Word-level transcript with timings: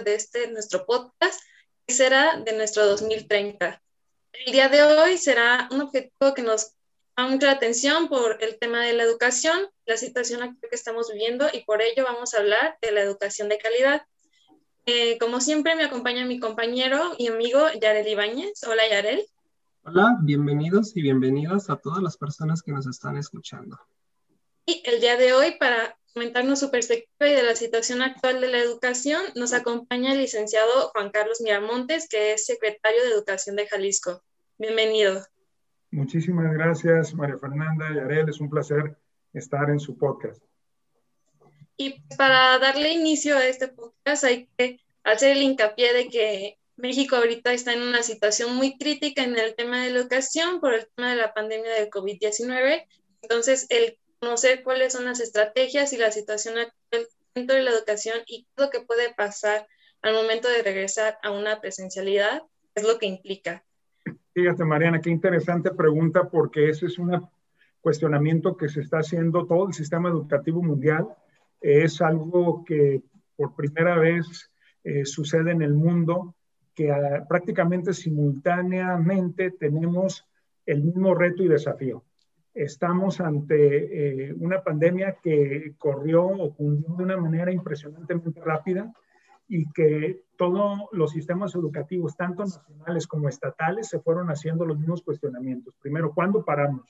episodio 0.00 0.04
de 0.04 0.14
este 0.14 0.50
nuestro 0.52 0.86
podcast 0.86 1.40
que 1.86 1.94
será 1.94 2.40
de 2.44 2.56
nuestro 2.56 2.86
2030. 2.86 3.82
El 4.32 4.52
día 4.52 4.68
de 4.68 4.82
hoy 4.82 5.16
será 5.18 5.68
un 5.70 5.82
objetivo 5.82 6.34
que 6.34 6.42
nos 6.42 6.72
llama 7.16 7.30
mucha 7.30 7.50
atención 7.50 8.08
por 8.08 8.42
el 8.42 8.58
tema 8.58 8.82
de 8.84 8.92
la 8.92 9.02
educación, 9.02 9.58
la 9.86 9.96
situación 9.96 10.42
actual 10.42 10.70
que 10.70 10.76
estamos 10.76 11.10
viviendo 11.12 11.46
y 11.52 11.64
por 11.64 11.82
ello 11.82 12.04
vamos 12.04 12.34
a 12.34 12.38
hablar 12.38 12.78
de 12.80 12.92
la 12.92 13.02
educación 13.02 13.48
de 13.48 13.58
calidad. 13.58 14.02
Eh, 14.86 15.18
como 15.18 15.40
siempre 15.40 15.76
me 15.76 15.84
acompaña 15.84 16.24
mi 16.24 16.40
compañero 16.40 17.14
y 17.18 17.28
amigo 17.28 17.60
Yarel 17.80 18.08
Ibáñez. 18.08 18.62
Hola 18.66 18.82
Yarel. 18.88 19.24
Hola, 19.82 20.16
bienvenidos 20.22 20.96
y 20.96 21.02
bienvenidas 21.02 21.70
a 21.70 21.76
todas 21.76 22.02
las 22.02 22.16
personas 22.16 22.62
que 22.62 22.72
nos 22.72 22.86
están 22.86 23.16
escuchando. 23.16 23.78
Y 24.66 24.82
el 24.84 25.00
día 25.00 25.16
de 25.16 25.32
hoy, 25.32 25.56
para 25.58 25.96
comentarnos 26.12 26.58
su 26.58 26.70
perspectiva 26.70 27.28
y 27.28 27.34
de 27.34 27.42
la 27.42 27.54
situación 27.54 28.02
actual 28.02 28.40
de 28.40 28.48
la 28.48 28.58
educación, 28.58 29.22
nos 29.36 29.52
acompaña 29.52 30.12
el 30.12 30.18
licenciado 30.18 30.90
Juan 30.90 31.10
Carlos 31.10 31.40
Miramontes, 31.40 32.08
que 32.08 32.32
es 32.32 32.46
secretario 32.46 33.02
de 33.02 33.10
Educación 33.10 33.56
de 33.56 33.66
Jalisco. 33.66 34.22
Bienvenido. 34.58 35.24
Muchísimas 35.90 36.52
gracias, 36.52 37.14
María 37.14 37.38
Fernanda 37.38 37.86
y 37.94 37.98
Arel. 37.98 38.28
Es 38.28 38.40
un 38.40 38.50
placer 38.50 38.96
estar 39.32 39.70
en 39.70 39.80
su 39.80 39.96
podcast. 39.96 40.42
Y 41.76 42.00
para 42.16 42.58
darle 42.58 42.92
inicio 42.92 43.36
a 43.36 43.46
este 43.46 43.68
podcast 43.68 44.24
hay 44.24 44.48
que 44.56 44.80
hacer 45.04 45.36
el 45.36 45.42
hincapié 45.42 45.94
de 45.94 46.08
que 46.08 46.58
México 46.76 47.16
ahorita 47.16 47.52
está 47.52 47.72
en 47.72 47.82
una 47.82 48.02
situación 48.02 48.54
muy 48.56 48.76
crítica 48.76 49.22
en 49.22 49.38
el 49.38 49.54
tema 49.54 49.82
de 49.82 49.90
la 49.90 50.00
educación 50.00 50.60
por 50.60 50.74
el 50.74 50.88
tema 50.94 51.10
de 51.10 51.16
la 51.16 51.32
pandemia 51.32 51.72
del 51.72 51.88
COVID-19. 51.88 52.84
Entonces, 53.22 53.66
el 53.70 53.98
conocer 54.20 54.62
cuáles 54.62 54.92
son 54.92 55.06
las 55.06 55.18
estrategias 55.20 55.92
y 55.92 55.96
la 55.96 56.10
situación 56.10 56.58
actual 56.58 57.06
dentro 57.34 57.56
de 57.56 57.62
la 57.62 57.70
educación 57.70 58.18
y 58.26 58.44
qué 58.44 58.50
es 58.56 58.64
lo 58.64 58.70
que 58.70 58.80
puede 58.80 59.14
pasar 59.14 59.66
al 60.02 60.14
momento 60.14 60.48
de 60.48 60.62
regresar 60.62 61.18
a 61.22 61.30
una 61.30 61.60
presencialidad, 61.60 62.42
es 62.74 62.86
lo 62.86 62.98
que 62.98 63.06
implica. 63.06 63.64
Fíjate, 64.34 64.64
Mariana, 64.64 65.00
qué 65.00 65.10
interesante 65.10 65.70
pregunta 65.70 66.28
porque 66.28 66.68
ese 66.68 66.86
es 66.86 66.98
un 66.98 67.28
cuestionamiento 67.80 68.56
que 68.56 68.68
se 68.68 68.80
está 68.80 68.98
haciendo 68.98 69.46
todo 69.46 69.68
el 69.68 69.74
sistema 69.74 70.08
educativo 70.10 70.62
mundial. 70.62 71.08
Es 71.60 72.00
algo 72.00 72.64
que 72.64 73.02
por 73.36 73.54
primera 73.54 73.98
vez 73.98 74.50
eh, 74.84 75.04
sucede 75.04 75.52
en 75.52 75.62
el 75.62 75.74
mundo, 75.74 76.34
que 76.74 76.90
ah, 76.90 77.26
prácticamente 77.28 77.92
simultáneamente 77.92 79.50
tenemos 79.50 80.26
el 80.66 80.82
mismo 80.82 81.14
reto 81.14 81.42
y 81.42 81.48
desafío 81.48 82.04
estamos 82.64 83.20
ante 83.20 84.28
eh, 84.28 84.34
una 84.38 84.62
pandemia 84.62 85.16
que 85.22 85.74
corrió 85.78 86.26
o 86.26 86.54
cundió 86.54 86.94
de 86.96 87.04
una 87.04 87.16
manera 87.16 87.52
impresionantemente 87.52 88.40
rápida 88.40 88.92
y 89.48 89.70
que 89.72 90.24
todos 90.36 90.80
los 90.92 91.10
sistemas 91.10 91.54
educativos, 91.54 92.16
tanto 92.16 92.44
nacionales 92.44 93.06
como 93.06 93.28
estatales, 93.28 93.88
se 93.88 93.98
fueron 94.00 94.28
haciendo 94.28 94.64
los 94.64 94.78
mismos 94.78 95.02
cuestionamientos. 95.02 95.74
Primero, 95.80 96.12
¿cuándo 96.14 96.44
paramos? 96.44 96.86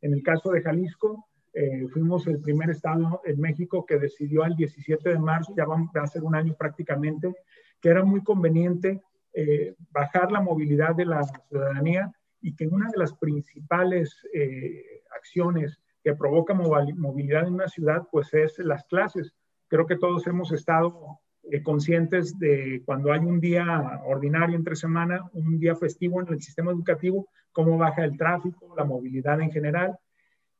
En 0.00 0.14
el 0.14 0.22
caso 0.22 0.50
de 0.50 0.62
Jalisco, 0.62 1.26
eh, 1.52 1.86
fuimos 1.92 2.26
el 2.26 2.40
primer 2.40 2.70
estado 2.70 3.20
en 3.24 3.38
México 3.38 3.84
que 3.84 3.98
decidió 3.98 4.42
al 4.42 4.56
17 4.56 5.10
de 5.10 5.18
marzo, 5.18 5.54
ya 5.54 5.66
va 5.66 5.76
a 6.02 6.06
ser 6.06 6.24
un 6.24 6.34
año 6.34 6.54
prácticamente, 6.54 7.34
que 7.80 7.90
era 7.90 8.02
muy 8.02 8.22
conveniente 8.22 9.02
eh, 9.34 9.74
bajar 9.90 10.32
la 10.32 10.40
movilidad 10.40 10.94
de 10.94 11.04
la 11.04 11.22
ciudadanía 11.22 12.12
y 12.42 12.54
que 12.54 12.66
una 12.66 12.90
de 12.90 12.98
las 12.98 13.14
principales 13.14 14.14
eh, 14.34 15.02
acciones 15.16 15.80
que 16.02 16.14
provoca 16.14 16.52
movilidad 16.52 17.46
en 17.46 17.54
una 17.54 17.68
ciudad, 17.68 18.02
pues 18.10 18.34
es 18.34 18.58
las 18.58 18.84
clases. 18.84 19.32
Creo 19.68 19.86
que 19.86 19.96
todos 19.96 20.26
hemos 20.26 20.52
estado 20.52 21.20
eh, 21.44 21.62
conscientes 21.62 22.38
de 22.38 22.82
cuando 22.84 23.12
hay 23.12 23.20
un 23.20 23.40
día 23.40 24.00
ordinario 24.04 24.56
entre 24.56 24.74
semana, 24.74 25.30
un 25.32 25.58
día 25.58 25.76
festivo 25.76 26.20
en 26.20 26.28
el 26.28 26.42
sistema 26.42 26.72
educativo, 26.72 27.28
cómo 27.52 27.78
baja 27.78 28.04
el 28.04 28.16
tráfico, 28.16 28.74
la 28.76 28.84
movilidad 28.84 29.40
en 29.40 29.52
general. 29.52 29.96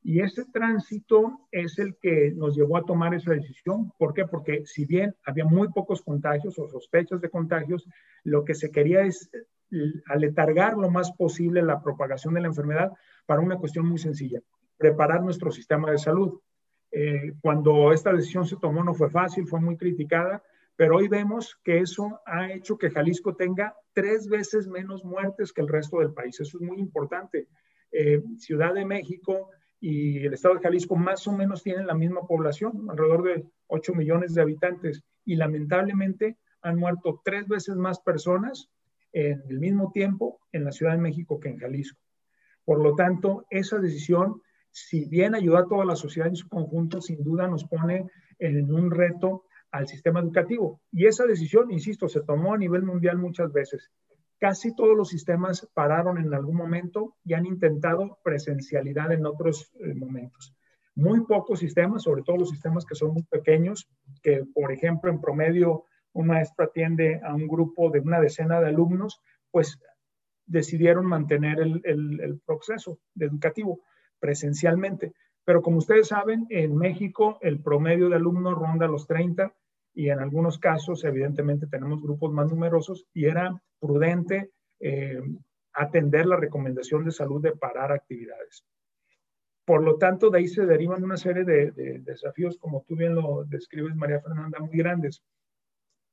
Y 0.05 0.21
ese 0.21 0.45
tránsito 0.53 1.47
es 1.51 1.79
el 1.79 1.97
que 2.01 2.33
nos 2.35 2.57
llevó 2.57 2.77
a 2.77 2.85
tomar 2.85 3.15
esa 3.15 3.33
decisión. 3.33 3.93
¿Por 3.99 4.15
qué? 4.15 4.27
Porque 4.27 4.63
si 4.67 4.85
bien 4.85 5.15
había 5.25 5.45
muy 5.45 5.69
pocos 5.69 6.03
contagios 6.03 6.59
o 6.59 6.69
sospechas 6.69 7.21
de 7.21 7.31
contagios, 7.31 7.89
lo 8.25 8.45
que 8.45 8.55
se 8.55 8.71
quería 8.71 9.03
es 9.03 9.31
aletargar 10.07 10.77
lo 10.77 10.91
más 10.91 11.13
posible 11.13 11.63
la 11.63 11.83
propagación 11.83 12.35
de 12.35 12.41
la 12.41 12.49
enfermedad 12.49 12.93
para 13.27 13.41
una 13.41 13.57
cuestión 13.57 13.87
muy 13.87 13.99
sencilla, 13.99 14.41
preparar 14.77 15.23
nuestro 15.23 15.51
sistema 15.51 15.91
de 15.91 15.99
salud. 15.99 16.41
Eh, 16.91 17.33
cuando 17.41 17.93
esta 17.93 18.13
decisión 18.13 18.47
se 18.47 18.57
tomó 18.57 18.85
no 18.85 18.95
fue 18.95 19.11
fácil, 19.11 19.47
fue 19.47 19.61
muy 19.61 19.77
criticada, 19.77 20.43
pero 20.77 20.97
hoy 20.97 21.09
vemos 21.09 21.59
que 21.65 21.79
eso 21.79 22.21
ha 22.27 22.51
hecho 22.53 22.77
que 22.77 22.91
Jalisco 22.91 23.35
tenga 23.35 23.75
tres 23.93 24.29
veces 24.29 24.69
menos 24.69 25.05
muertes 25.05 25.53
que 25.53 25.61
el 25.61 25.69
resto 25.69 26.01
del 26.01 26.13
país. 26.13 26.39
Eso 26.41 26.59
es 26.59 26.63
muy 26.63 26.79
importante. 26.79 27.49
Eh, 27.91 28.23
Ciudad 28.39 28.75
de 28.75 28.85
México 28.85 29.51
y 29.81 30.25
el 30.25 30.35
estado 30.35 30.55
de 30.55 30.61
Jalisco 30.61 30.97
más 30.97 31.27
o 31.27 31.33
menos 31.33 31.63
tienen 31.63 31.87
la 31.87 31.95
misma 31.95 32.23
población, 32.23 32.87
alrededor 32.89 33.23
de 33.23 33.47
8 33.67 33.95
millones 33.95 34.35
de 34.35 34.43
habitantes, 34.43 35.03
y 35.25 35.37
lamentablemente 35.37 36.37
han 36.63 36.79
muerto 36.79 37.21
tres 37.25 37.49
veces 37.49 37.77
más 37.77 38.01
personas 38.01 38.71
en 39.13 39.43
el 39.49 39.59
mismo 39.59 39.91
tiempo 39.93 40.41
en 40.53 40.65
la 40.65 40.73
Ciudad 40.73 40.93
de 40.93 40.99
México 40.99 41.39
que 41.39 41.49
en 41.49 41.59
Jalisco. 41.59 42.01
Por 42.65 42.83
lo 42.83 42.95
tanto, 42.95 43.47
esa 43.51 43.79
decisión, 43.79 44.41
si 44.71 45.07
bien 45.07 45.35
ayuda 45.35 45.61
a 45.61 45.67
toda 45.67 45.85
la 45.85 45.97
sociedad 45.97 46.29
en 46.29 46.37
su 46.37 46.49
conjunto, 46.49 47.01
sin 47.01 47.23
duda 47.23 47.49
nos 47.49 47.65
pone 47.65 48.07
en 48.39 48.73
un 48.73 48.91
reto 48.91 49.45
al 49.71 49.89
sistema 49.89 50.21
educativo. 50.21 50.81
Y 50.93 51.07
esa 51.07 51.25
decisión, 51.25 51.71
insisto, 51.71 52.09
se 52.09 52.21
tomó 52.21 52.55
a 52.55 52.59
nivel 52.59 52.83
mundial 52.83 53.19
muchas 53.19 53.53
veces. 53.53 53.91
Casi 54.39 54.75
todos 54.75 54.97
los 54.97 55.09
sistemas 55.09 55.69
pararon 55.73 56.19
en 56.19 56.33
algún 56.35 56.57
momento 56.57 57.17
y 57.25 57.35
han 57.35 57.47
intentado 57.47 58.19
presencialidad 58.23 59.13
en 59.13 59.25
otros 59.25 59.73
eh, 59.81 59.95
momentos. 59.95 60.55
Muy 60.95 61.25
pocos 61.25 61.61
sistemas, 61.61 62.03
sobre 62.03 62.23
todo 62.23 62.37
los 62.37 62.51
sistemas 62.51 62.85
que 62.85 62.95
son 62.95 63.15
muy 63.15 63.23
pequeños, 63.23 63.89
que 64.23 64.45
por 64.53 64.73
ejemplo 64.73 65.11
en 65.11 65.21
promedio 65.21 65.85
un 66.15 66.27
maestro 66.27 66.67
atiende 66.67 67.21
a 67.25 67.35
un 67.35 67.47
grupo 67.49 67.91
de 67.91 68.01
una 68.01 68.21
decena 68.21 68.61
de 68.61 68.69
alumnos, 68.69 69.21
pues 69.51 69.79
decidieron 70.47 71.07
mantener 71.07 71.61
el, 71.61 72.41
proceso 72.45 72.99
educativo 73.19 73.81
presencialmente. 74.19 75.13
Pero 75.45 75.63
como 75.63 75.79
ustedes 75.79 76.09
saben, 76.09 76.47
en 76.51 76.77
México 76.77 77.39
el 77.41 77.61
promedio 77.61 78.09
de 78.09 78.17
alumnos 78.17 78.55
ronda 78.55 78.87
los 78.87 79.07
30 79.07 79.53
y 79.95 80.09
en 80.09 80.21
algunos 80.21 80.59
casos, 80.59 81.05
evidentemente, 81.05 81.67
tenemos 81.67 82.03
grupos 82.03 82.33
más 82.33 82.49
numerosos 82.51 83.07
y 83.13 83.27
era 83.27 83.61
prudente 83.79 84.51
eh, 84.81 85.21
atender 85.75 86.27
la 86.27 86.37
recomendación 86.37 87.05
de 87.05 87.13
salud 87.13 87.43
de 87.43 87.53
parar 87.53 87.93
actividades. 87.93 88.65
Por 89.65 89.83
lo 89.83 89.97
tanto, 89.97 90.31
de 90.31 90.39
ahí 90.39 90.49
se 90.49 90.67
derivan 90.67 91.05
una 91.05 91.17
serie 91.17 91.45
de 91.45 91.71
desafíos, 92.01 92.59
como 92.59 92.85
tú 92.87 92.97
bien 92.97 93.15
lo 93.15 93.45
describes, 93.45 93.95
María 93.95 94.21
Fernanda, 94.21 94.59
muy 94.59 94.77
grandes. 94.77 95.23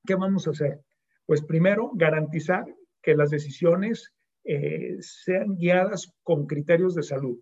¿Qué 0.06 0.16
vamos 0.16 0.48
a 0.48 0.52
hacer? 0.52 0.82
Pues 1.26 1.44
primero, 1.44 1.92
garantizar 1.94 2.66
que 3.02 3.16
las 3.16 3.30
decisiones 3.30 4.14
eh, 4.44 4.98
sean 5.00 5.56
guiadas 5.56 6.12
con 6.24 6.48
criterios 6.48 6.96
de 6.96 7.04
salud. 7.04 7.40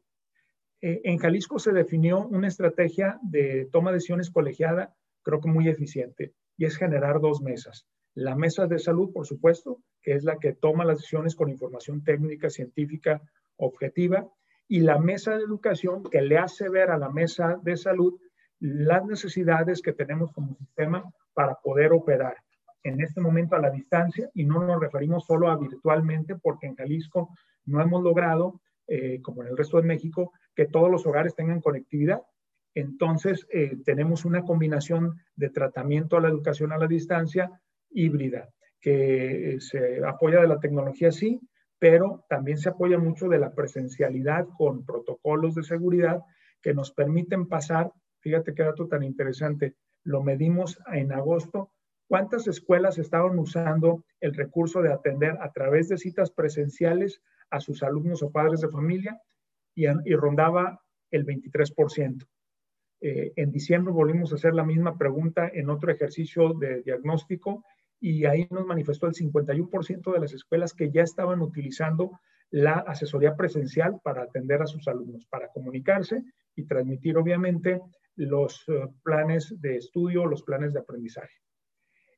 Eh, 0.81 1.01
en 1.06 1.18
Jalisco 1.18 1.59
se 1.59 1.72
definió 1.72 2.28
una 2.28 2.47
estrategia 2.47 3.19
de 3.22 3.68
toma 3.71 3.92
de 3.92 3.95
decisiones 3.95 4.30
colegiada, 4.30 4.95
creo 5.24 5.39
que 5.39 5.50
muy 5.50 5.68
eficiente, 5.68 6.33
y 6.57 6.65
es 6.65 6.77
generar 6.77 7.19
dos 7.19 7.42
mesas. 7.42 7.88
La 8.13 8.36
mesa 8.36 8.68
de 8.68 8.80
salud, 8.80 9.12
por 9.13 9.25
supuesto, 9.25 9.81
que 10.01 10.13
es 10.13 10.24
la 10.24 10.38
que 10.38 10.53
toma 10.53 10.86
las 10.86 10.98
decisiones 10.98 11.36
con 11.36 11.50
información 11.50 12.03
técnica, 12.03 12.50
científica, 12.50 13.21
objetiva, 13.57 14.27
y 14.68 14.81
la 14.81 15.00
mesa 15.00 15.36
de 15.36 15.44
educación 15.44 16.03
que 16.03 16.21
le 16.21 16.38
hace 16.38 16.68
ver 16.68 16.89
a 16.92 16.98
la 16.98 17.10
mesa 17.10 17.57
de 17.63 17.77
salud 17.77 18.19
las 18.60 19.06
necesidades 19.06 19.81
que 19.81 19.94
tenemos 19.94 20.31
como 20.33 20.56
sistema 20.56 21.03
para 21.33 21.56
poder 21.56 21.94
operar 21.94 22.36
en 22.89 23.01
este 23.01 23.22
momento 23.22 23.56
a 23.56 23.60
la 23.60 23.69
distancia 23.69 24.30
y 24.34 24.45
no 24.45 24.63
nos 24.63 24.80
referimos 24.80 25.25
solo 25.25 25.50
a 25.50 25.57
virtualmente 25.57 26.36
porque 26.36 26.68
en 26.68 26.75
Jalisco 26.75 27.30
no 27.66 27.81
hemos 27.81 28.04
logrado, 28.04 28.62
eh, 28.88 29.22
como 29.22 29.44
en 29.44 29.50
el 29.50 29.57
resto 29.57 29.78
de 29.78 29.88
México, 29.88 30.31
que 30.56 30.66
todos 30.66 30.89
los 30.89 31.06
hogares 31.06 31.36
tengan 31.36 31.62
conectividad. 31.62 32.22
Entonces, 32.74 33.48
eh, 33.51 33.78
tenemos 33.84 34.24
una 34.25 34.44
combinación 34.44 35.19
de 35.36 35.50
tratamiento 35.50 36.18
a 36.18 36.22
la 36.22 36.30
educación 36.30 36.72
a 36.72 36.78
la 36.78 36.88
distancia 36.88 37.51
híbrida, 37.89 38.50
que 38.80 39.56
eh, 39.56 39.62
se 39.62 40.06
apoya 40.06 40.42
de 40.42 40.48
la 40.48 40.60
tecnología, 40.60 41.12
sí, 41.12 41.42
pero 41.80 42.25
también 42.30 42.57
se 42.57 42.69
apoya 42.69 42.98
mucho 42.98 43.28
de 43.28 43.39
la 43.39 43.51
presencialidad 43.54 44.48
con 44.57 44.86
protocolos 44.86 45.56
de 45.56 45.63
seguridad 45.63 46.22
que 46.62 46.74
nos 46.74 46.92
permiten 46.92 47.48
pasar, 47.48 47.92
fíjate 48.19 48.54
qué 48.54 48.63
dato 48.63 48.88
tan 48.88 49.04
interesante, 49.04 49.75
lo 50.04 50.24
medimos 50.24 50.80
en 50.94 51.12
agosto, 51.12 51.72
¿Cuántas 52.07 52.48
escuelas 52.48 52.98
estaban 52.98 53.38
usando 53.38 54.06
el 54.21 54.33
recurso 54.33 54.81
de 54.81 54.94
atender 54.94 55.38
a 55.42 55.51
través 55.51 55.89
de 55.89 55.98
citas 55.98 56.31
presenciales 56.31 57.21
a 57.50 57.59
sus 57.59 57.83
alumnos 57.83 58.24
o 58.24 58.31
padres 58.31 58.62
de 58.62 58.69
familia? 58.69 59.21
Y, 59.75 59.86
rondaba 60.15 60.81
el 61.12 61.25
23%. 61.25 62.25
Eh, 63.01 63.33
en 63.36 63.51
diciembre 63.51 63.94
volvimos 63.94 64.31
a 64.31 64.36
hacer 64.36 64.56
la 64.56 64.63
misma 64.63 64.98
pregunta 64.98 65.51
en 65.54 65.69
otro 65.69 65.92
ejercicio 65.92 66.54
de 66.54 66.81
diagnóstico 66.81 67.63
y 68.00 68.25
ahí 68.25 68.48
nos 68.50 68.65
manifestó 68.65 69.07
el 69.07 69.13
51% 69.13 70.13
de 70.13 70.19
las 70.19 70.33
escuelas 70.33 70.74
que 70.74 70.89
ya 70.89 71.03
estaban 71.03 71.42
utilizando 71.42 72.19
la 72.50 72.74
asesoría 72.74 73.36
presencial 73.36 74.00
para 74.01 74.24
atender 74.24 74.62
a 74.62 74.68
sus 74.68 74.88
alumnos, 74.88 75.25
para 75.27 75.50
comunicarse 75.50 76.24
y 76.56 76.63
transmitir 76.63 77.18
obviamente 77.18 77.81
los 78.15 78.63
eh, 78.69 78.88
planes 79.03 79.53
de 79.62 79.75
estudio, 79.75 80.25
los 80.25 80.42
planes 80.42 80.74
de 80.74 80.80
aprendizaje. 80.80 81.33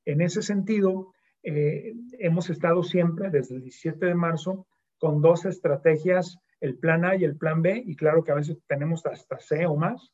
En 0.06 0.22
ese 0.22 0.42
sentido, 0.42 1.14
eh, 1.44 1.94
hemos 2.20 2.50
estado 2.50 2.84
siempre 2.84 3.30
desde 3.30 3.56
el 3.56 3.62
17 3.62 4.06
de 4.06 4.16
marzo 4.16 4.68
con 4.98 5.22
dos 5.22 5.46
estrategias, 5.46 6.38
el 6.60 6.78
plan 6.78 7.06
A 7.06 7.16
y 7.16 7.24
el 7.24 7.38
plan 7.38 7.62
B, 7.62 7.82
y 7.86 7.96
claro 7.96 8.24
que 8.24 8.32
a 8.32 8.36
veces 8.36 8.58
tenemos 8.68 9.06
hasta 9.06 9.40
C 9.40 9.66
o 9.66 9.76
más, 9.76 10.12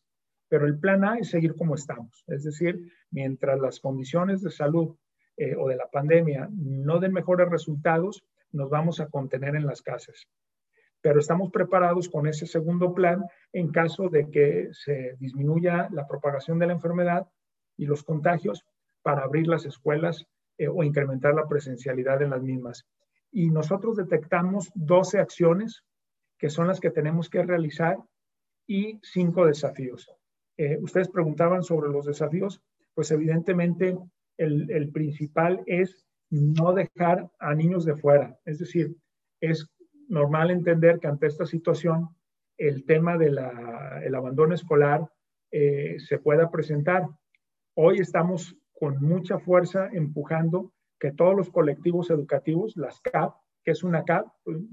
pero 0.48 0.68
el 0.68 0.80
plan 0.80 1.04
A 1.04 1.18
es 1.18 1.30
seguir 1.30 1.56
como 1.56 1.76
estamos, 1.76 2.24
es 2.28 2.44
decir, 2.44 2.92
mientras 3.10 3.60
las 3.60 3.80
condiciones 3.80 4.42
de 4.42 4.52
salud 4.52 4.96
eh, 5.38 5.56
o 5.58 5.68
de 5.68 5.76
la 5.76 5.90
pandemia 5.90 6.50
no 6.52 7.00
den 7.00 7.14
mejores 7.14 7.50
resultados, 7.50 8.24
nos 8.52 8.70
vamos 8.70 9.00
a 9.00 9.08
contener 9.08 9.56
en 9.56 9.66
las 9.66 9.82
casas. 9.82 10.28
Pero 11.02 11.20
estamos 11.20 11.52
preparados 11.52 12.10
con 12.10 12.26
ese 12.28 12.48
segundo 12.48 12.94
plan 12.94 13.26
en 13.52 13.72
caso 13.72 14.10
de 14.10 14.30
que 14.30 14.70
se 14.72 15.16
disminuya 15.20 15.90
la 15.92 16.08
propagación 16.08 16.58
de 16.58 16.68
la 16.68 16.74
enfermedad 16.74 17.28
y 17.76 17.86
los 17.86 18.04
contagios 18.04 18.66
para 19.06 19.22
abrir 19.22 19.46
las 19.46 19.68
escuelas 19.68 20.26
eh, 20.58 20.68
o 20.68 20.84
incrementar 20.84 21.36
la 21.36 21.48
presencialidad 21.48 22.24
en 22.24 22.32
las 22.32 22.42
mismas. 22.42 22.88
Y 23.32 23.52
nosotros 23.52 23.98
detectamos 23.98 24.72
12 24.74 25.20
acciones 25.20 25.84
que 26.40 26.50
son 26.50 26.68
las 26.68 26.80
que 26.80 26.90
tenemos 26.90 27.30
que 27.30 27.44
realizar 27.44 27.98
y 28.66 29.00
cinco 29.04 29.46
desafíos. 29.46 30.10
Eh, 30.58 30.80
ustedes 30.82 31.10
preguntaban 31.10 31.62
sobre 31.62 31.92
los 31.92 32.08
desafíos, 32.08 32.64
pues 32.96 33.12
evidentemente 33.12 33.96
el, 34.38 34.72
el, 34.72 34.92
principal 34.92 35.62
es 35.68 36.08
no 36.32 36.74
dejar 36.74 37.30
a 37.38 37.54
niños 37.54 37.86
de 37.86 37.96
fuera. 37.96 38.40
Es 38.44 38.58
decir, 38.58 38.96
es 39.40 39.70
normal 40.08 40.50
entender 40.50 41.00
que 41.00 41.08
ante 41.08 41.28
esta 41.28 41.46
situación 41.46 42.10
el 42.58 42.86
tema 42.86 43.20
del 43.20 43.38
abandono 44.16 44.56
escolar 44.56 45.08
eh, 45.52 45.98
se 46.00 46.18
pueda 46.18 46.50
presentar. 46.50 47.08
Hoy 47.76 48.00
estamos 48.00 48.58
con 48.76 49.02
mucha 49.02 49.40
fuerza 49.40 49.90
empujando 49.92 50.72
que 51.00 51.12
todos 51.12 51.36
los 51.36 51.50
colectivos 51.50 52.10
educativos, 52.10 52.76
las 52.76 53.02
CAP, 53.02 53.36
que 53.64 53.72
es 53.72 53.84
una 53.84 54.04
CAP, 54.04 54.28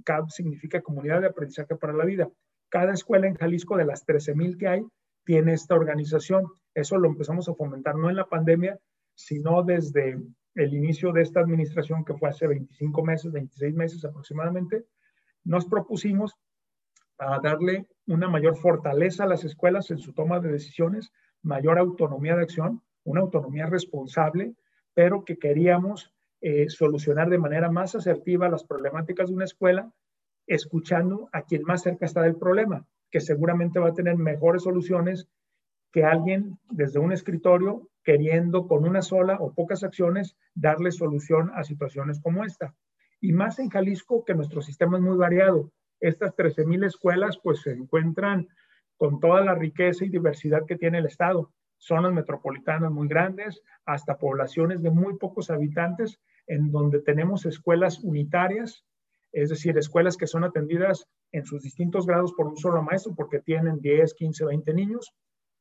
CAP 0.05 0.29
significa 0.29 0.83
Comunidad 0.83 1.21
de 1.21 1.29
Aprendizaje 1.29 1.77
para 1.77 1.93
la 1.93 2.05
Vida. 2.05 2.29
Cada 2.69 2.93
escuela 2.93 3.27
en 3.27 3.35
Jalisco 3.35 3.77
de 3.77 3.85
las 3.85 4.07
13.000 4.07 4.59
que 4.59 4.69
hay 4.69 4.87
tiene 5.25 5.53
esta 5.53 5.75
organización. 5.75 6.47
Eso 6.75 6.99
lo 6.99 7.09
empezamos 7.09 7.49
a 7.49 7.55
fomentar 7.55 7.97
no 7.97 8.11
en 8.11 8.17
la 8.17 8.29
pandemia, 8.29 8.79
sino 9.15 9.63
desde 9.63 10.19
el 10.55 10.75
inicio 10.75 11.13
de 11.13 11.23
esta 11.23 11.41
administración 11.41 12.05
que 12.05 12.15
fue 12.15 12.29
hace 12.29 12.47
25 12.47 13.05
meses, 13.05 13.33
26 13.33 13.75
meses 13.75 14.05
aproximadamente. 14.05 14.85
Nos 15.45 15.67
propusimos 15.67 16.37
a 17.19 17.41
darle 17.41 17.87
una 18.07 18.29
mayor 18.29 18.57
fortaleza 18.57 19.25
a 19.25 19.29
las 19.29 19.45
escuelas 19.45 19.91
en 19.91 19.99
su 19.99 20.13
toma 20.13 20.41
de 20.41 20.51
decisiones, 20.51 21.13
mayor 21.43 21.79
autonomía 21.79 22.37
de 22.37 22.43
acción, 22.43 22.83
una 23.05 23.21
autonomía 23.21 23.67
responsable, 23.67 24.55
pero 24.95 25.25
que 25.25 25.39
queríamos 25.39 26.13
eh, 26.41 26.69
solucionar 26.69 27.31
de 27.31 27.39
manera 27.39 27.71
más 27.71 27.95
asertiva 27.95 28.49
las 28.49 28.65
problemáticas 28.65 29.29
de 29.29 29.35
una 29.35 29.45
escuela, 29.45 29.93
escuchando 30.47 31.29
a 31.33 31.43
quien 31.43 31.63
más 31.63 31.83
cerca 31.83 32.05
está 32.05 32.23
del 32.23 32.37
problema, 32.37 32.87
que 33.11 33.21
seguramente 33.21 33.79
va 33.79 33.91
a 33.91 33.95
tener 33.95 34.17
mejores 34.17 34.65
soluciones 34.65 35.29
que 35.93 36.05
alguien 36.05 36.59
desde 36.71 36.99
un 36.99 37.13
escritorio 37.13 37.89
queriendo 38.03 38.67
con 38.67 38.85
una 38.85 39.03
sola 39.03 39.37
o 39.41 39.55
pocas 39.55 39.85
acciones 39.85 40.37
darle 40.55 40.91
solución 40.91 41.53
a 41.55 41.63
situaciones 41.63 42.21
como 42.21 42.45
esta. 42.45 42.75
Y 43.21 43.33
más 43.33 43.59
en 43.61 43.69
Jalisco, 43.69 44.25
que 44.25 44.35
nuestro 44.35 44.63
sistema 44.63 44.97
es 44.97 45.03
muy 45.03 45.17
variado. 45.17 45.71
Estas 46.01 46.35
13.000 46.35 46.87
escuelas 46.87 47.39
pues 47.41 47.61
se 47.61 47.71
encuentran 47.71 48.49
con 48.97 49.21
toda 49.21 49.45
la 49.45 49.55
riqueza 49.55 50.05
y 50.05 50.09
diversidad 50.09 50.67
que 50.67 50.77
tiene 50.77 50.99
el 50.99 51.07
Estado 51.07 51.53
zonas 51.83 52.13
metropolitanas 52.13 52.93
muy 52.93 53.09
grandes, 53.09 53.61
hasta 53.85 54.17
poblaciones 54.17 54.83
de 54.83 54.91
muy 54.91 55.19
pocos 55.19 55.51
habitantes, 55.51 56.21
en 56.47 56.71
donde 56.71 57.01
tenemos 57.01 57.45
escuelas 57.45 57.99
unitarias, 58.05 58.85
es 59.33 59.49
decir, 59.49 59.77
escuelas 59.77 60.17
que 60.17 60.29
son 60.29 60.45
atendidas 60.45 61.09
en 61.33 61.45
sus 61.45 61.63
distintos 61.63 62.07
grados 62.07 62.33
por 62.35 62.47
un 62.47 62.57
solo 62.57 62.83
maestro 62.83 63.15
porque 63.17 63.41
tienen 63.41 63.81
10, 63.81 64.15
15, 64.15 64.45
20 64.45 64.75
niños, 64.75 65.13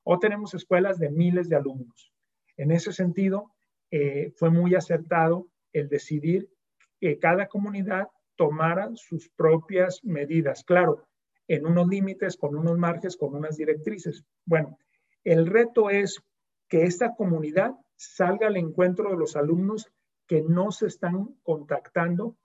o 0.04 0.20
tenemos 0.20 0.54
escuelas 0.54 1.00
de 1.00 1.10
miles 1.10 1.50
de 1.50 1.56
alumnos. 1.56 2.12
En 2.58 2.72
ese 2.72 2.92
sentido, 2.92 3.52
eh, 3.90 4.32
fue 4.36 4.52
muy 4.52 4.76
acertado 4.76 5.48
el 5.74 5.90
decidir 5.90 6.50
que 7.00 7.18
cada 7.18 7.48
comunidad 7.48 8.10
tomara 8.36 8.92
sus 8.94 9.30
propias 9.30 10.04
medidas, 10.04 10.64
claro, 10.64 11.08
en 11.48 11.66
unos 11.66 11.88
límites, 11.88 12.38
con 12.38 12.56
unos 12.56 12.78
márgenes, 12.78 13.18
con 13.18 13.34
unas 13.34 13.58
directrices. 13.58 14.24
Bueno, 14.46 14.78
el 15.24 15.48
reto 15.48 15.90
es 15.90 16.22
que 16.68 16.84
esta 16.84 17.16
comunidad 17.16 17.76
salga 17.96 18.48
al 18.48 18.58
encuentro 18.58 19.10
de 19.12 19.18
los 19.18 19.36
alumnos 19.36 19.92
que 20.28 20.42
no 20.42 20.72
se 20.72 20.88
están 20.88 21.36
contactando 21.44 22.38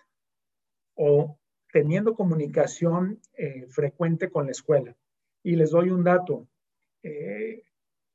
o 0.95 1.39
teniendo 1.73 2.15
comunicación 2.15 3.21
eh, 3.37 3.67
frecuente 3.69 4.31
con 4.31 4.47
la 4.47 4.53
escuela. 4.53 4.97
Y 5.43 5.57
les 5.57 5.71
doy 5.71 5.91
un 5.91 6.03
dato. 6.05 6.49
Eh, 7.03 7.63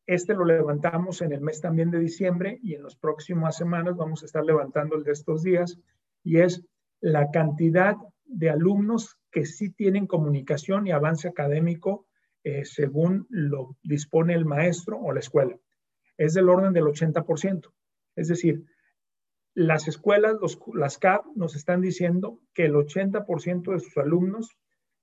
este 0.06 0.34
lo 0.34 0.46
levantamos 0.46 1.22
en 1.22 1.32
el 1.32 1.42
mes 1.42 1.62
también 1.62 1.92
de 1.92 2.00
diciembre 2.00 2.60
y 2.62 2.76
en 2.76 2.84
las 2.84 2.96
próximas 2.96 3.56
semanas 3.56 3.96
vamos 3.96 4.24
a 4.24 4.26
estar 4.26 4.44
levantando 4.44 4.96
el 4.96 5.04
de 5.04 5.14
estos 5.14 5.44
días 5.44 5.80
y 6.24 6.40
es 6.40 6.64
la 7.00 7.32
cantidad 7.32 7.96
de 8.26 8.50
alumnos 8.50 9.18
que 9.32 9.46
sí 9.46 9.70
tienen 9.70 10.08
comunicación 10.08 10.88
y 10.88 10.92
avance 10.92 11.28
académico 11.28 12.06
eh, 12.44 12.66
según 12.66 13.28
lo 13.30 13.78
dispone 13.84 14.34
el 14.34 14.46
maestro 14.46 14.98
o 15.00 15.12
la 15.14 15.20
escuela. 15.20 15.58
Es 16.18 16.34
del 16.34 16.50
orden 16.50 16.74
del 16.74 16.86
80%. 16.86 17.72
Es 18.16 18.28
decir, 18.28 18.66
las 19.54 19.88
escuelas, 19.88 20.36
las 20.74 20.98
CAP 20.98 21.26
nos 21.36 21.56
están 21.56 21.82
diciendo 21.82 22.40
que 22.54 22.66
el 22.66 22.74
80% 22.74 23.74
de 23.74 23.80
sus 23.80 23.98
alumnos 23.98 24.50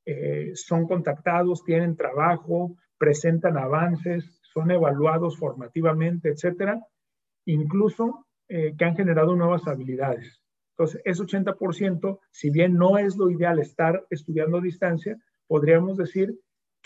eh, 0.07 0.53
son 0.55 0.87
contactados, 0.87 1.65
tienen 1.65 1.97
trabajo, 1.97 2.77
presentan 2.97 3.59
avances, 3.59 4.41
son 4.55 4.71
evaluados 4.71 5.39
formativamente, 5.39 6.31
etcétera, 6.31 6.81
incluso 7.45 8.27
eh, 8.49 8.75
que 8.77 8.85
han 8.85 8.97
generado 8.97 9.37
nuevas 9.37 9.67
habilidades. 9.67 10.43
Entonces, 10.71 11.03
ese 11.05 11.23
80%, 11.23 12.21
si 12.31 12.51
bien 12.51 12.75
no 12.75 12.99
es 12.99 13.17
lo 13.17 13.31
ideal 13.31 13.59
estar 13.59 14.07
estudiando 14.11 14.59
a 14.59 14.63
distancia, 14.63 15.19
podríamos 15.47 15.99
decir 15.99 16.39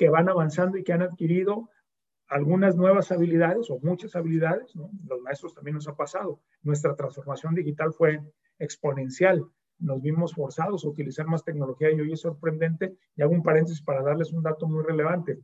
que 0.02 0.10
van 0.10 0.28
avanzando 0.28 0.76
y 0.76 0.82
que 0.82 0.92
han 0.92 1.02
adquirido 1.02 1.70
algunas 2.26 2.74
nuevas 2.74 3.12
habilidades 3.12 3.70
o 3.70 3.78
muchas 3.84 4.16
habilidades, 4.16 4.74
los 4.74 5.20
maestros 5.20 5.54
también 5.54 5.76
nos 5.76 5.86
ha 5.86 5.94
pasado. 5.94 6.40
Nuestra 6.62 6.96
transformación 6.96 7.54
digital 7.54 7.92
fue 7.92 8.20
exponencial. 8.58 9.46
Nos 9.78 10.02
vimos 10.02 10.34
forzados 10.34 10.84
a 10.84 10.88
utilizar 10.88 11.28
más 11.28 11.44
tecnología 11.44 11.92
y 11.92 12.00
hoy 12.00 12.14
es 12.14 12.20
sorprendente. 12.20 12.96
Y 13.14 13.22
hago 13.22 13.30
un 13.30 13.44
paréntesis 13.44 13.80
para 13.80 14.02
darles 14.02 14.32
un 14.32 14.42
dato 14.42 14.66
muy 14.66 14.82
relevante. 14.82 15.38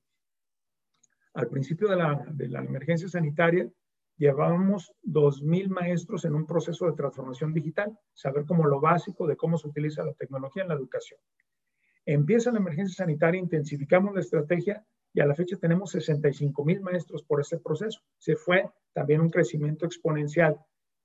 Al 1.35 1.47
principio 1.47 1.87
de 1.87 1.95
la, 2.49 2.65
emergencia 2.65 3.09
sanitaria, 3.09 3.71
llevábamos 4.17 4.93
2.000 5.05 5.69
maestros 5.69 6.25
en 6.25 6.35
un 6.35 6.47
proceso 6.47 6.87
de 6.87 6.97
transformación 6.97 7.55
digital, 7.55 7.97
saber 8.13 8.45
cómo 8.45 8.67
lo 8.67 8.81
básico 8.81 9.25
de 9.29 9.37
cómo 9.37 9.57
se 9.57 9.69
utiliza 9.69 10.05
la 10.05 10.15
tecnología 10.15 10.65
en 10.65 10.71
la 10.71 10.75
educación. 10.75 11.21
Empieza 12.11 12.51
la 12.51 12.59
emergencia 12.59 13.05
sanitaria, 13.05 13.39
intensificamos 13.39 14.15
la 14.15 14.21
estrategia 14.21 14.83
y 15.13 15.21
a 15.21 15.27
la 15.27 15.35
fecha 15.35 15.59
tenemos 15.59 15.91
65 15.91 16.65
mil 16.65 16.81
maestros 16.81 17.23
por 17.23 17.39
ese 17.39 17.59
proceso. 17.59 18.01
Se 18.17 18.35
fue 18.35 18.67
también 18.95 19.21
un 19.21 19.29
crecimiento 19.29 19.85
exponencial. 19.85 20.57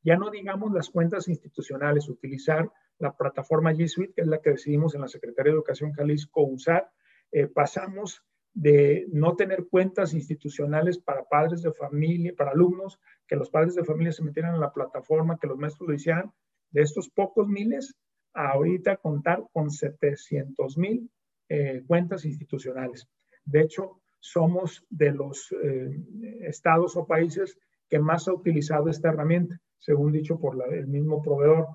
Ya 0.01 0.15
no 0.15 0.29
digamos 0.29 0.72
las 0.72 0.89
cuentas 0.89 1.27
institucionales, 1.27 2.07
utilizar 2.07 2.72
la 3.00 3.17
plataforma 3.17 3.74
G 3.74 3.89
Suite, 3.89 4.13
que 4.15 4.22
es 4.22 4.27
la 4.27 4.39
que 4.39 4.51
decidimos 4.51 4.95
en 4.95 5.01
la 5.01 5.10
Secretaría 5.10 5.51
de 5.51 5.57
Educación 5.57 5.91
Jalisco 5.91 6.41
usar. 6.43 6.89
Eh, 7.33 7.48
pasamos 7.48 8.24
de 8.53 9.05
no 9.12 9.36
tener 9.36 9.67
cuentas 9.67 10.13
institucionales 10.13 11.00
para 11.00 11.25
padres 11.25 11.62
de 11.63 11.74
familia, 11.74 12.33
para 12.33 12.51
alumnos, 12.51 12.98
que 13.27 13.36
los 13.36 13.50
padres 13.50 13.75
de 13.75 13.83
familia 13.83 14.13
se 14.13 14.24
metieran 14.24 14.55
en 14.55 14.62
la 14.62 14.72
plataforma, 14.72 15.38
que 15.38 15.48
los 15.48 15.57
maestros 15.57 15.89
lo 15.89 15.95
hicieran, 15.95 16.31
de 16.72 16.81
estos 16.81 17.10
pocos 17.10 17.50
miles 17.50 17.93
ahorita 18.34 18.98
contar 18.98 19.44
con 19.52 19.70
700 19.70 20.78
mil 20.78 21.10
eh, 21.50 21.84
cuentas 21.86 22.25
institucionales. 22.25 23.08
De 23.46 23.62
hecho, 23.62 24.02
somos 24.20 24.86
de 24.90 25.12
los 25.12 25.54
eh, 25.63 25.92
estados 26.42 26.96
o 26.96 27.06
países 27.06 27.58
que 27.90 28.00
más 28.00 28.28
ha 28.28 28.34
utilizado 28.34 28.90
esta 28.90 29.10
herramienta, 29.10 29.60
según 29.78 30.12
dicho 30.13 30.40
por 30.40 30.58
el 30.74 30.88
mismo 30.88 31.22
proveedor. 31.22 31.68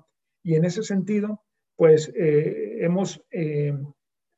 Y 0.43 0.55
en 0.55 0.65
ese 0.65 0.83
sentido, 0.83 1.43
pues 1.75 2.11
eh, 2.15 2.77
hemos 2.81 3.23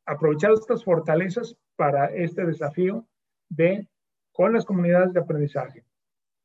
aprovechado 0.06 0.56
estas 0.56 0.84
fortalezas 0.84 1.56
para 1.76 2.08
este 2.08 2.46
desafío 2.46 3.08
de 3.50 3.88
con 4.32 4.54
las 4.54 4.66
comunidades 4.66 5.14
de 5.14 5.22
aprendizaje, 5.22 5.86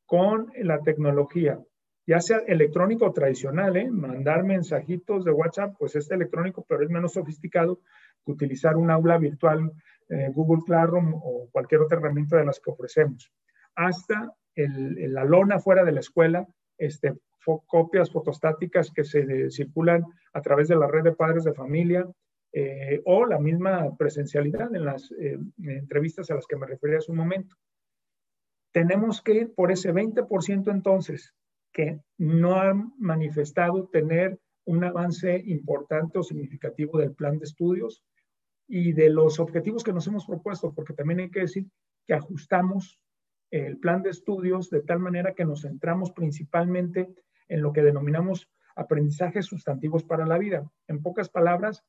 con 0.05 0.51
la 0.57 0.79
tecnología, 0.81 1.59
ya 2.07 2.21
sea 2.21 2.37
electrónico 2.47 3.11
tradicional, 3.11 3.75
¿eh? 3.75 3.91
mandar 3.91 4.45
mensajitos 4.45 5.25
de 5.25 5.31
WhatsApp, 5.31 5.75
pues 5.77 5.93
es 5.97 6.09
electrónico, 6.09 6.65
pero 6.67 6.81
es 6.81 6.89
menos 6.89 7.13
sofisticado 7.13 7.81
que 8.25 8.31
utilizar 8.31 8.77
un 8.77 8.89
aula 8.89 9.17
virtual, 9.17 9.73
eh, 10.07 10.31
Google 10.33 10.63
Classroom 10.65 11.13
o 11.13 11.49
cualquier 11.51 11.81
otra 11.81 11.97
herramienta 11.97 12.37
de 12.37 12.45
las 12.45 12.61
que 12.61 12.71
ofrecemos. 12.71 13.29
Hasta 13.75 14.33
el, 14.55 15.13
la 15.13 15.25
lona 15.25 15.59
fuera 15.59 15.83
de 15.83 15.91
la 15.91 15.99
escuela, 15.99 16.47
este, 16.77 17.13
copias 17.65 18.09
fotostáticas 18.09 18.89
que 18.91 19.03
se 19.03 19.49
circulan 19.49 20.05
a 20.31 20.41
través 20.41 20.69
de 20.69 20.77
la 20.77 20.87
red 20.87 21.03
de 21.03 21.11
padres 21.11 21.43
de 21.43 21.53
familia 21.53 22.09
eh, 22.53 23.01
o 23.03 23.25
la 23.25 23.37
misma 23.37 23.95
presencialidad 23.97 24.73
en 24.73 24.85
las 24.85 25.13
entrevistas 25.57 26.31
a 26.31 26.35
las 26.35 26.47
que 26.47 26.55
me 26.55 26.67
refería 26.67 26.99
hace 26.99 27.11
un 27.11 27.17
momento. 27.17 27.55
Tenemos 28.71 29.21
que 29.21 29.33
ir 29.33 29.53
por 29.53 29.71
ese 29.71 29.93
20% 29.93 30.71
entonces 30.71 31.33
que 31.77 32.01
no 32.17 32.59
han 32.59 32.91
manifestado 32.97 33.87
tener 33.89 34.39
un 34.65 34.83
avance 34.83 35.43
importante 35.45 36.17
o 36.17 36.23
significativo 36.23 36.97
del 36.97 37.13
plan 37.13 37.37
de 37.37 37.45
estudios 37.45 38.03
y 38.67 38.93
de 38.93 39.11
los 39.11 39.39
objetivos 39.39 39.83
que 39.83 39.93
nos 39.93 40.07
hemos 40.07 40.25
propuesto, 40.25 40.73
porque 40.73 40.95
también 40.95 41.19
hay 41.19 41.29
que 41.29 41.41
decir 41.41 41.67
que 42.07 42.15
ajustamos 42.15 42.99
el 43.51 43.77
plan 43.77 44.01
de 44.01 44.09
estudios 44.09 44.71
de 44.71 44.81
tal 44.81 44.97
manera 44.97 45.35
que 45.35 45.45
nos 45.45 45.61
centramos 45.61 46.11
principalmente 46.13 47.13
en 47.47 47.61
lo 47.61 47.71
que 47.71 47.83
denominamos 47.83 48.49
aprendizajes 48.75 49.45
sustantivos 49.45 50.03
para 50.03 50.25
la 50.25 50.39
vida. 50.39 50.67
En 50.87 51.03
pocas 51.03 51.29
palabras, 51.29 51.85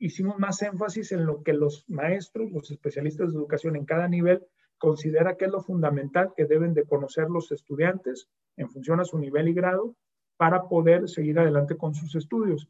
hicimos 0.00 0.36
más 0.40 0.60
énfasis 0.62 1.12
en 1.12 1.26
lo 1.26 1.44
que 1.44 1.52
los 1.52 1.84
maestros, 1.88 2.50
los 2.50 2.72
especialistas 2.72 3.30
de 3.30 3.38
educación 3.38 3.76
en 3.76 3.86
cada 3.86 4.08
nivel 4.08 4.44
considera 4.78 5.36
que 5.36 5.46
es 5.46 5.50
lo 5.50 5.60
fundamental 5.60 6.32
que 6.36 6.46
deben 6.46 6.74
de 6.74 6.84
conocer 6.84 7.28
los 7.28 7.52
estudiantes 7.52 8.28
en 8.56 8.70
función 8.70 9.00
a 9.00 9.04
su 9.04 9.18
nivel 9.18 9.48
y 9.48 9.54
grado 9.54 9.94
para 10.36 10.68
poder 10.68 11.08
seguir 11.08 11.38
adelante 11.38 11.76
con 11.76 11.94
sus 11.94 12.14
estudios. 12.14 12.68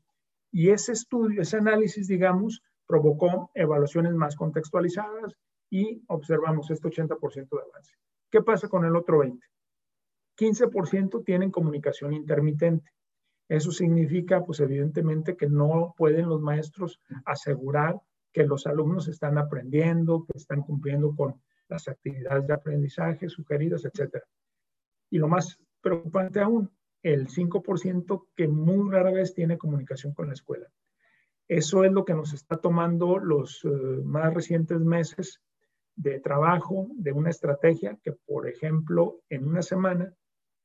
Y 0.51 0.71
ese 0.71 0.93
estudio, 0.93 1.43
ese 1.43 1.59
análisis, 1.59 2.09
digamos, 2.09 2.63
provocó 2.87 3.51
evaluaciones 3.55 4.15
más 4.15 4.35
contextualizadas 4.35 5.37
y 5.71 6.03
observamos 6.09 6.71
este 6.71 6.89
80% 6.89 7.49
de 7.51 7.63
avance. 7.71 7.95
¿Qué 8.31 8.43
pasa 8.43 8.69
con 8.69 8.85
el 8.85 8.97
otro 8.97 9.19
20? 9.19 9.47
15% 10.39 11.25
tienen 11.25 11.51
comunicación 11.51 12.15
intermitente. 12.15 12.91
Eso 13.49 13.71
significa, 13.73 14.45
pues 14.45 14.61
evidentemente, 14.61 15.37
que 15.37 15.49
no 15.49 15.95
pueden 15.97 16.29
los 16.29 16.41
maestros 16.41 17.01
asegurar 17.25 18.01
que 18.33 18.45
los 18.45 18.67
alumnos 18.67 19.09
están 19.09 19.39
aprendiendo, 19.39 20.25
que 20.25 20.39
están 20.39 20.63
cumpliendo 20.63 21.15
con 21.17 21.41
las 21.69 21.89
actividades 21.89 22.47
de 22.47 22.55
aprendizaje 22.55 23.29
sugeridas, 23.29 23.85
etc. 23.85 24.23
Y 25.11 25.19
lo 25.19 25.29
más 25.29 25.59
preocupante 25.81 26.41
aún, 26.41 26.71
el 27.03 27.29
5% 27.29 28.27
que 28.35 28.49
muy 28.49 28.91
rara 28.91 29.11
vez 29.11 29.35
tiene 29.35 29.59
comunicación 29.59 30.13
con 30.15 30.29
la 30.29 30.35
escuela. 30.35 30.69
Eso 31.47 31.85
es 31.85 31.93
lo 31.93 32.05
que 32.05 32.15
nos 32.15 32.35
está 32.35 32.57
tomando 32.59 33.19
los 33.19 33.65
eh, 33.65 33.69
más 33.69 34.35
recientes 34.35 34.81
meses 34.81 35.41
de 35.97 36.21
trabajo, 36.21 36.89
de 36.95 37.13
una 37.13 37.31
estrategia 37.31 37.99
que, 38.03 38.13
por 38.13 38.49
ejemplo, 38.49 39.21
en 39.29 39.49
una 39.49 39.63
semana, 39.63 40.15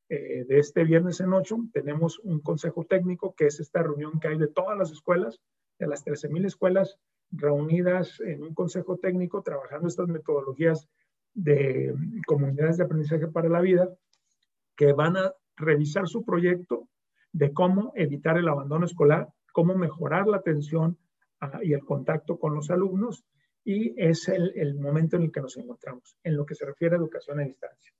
eh, 0.09 0.45
de 0.47 0.59
este 0.59 0.83
viernes 0.83 1.21
en 1.21 1.33
8, 1.33 1.57
tenemos 1.71 2.19
un 2.19 2.41
consejo 2.41 2.85
técnico, 2.85 3.33
que 3.33 3.47
es 3.47 3.59
esta 3.59 3.81
reunión 3.81 4.19
que 4.19 4.27
hay 4.27 4.37
de 4.37 4.47
todas 4.47 4.77
las 4.77 4.91
escuelas, 4.91 5.39
de 5.79 5.87
las 5.87 6.05
13.000 6.05 6.45
escuelas 6.45 6.99
reunidas 7.35 8.19
en 8.21 8.43
un 8.43 8.53
consejo 8.53 8.97
técnico 8.97 9.41
trabajando 9.41 9.87
estas 9.87 10.07
metodologías 10.07 10.87
de 11.33 11.93
comunidades 12.27 12.77
de 12.77 12.83
aprendizaje 12.83 13.27
para 13.27 13.49
la 13.49 13.61
vida 13.61 13.89
que 14.75 14.93
van 14.93 15.17
a 15.17 15.33
revisar 15.55 16.07
su 16.07 16.23
proyecto 16.23 16.87
de 17.31 17.51
cómo 17.51 17.91
evitar 17.95 18.37
el 18.37 18.47
abandono 18.47 18.85
escolar, 18.85 19.29
cómo 19.51 19.75
mejorar 19.75 20.27
la 20.27 20.37
atención 20.37 20.97
ah, 21.39 21.59
y 21.63 21.73
el 21.73 21.83
contacto 21.83 22.37
con 22.37 22.53
los 22.53 22.69
alumnos 22.69 23.25
y 23.63 23.99
es 24.01 24.27
el, 24.27 24.51
el, 24.55 24.75
momento 24.75 25.15
en 25.15 25.23
el 25.23 25.31
que 25.31 25.41
nos 25.41 25.57
encontramos 25.57 26.17
en 26.23 26.35
lo 26.35 26.45
que 26.45 26.53
se 26.53 26.65
refiere 26.65 26.95
a 26.95 26.99
educación 26.99 27.39
a 27.39 27.43
distancia. 27.43 27.93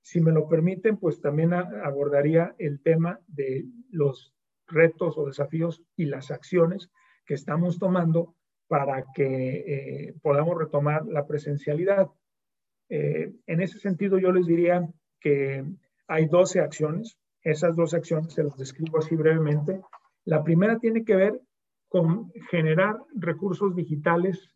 Si 0.00 0.20
me 0.20 0.32
lo 0.32 0.48
permiten, 0.48 0.96
pues 0.96 1.20
también 1.20 1.52
abordaría 1.52 2.54
el 2.58 2.80
tema 2.80 3.20
de 3.26 3.64
los 3.90 4.34
retos 4.66 5.16
o 5.16 5.26
desafíos 5.26 5.82
y 5.96 6.06
las 6.06 6.30
acciones 6.30 6.90
que 7.24 7.34
estamos 7.34 7.78
tomando 7.78 8.34
para 8.68 9.04
que 9.14 9.64
eh, 10.06 10.14
podamos 10.22 10.58
retomar 10.58 11.06
la 11.06 11.26
presencialidad. 11.26 12.08
Eh, 12.88 13.32
en 13.46 13.60
ese 13.60 13.78
sentido, 13.78 14.18
yo 14.18 14.32
les 14.32 14.46
diría 14.46 14.88
que 15.20 15.64
hay 16.08 16.26
12 16.26 16.60
acciones. 16.60 17.18
Esas 17.42 17.76
12 17.76 17.96
acciones 17.96 18.32
se 18.32 18.44
las 18.44 18.56
describo 18.56 18.98
así 18.98 19.16
brevemente. 19.16 19.80
La 20.24 20.42
primera 20.42 20.78
tiene 20.78 21.04
que 21.04 21.16
ver 21.16 21.40
con 21.88 22.32
generar 22.50 22.96
recursos 23.14 23.76
digitales 23.76 24.50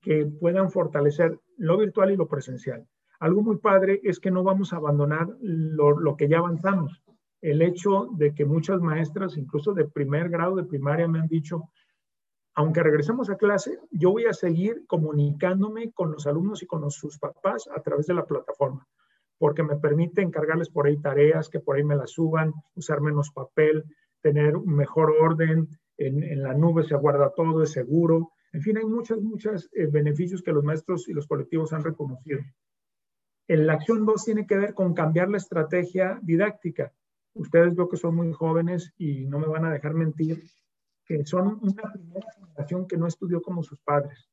que 0.00 0.26
puedan 0.26 0.70
fortalecer 0.70 1.38
lo 1.56 1.78
virtual 1.78 2.10
y 2.10 2.16
lo 2.16 2.26
presencial. 2.26 2.86
Algo 3.20 3.42
muy 3.42 3.58
padre 3.58 4.00
es 4.02 4.18
que 4.18 4.32
no 4.32 4.42
vamos 4.42 4.72
a 4.72 4.76
abandonar 4.76 5.28
lo, 5.40 5.98
lo 5.98 6.16
que 6.16 6.28
ya 6.28 6.38
avanzamos. 6.38 7.02
El 7.40 7.62
hecho 7.62 8.08
de 8.16 8.34
que 8.34 8.44
muchas 8.44 8.80
maestras, 8.80 9.36
incluso 9.36 9.72
de 9.74 9.84
primer 9.84 10.28
grado 10.28 10.56
de 10.56 10.64
primaria, 10.64 11.06
me 11.06 11.20
han 11.20 11.28
dicho, 11.28 11.70
aunque 12.54 12.82
regresemos 12.82 13.30
a 13.30 13.36
clase, 13.36 13.78
yo 13.90 14.10
voy 14.10 14.26
a 14.26 14.32
seguir 14.32 14.86
comunicándome 14.86 15.92
con 15.92 16.12
los 16.12 16.26
alumnos 16.26 16.62
y 16.62 16.66
con 16.66 16.90
sus 16.90 17.18
papás 17.18 17.68
a 17.74 17.80
través 17.80 18.06
de 18.06 18.14
la 18.14 18.26
plataforma, 18.26 18.86
porque 19.38 19.62
me 19.62 19.76
permite 19.76 20.20
encargarles 20.20 20.68
por 20.68 20.86
ahí 20.86 21.00
tareas, 21.00 21.48
que 21.48 21.60
por 21.60 21.76
ahí 21.76 21.84
me 21.84 21.96
las 21.96 22.10
suban, 22.10 22.52
usar 22.74 23.00
menos 23.00 23.30
papel, 23.30 23.84
tener 24.20 24.56
un 24.56 24.76
mejor 24.76 25.14
orden, 25.18 25.68
en, 25.96 26.42
la 26.42 26.54
nube 26.54 26.84
se 26.84 26.96
guarda 26.96 27.32
todo, 27.34 27.62
es 27.62 27.72
seguro. 27.72 28.32
En 28.52 28.60
fin, 28.60 28.76
hay 28.76 28.84
muchos, 28.84 29.22
muchos 29.22 29.70
eh, 29.72 29.86
beneficios 29.86 30.42
que 30.42 30.52
los 30.52 30.64
maestros 30.64 31.08
y 31.08 31.12
los 31.12 31.26
colectivos 31.26 31.72
han 31.72 31.84
reconocido. 31.84 32.40
En 33.48 33.66
la 33.66 33.74
acción 33.74 34.04
2 34.04 34.24
tiene 34.24 34.46
que 34.46 34.56
ver 34.56 34.74
con 34.74 34.94
cambiar 34.94 35.28
la 35.30 35.38
estrategia 35.38 36.18
didáctica. 36.22 36.92
Ustedes 37.34 37.74
veo 37.74 37.88
que 37.88 37.96
son 37.96 38.14
muy 38.14 38.32
jóvenes 38.32 38.92
y 38.98 39.26
no 39.26 39.38
me 39.38 39.46
van 39.46 39.64
a 39.64 39.72
dejar 39.72 39.94
mentir 39.94 40.42
que 41.04 41.24
son 41.24 41.58
una 41.62 41.92
primera 41.92 42.26
generación 42.34 42.86
que 42.86 42.96
no 42.96 43.06
estudió 43.06 43.42
como 43.42 43.62
sus 43.62 43.78
padres. 43.80 44.28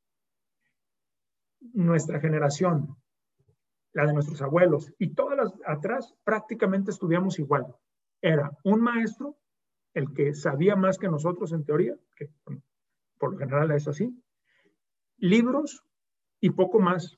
Nuestra 1.73 2.19
generación, 2.19 2.95
la 3.93 4.05
de 4.05 4.13
nuestros 4.13 4.41
abuelos 4.41 4.93
y 4.97 5.13
todas 5.13 5.37
las 5.37 5.53
atrás 5.65 6.15
prácticamente 6.23 6.91
estudiamos 6.91 7.39
igual. 7.39 7.65
Era 8.21 8.51
un 8.63 8.81
maestro 8.81 9.37
el 9.93 10.13
que 10.13 10.33
sabía 10.33 10.75
más 10.75 10.97
que 10.97 11.09
nosotros 11.09 11.51
en 11.51 11.65
teoría, 11.65 11.95
que 12.15 12.29
por 13.17 13.33
lo 13.33 13.37
general 13.37 13.71
es 13.71 13.87
así, 13.87 14.13
libros 15.17 15.83
y 16.39 16.51
poco 16.51 16.79
más. 16.79 17.17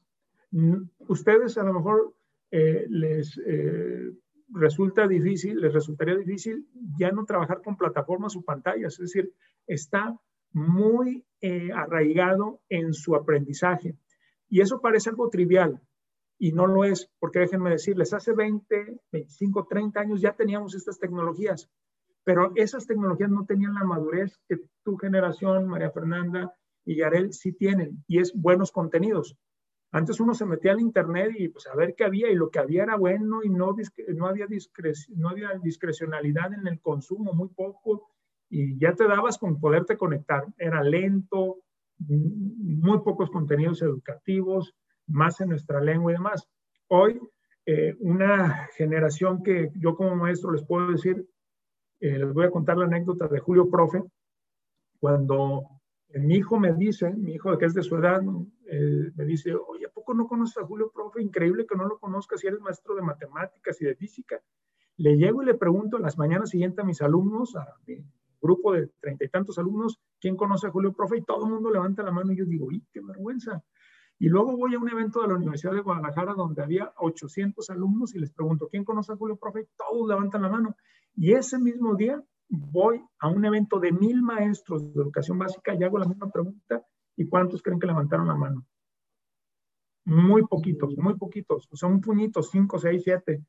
Ustedes 0.99 1.57
a 1.57 1.63
lo 1.63 1.73
mejor 1.73 2.15
eh, 2.49 2.85
les 2.89 3.37
eh, 3.45 4.11
resulta 4.53 5.07
difícil, 5.07 5.59
les 5.59 5.73
resultaría 5.73 6.15
difícil 6.15 6.67
ya 6.97 7.11
no 7.11 7.25
trabajar 7.25 7.61
con 7.63 7.77
plataformas 7.77 8.35
o 8.35 8.41
pantallas, 8.41 8.93
es 8.93 8.99
decir, 8.99 9.33
está 9.67 10.19
muy 10.53 11.25
eh, 11.41 11.71
arraigado 11.73 12.61
en 12.69 12.93
su 12.93 13.15
aprendizaje. 13.15 13.95
Y 14.49 14.61
eso 14.61 14.81
parece 14.81 15.09
algo 15.09 15.29
trivial 15.29 15.81
y 16.37 16.51
no 16.53 16.65
lo 16.65 16.83
es, 16.83 17.09
porque 17.19 17.39
déjenme 17.39 17.69
decirles, 17.69 18.13
hace 18.13 18.33
20, 18.33 18.99
25, 19.11 19.67
30 19.69 19.99
años 19.99 20.21
ya 20.21 20.33
teníamos 20.33 20.73
estas 20.73 20.97
tecnologías, 20.99 21.69
pero 22.23 22.51
esas 22.55 22.87
tecnologías 22.87 23.29
no 23.29 23.45
tenían 23.45 23.75
la 23.75 23.83
madurez 23.83 24.39
que 24.49 24.57
tu 24.83 24.97
generación, 24.97 25.67
María 25.67 25.91
Fernanda 25.91 26.53
y 26.83 26.95
Yarel, 26.95 27.31
sí 27.31 27.53
tienen, 27.53 28.03
y 28.07 28.19
es 28.19 28.33
buenos 28.33 28.71
contenidos. 28.71 29.37
Antes 29.91 30.19
uno 30.19 30.33
se 30.33 30.45
metía 30.45 30.71
al 30.71 30.79
internet 30.79 31.33
y 31.37 31.49
pues 31.49 31.67
a 31.67 31.75
ver 31.75 31.95
qué 31.95 32.05
había 32.05 32.29
y 32.29 32.35
lo 32.35 32.49
que 32.49 32.59
había 32.59 32.83
era 32.83 32.95
bueno 32.95 33.43
y 33.43 33.49
no, 33.49 33.75
no, 34.15 34.27
había, 34.27 34.47
no 35.09 35.29
había 35.29 35.59
discrecionalidad 35.61 36.53
en 36.53 36.65
el 36.67 36.79
consumo, 36.79 37.33
muy 37.33 37.49
poco 37.49 38.09
y 38.49 38.77
ya 38.77 38.93
te 38.93 39.07
dabas 39.07 39.37
con 39.37 39.59
poderte 39.59 39.97
conectar. 39.97 40.45
Era 40.57 40.83
lento, 40.83 41.57
muy 41.99 42.99
pocos 42.99 43.29
contenidos 43.29 43.81
educativos, 43.81 44.75
más 45.07 45.39
en 45.41 45.49
nuestra 45.49 45.81
lengua 45.81 46.11
y 46.11 46.15
demás. 46.15 46.47
Hoy, 46.87 47.19
eh, 47.65 47.95
una 47.99 48.67
generación 48.75 49.43
que 49.43 49.71
yo 49.75 49.95
como 49.95 50.15
maestro 50.15 50.51
les 50.51 50.63
puedo 50.63 50.91
decir, 50.91 51.25
eh, 51.99 52.17
les 52.17 52.33
voy 52.33 52.45
a 52.45 52.51
contar 52.51 52.77
la 52.77 52.85
anécdota 52.85 53.27
de 53.27 53.39
Julio 53.39 53.69
Profe, 53.69 54.03
cuando 54.99 55.80
mi 56.19 56.35
hijo 56.35 56.59
me 56.59 56.73
dice, 56.73 57.11
mi 57.13 57.33
hijo 57.33 57.57
que 57.57 57.65
es 57.65 57.73
de 57.73 57.83
su 57.83 57.95
edad, 57.95 58.21
eh, 58.65 59.11
me 59.15 59.25
dice, 59.25 59.53
oye, 59.53 59.85
¿a 59.85 59.89
poco 59.89 60.13
no 60.13 60.27
conoces 60.27 60.57
a 60.57 60.65
Julio 60.65 60.91
Profe? 60.93 61.21
Increíble 61.21 61.65
que 61.65 61.75
no 61.75 61.85
lo 61.85 61.99
conozcas 61.99 62.41
si 62.41 62.47
eres 62.47 62.59
maestro 62.59 62.95
de 62.95 63.01
matemáticas 63.01 63.81
y 63.81 63.85
de 63.85 63.95
física. 63.95 64.41
Le 64.97 65.15
llego 65.15 65.41
y 65.41 65.45
le 65.45 65.53
pregunto 65.53 65.97
en 65.97 66.03
las 66.03 66.17
mañanas 66.17 66.49
siguientes 66.49 66.79
a 66.79 66.85
mis 66.85 67.01
alumnos, 67.01 67.55
a 67.55 67.65
mi 67.87 68.03
grupo 68.41 68.73
de 68.73 68.89
treinta 68.99 69.23
y 69.23 69.29
tantos 69.29 69.57
alumnos, 69.59 69.99
¿quién 70.19 70.35
conoce 70.35 70.67
a 70.67 70.71
Julio 70.71 70.93
Profe? 70.93 71.17
Y 71.17 71.23
todo 71.23 71.45
el 71.45 71.51
mundo 71.51 71.71
levanta 71.71 72.03
la 72.03 72.11
mano 72.11 72.33
y 72.33 72.37
yo 72.37 72.45
digo, 72.45 72.71
¡y 72.71 72.83
qué 72.91 72.99
vergüenza! 73.01 73.63
Y 74.19 74.27
luego 74.29 74.55
voy 74.55 74.75
a 74.75 74.79
un 74.79 74.89
evento 74.89 75.21
de 75.21 75.29
la 75.29 75.35
Universidad 75.35 75.73
de 75.73 75.81
Guadalajara 75.81 76.33
donde 76.33 76.61
había 76.61 76.93
800 76.97 77.69
alumnos 77.71 78.13
y 78.13 78.19
les 78.19 78.31
pregunto, 78.31 78.67
¿quién 78.69 78.83
conoce 78.83 79.13
a 79.13 79.15
Julio 79.15 79.35
Profe? 79.35 79.67
Todos 79.75 80.07
levantan 80.07 80.43
la 80.43 80.49
mano. 80.49 80.75
Y 81.15 81.33
ese 81.33 81.57
mismo 81.57 81.95
día 81.95 82.23
voy 82.51 83.01
a 83.19 83.29
un 83.29 83.45
evento 83.45 83.79
de 83.79 83.93
mil 83.93 84.21
maestros 84.21 84.93
de 84.93 85.01
educación 85.01 85.39
básica 85.39 85.73
y 85.73 85.83
hago 85.83 85.97
la 85.97 86.07
misma 86.07 86.29
pregunta. 86.29 86.85
¿Y 87.15 87.27
cuántos 87.27 87.61
creen 87.61 87.79
que 87.79 87.87
levantaron 87.87 88.27
la 88.27 88.35
mano? 88.35 88.65
Muy 90.05 90.45
poquitos, 90.45 90.97
muy 90.97 91.15
poquitos. 91.15 91.67
Son 91.71 92.01
puñitos, 92.01 92.51
cinco, 92.51 92.77
seis, 92.77 93.03
siete. 93.03 93.43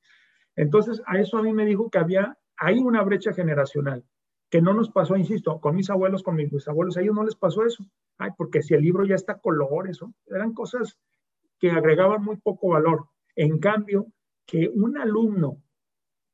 Entonces, 0.55 1.03
a 1.07 1.19
eso 1.19 1.39
a 1.39 1.43
mí 1.43 1.53
me 1.53 1.67
dijo 1.67 1.91
que 1.91 1.99
había, 1.99 2.39
hay 2.57 2.79
una 2.79 3.03
brecha 3.03 3.33
generacional 3.33 4.05
que 4.51 4.61
no 4.61 4.75
nos 4.75 4.91
pasó, 4.91 5.17
insisto, 5.17 5.61
con 5.61 5.75
mis 5.75 5.89
abuelos, 5.89 6.23
con 6.23 6.37
mis 6.37 6.51
bisabuelos, 6.51 6.97
a 6.97 7.01
ellos 7.01 7.15
no 7.15 7.25
les 7.25 7.37
pasó 7.37 7.65
eso. 7.65 7.85
Porque 8.37 8.63
si 8.63 8.75
el 8.75 8.83
libro 8.83 9.05
ya 9.05 9.15
está 9.15 9.39
color, 9.39 9.89
eso, 9.89 10.13
eran 10.27 10.53
cosas 10.53 10.99
que 11.59 11.71
agregaban 11.71 12.23
muy 12.23 12.37
poco 12.37 12.69
valor. 12.69 13.07
En 13.35 13.59
cambio, 13.59 14.07
que 14.47 14.69
un 14.69 14.99
alumno 14.99 15.62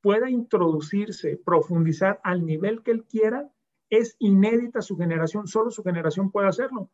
pueda 0.01 0.29
introducirse, 0.29 1.37
profundizar 1.43 2.19
al 2.23 2.45
nivel 2.45 2.83
que 2.83 2.91
él 2.91 3.05
quiera, 3.05 3.49
es 3.89 4.15
inédita 4.19 4.81
su 4.81 4.97
generación, 4.97 5.47
solo 5.47 5.71
su 5.71 5.83
generación 5.83 6.31
puede 6.31 6.47
hacerlo. 6.47 6.89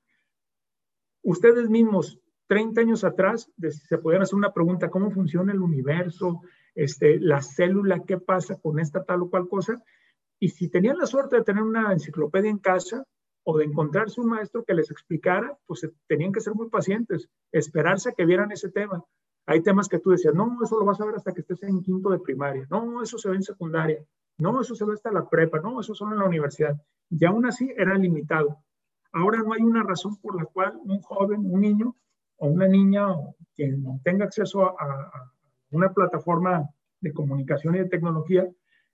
Ustedes 1.23 1.69
mismos, 1.69 2.19
30 2.47 2.81
años 2.81 3.03
atrás, 3.03 3.51
se 3.69 3.97
podían 3.97 4.21
hacer 4.21 4.35
una 4.35 4.53
pregunta, 4.53 4.89
¿cómo 4.89 5.11
funciona 5.11 5.51
el 5.51 5.59
universo? 5.59 6.41
Este, 6.75 7.19
la 7.19 7.41
célula, 7.41 8.03
¿qué 8.05 8.19
pasa 8.19 8.59
con 8.59 8.79
esta 8.79 9.03
tal 9.03 9.23
o 9.23 9.29
cual 9.29 9.47
cosa? 9.47 9.83
Y 10.39 10.49
si 10.49 10.69
tenían 10.69 10.97
la 10.97 11.05
suerte 11.05 11.37
de 11.37 11.43
tener 11.43 11.63
una 11.63 11.91
enciclopedia 11.91 12.49
en 12.49 12.59
casa 12.59 13.05
o 13.43 13.57
de 13.57 13.65
encontrarse 13.65 14.21
un 14.21 14.27
maestro 14.27 14.63
que 14.63 14.73
les 14.73 14.91
explicara, 14.91 15.57
pues 15.65 15.87
tenían 16.07 16.31
que 16.31 16.41
ser 16.41 16.53
muy 16.53 16.69
pacientes, 16.69 17.29
esperarse 17.51 18.09
a 18.09 18.13
que 18.13 18.25
vieran 18.25 18.51
ese 18.51 18.69
tema. 18.69 19.03
Hay 19.47 19.61
temas 19.61 19.87
que 19.87 19.99
tú 19.99 20.09
decías, 20.11 20.33
no, 20.33 20.57
eso 20.63 20.79
lo 20.79 20.85
vas 20.85 20.99
a 20.99 21.05
ver 21.05 21.15
hasta 21.15 21.31
que 21.31 21.41
estés 21.41 21.61
en 21.63 21.81
quinto 21.81 22.09
de 22.09 22.19
primaria, 22.19 22.65
no, 22.69 23.01
eso 23.03 23.17
se 23.17 23.29
ve 23.29 23.35
en 23.35 23.43
secundaria, 23.43 24.03
no, 24.37 24.59
eso 24.59 24.75
se 24.75 24.85
ve 24.85 24.93
hasta 24.93 25.11
la 25.11 25.29
prepa, 25.29 25.59
no, 25.59 25.79
eso 25.79 25.93
solo 25.93 26.13
en 26.13 26.19
la 26.19 26.25
universidad. 26.25 26.75
Y 27.09 27.23
aún 27.25 27.45
así 27.45 27.71
era 27.77 27.95
limitado. 27.95 28.57
Ahora 29.11 29.39
no 29.39 29.53
hay 29.53 29.61
una 29.61 29.83
razón 29.83 30.17
por 30.17 30.35
la 30.35 30.45
cual 30.45 30.73
un 30.83 30.99
joven, 31.01 31.45
un 31.45 31.61
niño 31.61 31.95
o 32.37 32.47
una 32.47 32.67
niña 32.67 33.11
o 33.11 33.35
quien 33.55 34.01
tenga 34.03 34.25
acceso 34.25 34.63
a, 34.63 34.83
a 34.83 35.31
una 35.71 35.93
plataforma 35.93 36.69
de 36.99 37.13
comunicación 37.13 37.75
y 37.75 37.79
de 37.79 37.89
tecnología 37.89 38.47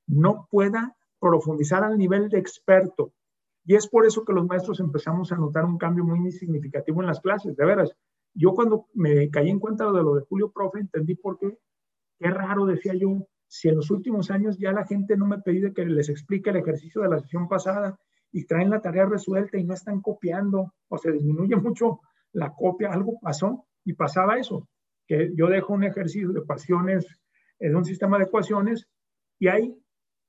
no 0.08 0.48
pueda 0.52 0.96
profundizar 1.20 1.84
al 1.84 1.98
nivel 1.98 2.30
de 2.30 2.40
experto. 2.40 3.14
Y 3.64 3.76
es 3.76 3.88
por 3.88 4.06
eso 4.06 4.26
que 4.26 4.34
los 4.34 4.46
maestros 4.46 4.80
empezamos 4.80 5.32
a 5.32 5.38
notar 5.38 5.66
un 5.66 5.78
cambio 5.78 6.04
muy 6.04 6.32
significativo 6.32 7.02
en 7.02 7.08
las 7.08 7.22
clases. 7.22 7.56
De 7.56 7.66
veras, 7.66 7.96
yo 8.34 8.54
cuando 8.54 8.88
me 8.94 9.30
caí 9.30 9.50
en 9.50 9.60
cuenta 9.60 9.86
de 9.92 10.04
lo 10.04 10.16
de 10.16 10.22
Julio 10.22 10.52
Profe, 10.52 10.80
entendí 10.80 11.16
por 11.16 11.38
qué. 11.38 11.58
Qué 12.20 12.30
raro, 12.30 12.66
decía 12.66 12.94
yo, 12.94 13.28
si 13.48 13.68
en 13.68 13.76
los 13.76 13.92
últimos 13.92 14.32
años 14.32 14.58
ya 14.58 14.72
la 14.72 14.86
gente 14.86 15.18
no 15.18 15.26
me 15.26 15.40
pide 15.40 15.74
que 15.74 15.86
les 15.86 16.10
explique 16.10 16.52
el 16.52 16.58
ejercicio 16.58 17.02
de 17.02 17.10
la 17.10 17.20
sesión 17.20 17.48
pasada 17.48 18.00
y 18.32 18.46
traen 18.46 18.70
la 18.70 18.82
tarea 18.82 19.06
resuelta 19.06 19.58
y 19.58 19.64
no 19.64 19.74
están 19.74 20.02
copiando 20.02 20.74
o 20.88 20.98
se 20.98 21.12
disminuye 21.12 21.56
mucho 21.58 22.00
la 22.32 22.54
copia, 22.54 22.92
algo 22.94 23.20
pasó 23.22 23.66
y 23.84 23.94
pasaba 23.94 24.38
eso, 24.38 24.70
que 25.06 25.32
yo 25.36 25.48
dejo 25.48 25.74
un 25.74 25.84
ejercicio 25.84 26.32
de 26.32 26.40
ecuaciones, 26.40 27.06
en 27.60 27.76
un 27.76 27.84
sistema 27.84 28.18
de 28.18 28.26
ecuaciones 28.26 28.88
y 29.38 29.48
hay 29.48 29.78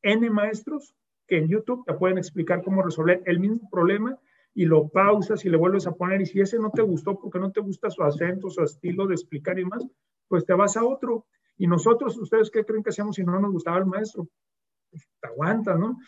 N 0.02 0.30
maestros 0.30 0.94
que 1.28 1.38
en 1.38 1.48
YouTube 1.48 1.84
te 1.86 1.94
pueden 1.94 2.18
explicar 2.18 2.62
cómo 2.62 2.82
resolver 2.82 3.22
el 3.24 3.38
mismo 3.38 3.68
problema 3.70 4.18
y 4.54 4.64
lo 4.64 4.88
pausas 4.88 5.44
y 5.44 5.50
le 5.50 5.56
vuelves 5.56 5.86
a 5.86 5.92
poner. 5.92 6.20
Y 6.20 6.26
si 6.26 6.40
ese 6.40 6.58
no 6.58 6.70
te 6.70 6.82
gustó 6.82 7.18
porque 7.18 7.38
no 7.38 7.50
te 7.50 7.60
gusta 7.60 7.90
su 7.90 8.02
acento, 8.02 8.50
su 8.50 8.62
estilo 8.62 9.06
de 9.06 9.14
explicar 9.14 9.58
y 9.58 9.64
más, 9.64 9.86
pues 10.28 10.44
te 10.44 10.54
vas 10.54 10.76
a 10.76 10.84
otro. 10.84 11.26
Y 11.56 11.66
nosotros, 11.66 12.16
¿ustedes 12.18 12.50
qué 12.50 12.64
creen 12.64 12.82
que 12.82 12.90
hacemos 12.90 13.16
si 13.16 13.24
no 13.24 13.38
nos 13.38 13.52
gustaba 13.52 13.78
el 13.78 13.86
maestro? 13.86 14.28
Pues 14.90 15.08
te 15.20 15.28
aguantas, 15.28 15.78
¿no? 15.78 15.98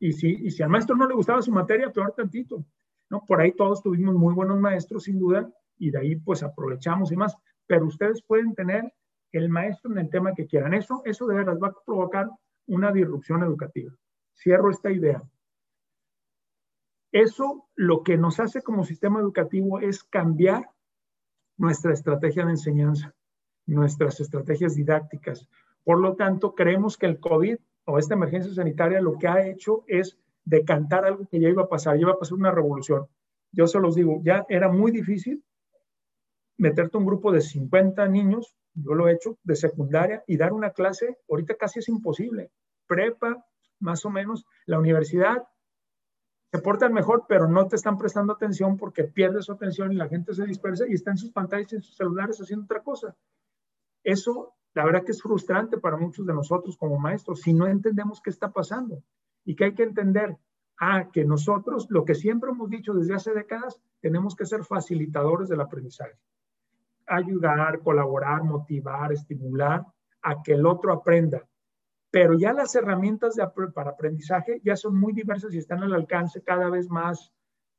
Y 0.00 0.12
si, 0.12 0.28
y 0.28 0.50
si 0.50 0.62
al 0.62 0.70
maestro 0.70 0.96
no 0.96 1.06
le 1.06 1.14
gustaba 1.14 1.40
su 1.40 1.52
materia, 1.52 1.92
peor 1.92 2.12
tantito, 2.16 2.64
¿no? 3.10 3.24
Por 3.24 3.40
ahí 3.40 3.52
todos 3.52 3.82
tuvimos 3.82 4.14
muy 4.14 4.34
buenos 4.34 4.58
maestros, 4.58 5.04
sin 5.04 5.18
duda, 5.18 5.50
y 5.78 5.90
de 5.90 5.98
ahí 5.98 6.16
pues 6.16 6.42
aprovechamos 6.42 7.12
y 7.12 7.16
más. 7.16 7.36
Pero 7.66 7.86
ustedes 7.86 8.22
pueden 8.22 8.54
tener 8.54 8.92
el 9.32 9.48
maestro 9.48 9.92
en 9.92 9.98
el 9.98 10.10
tema 10.10 10.34
que 10.34 10.46
quieran. 10.46 10.74
Eso, 10.74 11.02
eso 11.04 11.26
de 11.26 11.36
verdad 11.36 11.58
va 11.62 11.68
a 11.68 11.74
provocar 11.84 12.28
una 12.66 12.92
disrupción 12.92 13.42
educativa. 13.42 13.92
Cierro 14.34 14.70
esta 14.70 14.90
idea. 14.90 15.22
Eso 17.14 17.68
lo 17.76 18.02
que 18.02 18.16
nos 18.16 18.40
hace 18.40 18.60
como 18.60 18.82
sistema 18.82 19.20
educativo 19.20 19.78
es 19.78 20.02
cambiar 20.02 20.68
nuestra 21.56 21.92
estrategia 21.92 22.44
de 22.44 22.50
enseñanza, 22.50 23.14
nuestras 23.66 24.18
estrategias 24.18 24.74
didácticas. 24.74 25.48
Por 25.84 26.00
lo 26.00 26.16
tanto, 26.16 26.56
creemos 26.56 26.98
que 26.98 27.06
el 27.06 27.20
COVID 27.20 27.56
o 27.84 27.98
esta 27.98 28.14
emergencia 28.14 28.52
sanitaria 28.52 29.00
lo 29.00 29.16
que 29.16 29.28
ha 29.28 29.46
hecho 29.46 29.84
es 29.86 30.18
decantar 30.44 31.04
algo 31.04 31.28
que 31.30 31.38
ya 31.38 31.48
iba 31.48 31.62
a 31.62 31.68
pasar, 31.68 31.94
ya 31.94 32.02
iba 32.02 32.12
a 32.12 32.18
pasar 32.18 32.36
una 32.36 32.50
revolución. 32.50 33.06
Yo 33.52 33.68
se 33.68 33.78
los 33.78 33.94
digo, 33.94 34.20
ya 34.24 34.44
era 34.48 34.68
muy 34.68 34.90
difícil 34.90 35.44
meterte 36.56 36.96
un 36.96 37.06
grupo 37.06 37.30
de 37.30 37.40
50 37.40 38.08
niños 38.08 38.56
yo 38.74 38.94
lo 38.94 39.08
he 39.08 39.12
hecho 39.12 39.38
de 39.44 39.54
secundaria 39.54 40.24
y 40.26 40.36
dar 40.36 40.52
una 40.52 40.70
clase, 40.70 41.18
ahorita 41.28 41.54
casi 41.54 41.78
es 41.78 41.88
imposible. 41.88 42.50
Prepa, 42.88 43.46
más 43.78 44.04
o 44.04 44.10
menos, 44.10 44.46
la 44.66 44.80
universidad 44.80 45.44
se 46.54 46.62
portan 46.62 46.92
mejor, 46.92 47.24
pero 47.28 47.48
no 47.48 47.66
te 47.66 47.74
están 47.74 47.98
prestando 47.98 48.32
atención 48.32 48.76
porque 48.76 49.02
pierdes 49.02 49.46
su 49.46 49.52
atención 49.52 49.90
y 49.90 49.96
la 49.96 50.08
gente 50.08 50.32
se 50.34 50.46
dispersa 50.46 50.84
y 50.86 50.94
está 50.94 51.10
en 51.10 51.16
sus 51.16 51.32
pantallas 51.32 51.72
en 51.72 51.82
sus 51.82 51.96
celulares 51.96 52.40
haciendo 52.40 52.64
otra 52.64 52.80
cosa. 52.80 53.16
Eso, 54.04 54.54
la 54.72 54.84
verdad 54.84 55.02
que 55.02 55.10
es 55.10 55.20
frustrante 55.20 55.78
para 55.78 55.96
muchos 55.96 56.24
de 56.24 56.32
nosotros 56.32 56.76
como 56.76 56.96
maestros 56.96 57.40
si 57.40 57.52
no 57.52 57.66
entendemos 57.66 58.20
qué 58.22 58.30
está 58.30 58.52
pasando 58.52 59.02
y 59.44 59.56
que 59.56 59.64
hay 59.64 59.74
que 59.74 59.82
entender, 59.82 60.36
ah, 60.78 61.10
que 61.12 61.24
nosotros, 61.24 61.88
lo 61.90 62.04
que 62.04 62.14
siempre 62.14 62.50
hemos 62.50 62.70
dicho 62.70 62.94
desde 62.94 63.14
hace 63.14 63.32
décadas, 63.32 63.80
tenemos 64.00 64.36
que 64.36 64.46
ser 64.46 64.62
facilitadores 64.62 65.48
del 65.48 65.60
aprendizaje 65.60 66.16
ayudar, 67.06 67.80
colaborar, 67.80 68.44
motivar, 68.44 69.12
estimular 69.12 69.84
a 70.22 70.40
que 70.40 70.52
el 70.52 70.64
otro 70.66 70.92
aprenda. 70.92 71.42
Pero 72.14 72.38
ya 72.38 72.52
las 72.52 72.72
herramientas 72.76 73.34
para 73.74 73.90
aprendizaje 73.90 74.60
ya 74.62 74.76
son 74.76 74.96
muy 74.96 75.12
diversas 75.12 75.52
y 75.52 75.58
están 75.58 75.82
al 75.82 75.92
alcance 75.92 76.42
cada 76.42 76.70
vez 76.70 76.88
más 76.88 77.32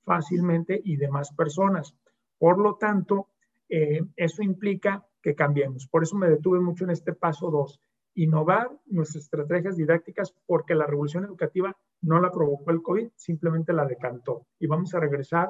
fácilmente 0.03 0.81
y 0.83 0.97
de 0.97 1.07
más 1.07 1.31
personas. 1.31 1.95
Por 2.37 2.59
lo 2.59 2.75
tanto, 2.75 3.29
eh, 3.69 4.01
eso 4.17 4.43
implica 4.43 5.05
que 5.21 5.35
cambiemos. 5.35 5.87
Por 5.87 6.03
eso 6.03 6.17
me 6.17 6.27
detuve 6.27 6.59
mucho 6.59 6.83
en 6.83 6.89
este 6.89 7.13
paso 7.13 7.49
2, 7.49 7.79
innovar 8.15 8.69
nuestras 8.87 9.23
estrategias 9.23 9.77
didácticas 9.77 10.35
porque 10.45 10.75
la 10.75 10.85
revolución 10.85 11.23
educativa 11.23 11.73
no 12.01 12.19
la 12.19 12.29
provocó 12.29 12.71
el 12.71 12.81
COVID, 12.81 13.11
simplemente 13.15 13.71
la 13.71 13.85
decantó. 13.85 14.47
Y 14.59 14.67
vamos 14.67 14.93
a 14.93 14.99
regresar 14.99 15.49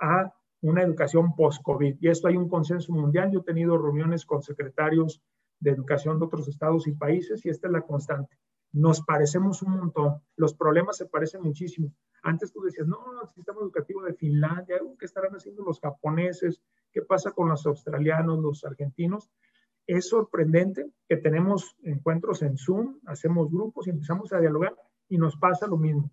a 0.00 0.34
una 0.60 0.82
educación 0.82 1.36
post-COVID. 1.36 1.98
Y 2.00 2.08
esto 2.08 2.26
hay 2.26 2.36
un 2.36 2.48
consenso 2.48 2.92
mundial. 2.92 3.30
Yo 3.30 3.42
he 3.42 3.44
tenido 3.44 3.78
reuniones 3.78 4.26
con 4.26 4.42
secretarios 4.42 5.22
de 5.64 5.70
educación 5.70 6.18
de 6.18 6.26
otros 6.26 6.46
estados 6.46 6.86
y 6.86 6.92
países 6.92 7.44
y 7.44 7.48
esta 7.48 7.68
es 7.68 7.72
la 7.72 7.80
constante. 7.80 8.38
Nos 8.72 9.00
parecemos 9.00 9.62
un 9.62 9.78
montón. 9.78 10.20
Los 10.36 10.54
problemas 10.54 10.98
se 10.98 11.06
parecen 11.06 11.42
muchísimo. 11.42 11.92
Antes 12.22 12.52
tú 12.52 12.60
decías, 12.60 12.86
no, 12.86 12.98
el 13.22 13.28
sistema 13.30 13.60
educativo 13.60 14.02
de 14.02 14.14
Finlandia, 14.14 14.78
¿qué 14.98 15.06
estarán 15.06 15.32
haciendo 15.32 15.64
los 15.64 15.80
japoneses? 15.80 16.60
¿Qué 16.92 17.02
pasa 17.02 17.30
con 17.30 17.48
los 17.48 17.64
australianos, 17.66 18.40
los 18.40 18.64
argentinos? 18.64 19.30
Es 19.86 20.08
sorprendente 20.08 20.90
que 21.08 21.16
tenemos 21.16 21.76
encuentros 21.82 22.42
en 22.42 22.58
Zoom, 22.58 22.98
hacemos 23.06 23.50
grupos 23.50 23.86
y 23.86 23.90
empezamos 23.90 24.32
a 24.32 24.40
dialogar 24.40 24.74
y 25.08 25.16
nos 25.16 25.36
pasa 25.36 25.66
lo 25.66 25.78
mismo. 25.78 26.10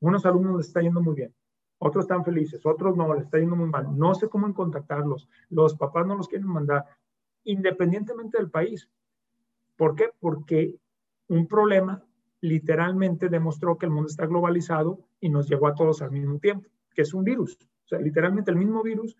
Unos 0.00 0.24
alumnos 0.24 0.56
les 0.58 0.66
está 0.68 0.82
yendo 0.82 1.00
muy 1.00 1.14
bien, 1.14 1.34
otros 1.78 2.04
están 2.04 2.24
felices, 2.24 2.64
otros 2.64 2.96
no, 2.96 3.12
les 3.14 3.24
está 3.24 3.38
yendo 3.38 3.56
muy 3.56 3.68
mal. 3.68 3.96
No 3.96 4.14
sé 4.14 4.28
cómo 4.28 4.52
contactarlos. 4.54 5.28
Los 5.50 5.74
papás 5.76 6.06
no 6.06 6.16
los 6.16 6.28
quieren 6.28 6.48
mandar, 6.48 6.84
independientemente 7.44 8.38
del 8.38 8.50
país. 8.50 8.88
¿Por 9.76 9.94
qué? 9.94 10.10
Porque 10.20 10.76
un 11.28 11.46
problema 11.46 12.04
literalmente 12.40 13.28
demostró 13.28 13.78
que 13.78 13.86
el 13.86 13.92
mundo 13.92 14.08
está 14.08 14.26
globalizado 14.26 15.00
y 15.20 15.30
nos 15.30 15.48
llegó 15.48 15.66
a 15.66 15.74
todos 15.74 16.02
al 16.02 16.10
mismo 16.10 16.38
tiempo, 16.38 16.68
que 16.94 17.02
es 17.02 17.14
un 17.14 17.24
virus. 17.24 17.56
O 17.84 17.88
sea, 17.88 17.98
literalmente 17.98 18.50
el 18.50 18.56
mismo 18.56 18.82
virus. 18.82 19.16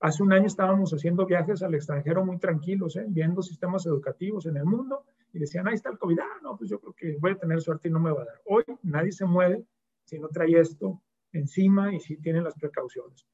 Hace 0.00 0.22
un 0.22 0.32
año 0.32 0.46
estábamos 0.46 0.92
haciendo 0.92 1.26
viajes 1.26 1.62
al 1.62 1.74
extranjero 1.74 2.24
muy 2.24 2.38
tranquilos, 2.38 2.96
¿eh? 2.96 3.04
viendo 3.08 3.42
sistemas 3.42 3.84
educativos 3.86 4.46
en 4.46 4.56
el 4.56 4.64
mundo 4.64 5.04
y 5.32 5.38
decían, 5.38 5.68
ahí 5.68 5.74
está 5.74 5.90
el 5.90 5.98
COVID. 5.98 6.18
Ah, 6.20 6.40
no, 6.42 6.56
pues 6.56 6.70
yo 6.70 6.80
creo 6.80 6.94
que 6.94 7.16
voy 7.18 7.32
a 7.32 7.36
tener 7.36 7.60
suerte 7.60 7.88
y 7.88 7.90
no 7.90 8.00
me 8.00 8.10
va 8.10 8.22
a 8.22 8.24
dar. 8.26 8.40
Hoy 8.46 8.64
nadie 8.82 9.12
se 9.12 9.26
mueve 9.26 9.64
si 10.04 10.18
no 10.18 10.28
trae 10.28 10.58
esto 10.58 11.00
encima 11.32 11.94
y 11.94 12.00
si 12.00 12.16
tienen 12.16 12.44
las 12.44 12.54
precauciones. 12.54 13.26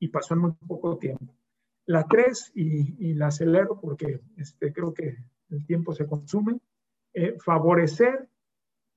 Y 0.00 0.08
pasó 0.08 0.34
en 0.34 0.40
muy 0.40 0.52
poco 0.66 0.98
tiempo. 0.98 1.37
La 1.88 2.04
tres, 2.06 2.52
y, 2.54 3.14
la 3.14 3.28
acelero 3.28 3.80
porque 3.80 4.20
este, 4.36 4.74
creo 4.74 4.92
que 4.92 5.16
el 5.48 5.64
tiempo 5.64 5.94
se 5.94 6.06
consume, 6.06 6.60
eh, 7.14 7.36
favorecer 7.38 8.28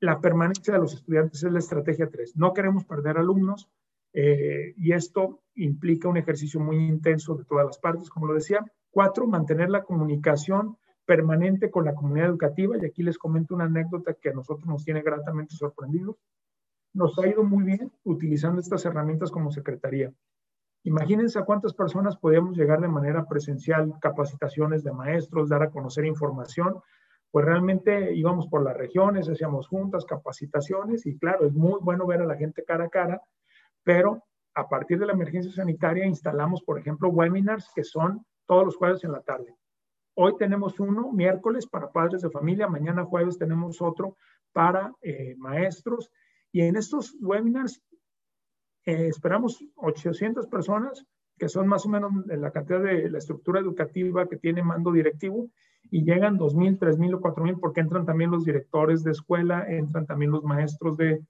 la 0.02 0.20
permanencia 0.20 0.74
de 0.74 0.80
los 0.82 0.94
estudiantes 0.96 1.42
es 1.42 1.52
la 1.52 1.60
estrategia 1.60 2.10
3. 2.10 2.36
No 2.36 2.54
queremos 2.54 2.84
perder 2.86 3.18
alumnos, 3.18 3.70
Eh, 4.14 4.74
y 4.76 4.92
esto 4.92 5.42
implica 5.56 6.10
un 6.10 6.18
ejercicio 6.18 6.60
muy 6.60 6.76
intenso 6.86 7.36
de 7.36 7.46
todas 7.46 7.66
las 7.66 7.78
partes, 7.80 8.10
como 8.10 8.28
lo 8.28 8.34
decía. 8.34 8.60
Cuatro, 8.90 9.26
mantener 9.26 9.70
la 9.70 9.84
comunicación 9.84 10.78
permanente 11.06 11.72
con 11.72 11.86
la 11.86 11.96
comunidad 11.96 12.28
educativa. 12.28 12.76
Y 12.78 12.86
aquí 12.86 13.04
les 13.04 13.18
comento 13.18 13.56
una 13.56 13.66
anécdota 13.72 14.14
que 14.14 14.30
a 14.30 14.34
nosotros 14.34 14.68
nos 14.68 14.84
tiene 14.84 15.02
gratamente 15.02 15.56
sorprendidos. 15.56 16.18
Nos 16.94 17.18
ha 17.20 17.26
ido 17.26 17.46
muy 17.46 17.64
bien 17.64 17.90
utilizando 18.04 18.60
estas 18.60 18.84
herramientas 18.84 19.32
como 19.32 19.50
secretaría. 19.50 20.12
Imagínense 20.84 21.38
a 21.38 21.46
cuántas 21.46 21.74
personas 21.74 22.18
podíamos 22.18 22.58
llegar 22.58 22.82
de 22.82 22.88
manera 22.88 23.26
presencial, 23.26 23.94
capacitaciones 24.02 24.84
de 24.84 24.92
maestros, 24.92 25.50
dar 25.50 25.62
a 25.62 25.70
conocer 25.70 26.06
información. 26.06 26.82
Pues 27.30 27.46
realmente 27.46 28.14
íbamos 28.16 28.48
por 28.48 28.64
las 28.64 28.76
regiones, 28.76 29.30
hacíamos 29.30 29.68
juntas, 29.68 30.06
capacitaciones 30.06 31.06
y 31.06 31.18
claro, 31.18 31.46
es 31.46 31.54
muy 31.54 31.80
bueno 31.82 32.08
ver 32.08 32.22
a 32.22 32.26
la 32.26 32.36
gente 32.36 32.64
cara 32.64 32.86
a 32.86 32.90
cara, 32.90 33.22
pero 33.84 34.24
a 34.54 34.68
partir 34.68 35.00
de 35.00 35.06
la 35.06 35.14
emergencia 35.14 35.52
sanitaria 35.52 36.06
instalamos, 36.06 36.64
por 36.64 36.80
ejemplo, 36.80 37.10
webinars 37.10 37.72
que 37.74 37.84
son 37.84 38.26
todos 38.46 38.66
los 38.66 38.76
jueves 38.76 39.04
en 39.04 39.12
la 39.12 39.22
tarde. 39.22 39.56
Hoy 40.16 40.36
tenemos 40.38 40.80
uno 40.80 41.12
miércoles 41.14 41.68
para 41.68 41.92
padres 41.92 42.22
de 42.22 42.30
familia, 42.30 42.68
mañana 42.68 43.06
jueves 43.06 43.38
tenemos 43.38 43.82
otro 43.82 44.18
para 44.52 44.94
eh, 45.02 45.36
maestros 45.38 46.12
y 46.52 46.62
en 46.62 46.76
estos 46.76 47.16
webinars 47.22 47.82
eh, 48.86 49.08
esperamos 49.08 49.64
800 49.76 50.48
personas, 50.48 51.06
que 51.38 51.50
son 51.50 51.68
más 51.68 51.86
o 51.86 51.90
menos 51.90 52.12
la 52.28 52.52
cantidad 52.52 52.82
de 52.82 53.10
la 53.10 53.18
estructura 53.18 53.60
educativa 53.60 54.28
que 54.28 54.38
tiene 54.38 54.64
mando 54.64 54.92
directivo, 54.92 55.50
y 55.90 56.04
llegan 56.04 56.38
2.000, 56.38 56.78
3.000 56.78 57.16
o 57.16 57.22
4.000 57.22 57.60
porque 57.60 57.82
entran 57.82 58.06
también 58.06 58.32
los 58.32 58.46
directores 58.46 59.04
de 59.04 59.12
escuela, 59.12 59.66
entran 59.68 60.06
también 60.06 60.32
los 60.32 60.44
maestros 60.44 60.96
de, 60.98 61.24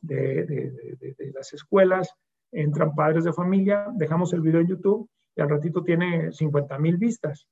de, 0.00 0.44
de, 0.44 1.14
de 1.16 1.32
las 1.32 1.52
escuelas, 1.52 2.14
entran 2.50 2.94
padres 2.94 3.24
de 3.24 3.32
familia, 3.32 3.86
dejamos 3.94 4.32
el 4.32 4.40
video 4.40 4.60
en 4.60 4.68
YouTube 4.68 5.08
y 5.36 5.40
al 5.40 5.50
ratito 5.50 5.84
tiene 5.84 6.30
50.000 6.30 6.98
vistas. 6.98 7.46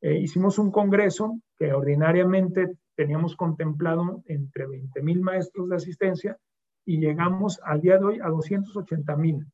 Eh, 0.00 0.18
hicimos 0.18 0.58
un 0.58 0.70
congreso 0.70 1.40
que 1.56 1.72
ordinariamente 1.72 2.76
teníamos 2.94 3.36
contemplado 3.36 4.22
entre 4.26 4.66
20.000 4.66 5.20
maestros 5.20 5.68
de 5.68 5.76
asistencia 5.76 6.38
y 6.88 6.98
llegamos 6.98 7.60
al 7.64 7.82
día 7.82 7.98
de 7.98 8.04
hoy 8.06 8.18
a 8.18 8.28
280 8.28 9.14
mil. 9.16 9.46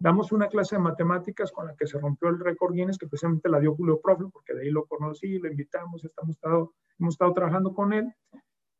Damos 0.00 0.32
una 0.32 0.48
clase 0.48 0.74
de 0.74 0.82
matemáticas 0.82 1.52
con 1.52 1.68
la 1.68 1.76
que 1.76 1.86
se 1.86 2.00
rompió 2.00 2.30
el 2.30 2.40
récord 2.40 2.74
Guinness, 2.74 2.98
que 2.98 3.06
precisamente 3.06 3.48
la 3.48 3.60
dio 3.60 3.76
Julio 3.76 4.00
Profe, 4.00 4.24
porque 4.32 4.54
de 4.54 4.62
ahí 4.62 4.70
lo 4.70 4.84
conocí, 4.84 5.38
lo 5.38 5.48
invitamos, 5.48 6.04
estamos 6.04 6.34
estado, 6.34 6.74
hemos 6.98 7.14
estado 7.14 7.32
trabajando 7.32 7.72
con 7.72 7.92
él, 7.92 8.12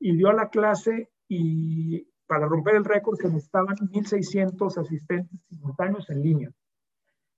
y 0.01 0.17
dio 0.17 0.33
la 0.33 0.49
clase 0.49 1.13
y 1.29 2.09
para 2.27 2.47
romper 2.47 2.75
el 2.75 2.85
récord 2.85 3.17
se 3.17 3.29
necesitaban 3.29 3.77
1.600 3.77 4.77
asistentes 4.77 5.41
simultáneos 5.49 6.11
en 6.11 6.21
línea, 6.21 6.51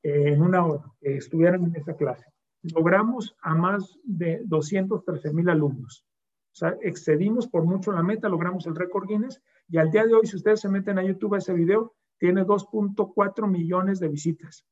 eh, 0.03 0.33
en 0.33 0.41
una 0.41 0.65
hora, 0.65 0.85
que 1.03 1.19
estuvieran 1.19 1.67
en 1.67 1.77
esa 1.77 1.95
clase. 1.97 2.25
Logramos 2.63 3.37
a 3.43 3.55
más 3.55 3.99
de 4.05 4.41
213 4.47 5.35
mil 5.35 5.51
alumnos. 5.51 6.07
O 6.55 6.59
sea, 6.59 6.75
excedimos 6.81 7.47
por 7.47 7.65
mucho 7.65 7.93
la 7.93 8.03
meta, 8.03 8.31
logramos 8.31 8.67
el 8.67 8.75
récord 8.75 9.07
Guinness 9.07 9.43
y 9.69 9.79
al 9.79 9.91
día 9.91 10.05
de 10.05 10.15
hoy, 10.15 10.27
si 10.27 10.37
ustedes 10.37 10.61
se 10.61 10.69
meten 10.69 10.99
a 10.99 11.05
YouTube 11.05 11.37
ese 11.37 11.53
video, 11.53 11.95
tiene 12.19 12.45
2.4 12.45 13.49
millones 13.49 14.01
de 14.01 14.09
visitas. 14.09 14.65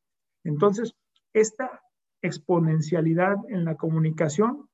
Entonces, 0.45 0.95
esta 1.33 1.83
exponencialidad 2.23 3.37
en 3.49 3.65
la 3.65 3.77
comunicación, 3.77 4.69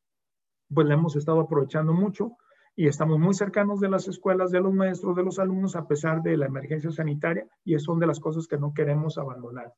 pues 0.72 0.87
la 0.87 0.94
hemos 0.94 1.16
estado 1.16 1.40
aprovechando 1.40 1.92
mucho 1.92 2.37
y 2.76 2.87
estamos 2.87 3.18
muy 3.18 3.35
cercanos 3.35 3.80
de 3.80 3.88
las 3.88 4.06
escuelas, 4.09 4.50
de 4.50 4.61
los 4.61 4.72
maestros, 4.72 5.16
de 5.16 5.24
los 5.24 5.38
alumnos, 5.38 5.74
a 5.74 5.87
pesar 5.87 6.22
de 6.22 6.37
la 6.37 6.46
emergencia 6.46 6.90
sanitaria, 6.90 7.46
y 7.64 7.74
una 7.88 8.00
de 8.00 8.06
las 8.06 8.20
cosas 8.20 8.46
que 8.46 8.59
no 8.59 8.72
queremos 8.72 9.18
abandonar. 9.18 9.74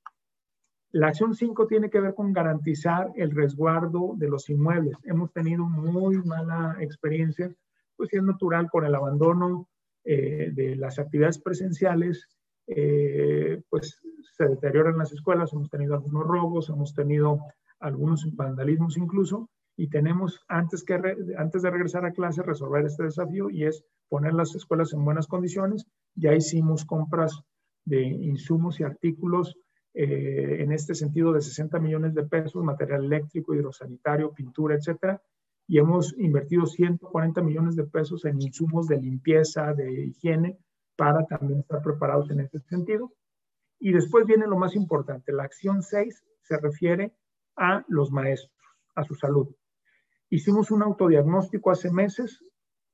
La 0.91 1.09
acción 1.09 1.35
5 1.35 1.67
tiene 1.67 1.89
que 1.89 2.01
ver 2.01 2.15
con 2.15 2.35
garantizar 2.35 3.11
el 3.17 3.31
resguardo 3.31 4.13
de 4.17 4.29
los 4.29 4.51
inmuebles. 4.51 4.99
Hemos 5.05 5.33
tenido 5.33 5.65
muy 5.65 6.19
mala 6.19 6.77
experiencia, 6.81 7.51
pues 7.97 8.13
es 8.13 8.23
natural 8.23 8.69
con 8.71 8.85
el 8.85 8.95
abandono 8.95 9.69
eh, 10.05 10.51
de 10.53 10.77
las 10.77 10.99
actividades 10.99 11.39
presenciales, 11.39 12.29
eh, 12.67 13.63
pues 13.69 14.01
se 14.37 14.47
deterioran 14.47 14.99
las 14.99 15.13
escuelas, 15.13 15.53
hemos 15.53 15.71
tenido 15.71 15.95
algunos 15.95 16.25
robos, 16.25 16.69
hemos 16.69 16.95
tenido 16.95 17.41
algunos 17.81 18.25
vandalismos 18.35 18.97
incluso, 18.97 19.51
y 19.77 19.89
tenemos 19.89 20.41
antes, 20.49 20.85
que 20.85 20.95
antes 21.37 21.63
de 21.63 21.71
regresar 21.71 22.05
a 22.05 22.13
clase 22.13 22.43
resolver 22.43 22.85
este 22.85 23.05
desafío 23.05 23.51
y 23.51 23.65
es 23.65 23.85
poner 24.09 24.35
las 24.35 24.55
escuelas 24.55 24.93
en 24.93 25.05
buenas 25.05 25.27
condiciones. 25.27 25.87
Ya 26.15 26.35
hicimos 26.35 26.85
compras 26.85 27.41
de 27.85 28.03
insumos 28.03 28.79
y 28.81 28.85
artículos 28.85 29.57
eh, 29.95 30.59
en 30.61 30.73
este 30.73 30.95
sentido 30.95 31.33
de 31.33 31.41
60 31.41 31.79
millones 31.79 32.15
de 32.15 32.25
pesos, 32.25 32.63
material 32.63 33.05
eléctrico, 33.05 33.55
hidrosanitario, 33.55 34.33
pintura, 34.33 34.75
etcétera, 34.75 35.21
y 35.73 35.79
hemos 35.79 36.15
invertido 36.19 36.67
140 36.67 37.41
millones 37.41 37.77
de 37.77 37.85
pesos 37.85 38.27
en 38.27 38.43
insumos 38.43 38.89
de 38.89 39.01
limpieza, 39.01 39.73
de 39.73 40.05
higiene, 40.05 40.59
para 40.97 41.25
también 41.25 41.61
estar 41.61 41.81
preparados 41.81 42.31
en 42.31 42.41
este 42.41 42.59
sentido. 42.59 43.15
Y 43.81 43.93
después 43.93 44.27
viene 44.27 44.47
lo 44.47 44.59
más 44.59 44.77
importante, 44.77 45.33
la 45.33 45.45
acción 45.45 45.83
6 45.83 46.25
se 46.43 46.59
refiere 46.59 47.15
a 47.57 47.87
los 47.89 48.13
maestros, 48.13 48.53
a 48.95 49.03
su 49.03 49.15
salud. 49.15 49.49
Hicimos 50.29 50.71
un 50.71 50.83
autodiagnóstico 50.83 51.71
hace 51.71 51.91
meses, 51.91 52.45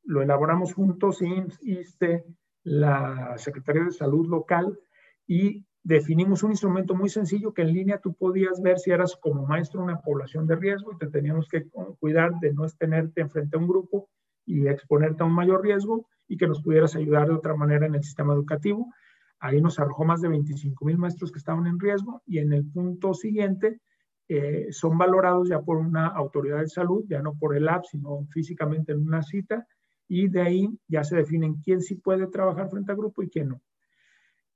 lo 0.04 0.22
elaboramos 0.22 0.72
juntos, 0.72 1.20
INSTE, 1.20 2.26
la 2.62 3.36
Secretaría 3.38 3.86
de 3.86 3.90
Salud 3.90 4.28
local, 4.28 4.78
y 5.26 5.66
definimos 5.88 6.42
un 6.42 6.50
instrumento 6.50 6.94
muy 6.94 7.08
sencillo 7.08 7.54
que 7.54 7.62
en 7.62 7.72
línea 7.72 7.98
tú 7.98 8.12
podías 8.12 8.60
ver 8.60 8.78
si 8.78 8.90
eras 8.90 9.16
como 9.16 9.46
maestro 9.46 9.82
una 9.82 9.98
población 9.98 10.46
de 10.46 10.54
riesgo 10.54 10.92
y 10.92 10.98
te 10.98 11.06
teníamos 11.06 11.48
que 11.48 11.66
cuidar 11.98 12.38
de 12.40 12.52
no 12.52 12.66
tenerte 12.78 13.22
enfrente 13.22 13.56
a 13.56 13.60
un 13.60 13.66
grupo 13.66 14.10
y 14.44 14.68
exponerte 14.68 15.22
a 15.22 15.26
un 15.26 15.32
mayor 15.32 15.62
riesgo 15.62 16.06
y 16.26 16.36
que 16.36 16.46
nos 16.46 16.60
pudieras 16.60 16.94
ayudar 16.94 17.28
de 17.28 17.36
otra 17.36 17.54
manera 17.56 17.86
en 17.86 17.94
el 17.94 18.04
sistema 18.04 18.34
educativo. 18.34 18.92
Ahí 19.40 19.62
nos 19.62 19.78
arrojó 19.78 20.04
más 20.04 20.20
de 20.20 20.28
25 20.28 20.84
mil 20.84 20.98
maestros 20.98 21.32
que 21.32 21.38
estaban 21.38 21.66
en 21.66 21.80
riesgo 21.80 22.20
y 22.26 22.36
en 22.36 22.52
el 22.52 22.70
punto 22.70 23.14
siguiente 23.14 23.80
eh, 24.28 24.66
son 24.70 24.98
valorados 24.98 25.48
ya 25.48 25.62
por 25.62 25.78
una 25.78 26.08
autoridad 26.08 26.60
de 26.60 26.68
salud, 26.68 27.06
ya 27.08 27.22
no 27.22 27.32
por 27.34 27.56
el 27.56 27.66
app, 27.66 27.86
sino 27.86 28.26
físicamente 28.30 28.92
en 28.92 29.06
una 29.06 29.22
cita 29.22 29.66
y 30.06 30.28
de 30.28 30.42
ahí 30.42 30.68
ya 30.86 31.02
se 31.02 31.16
definen 31.16 31.62
quién 31.62 31.80
sí 31.80 31.94
puede 31.94 32.26
trabajar 32.26 32.68
frente 32.68 32.92
al 32.92 32.98
grupo 32.98 33.22
y 33.22 33.30
quién 33.30 33.48
no. 33.48 33.62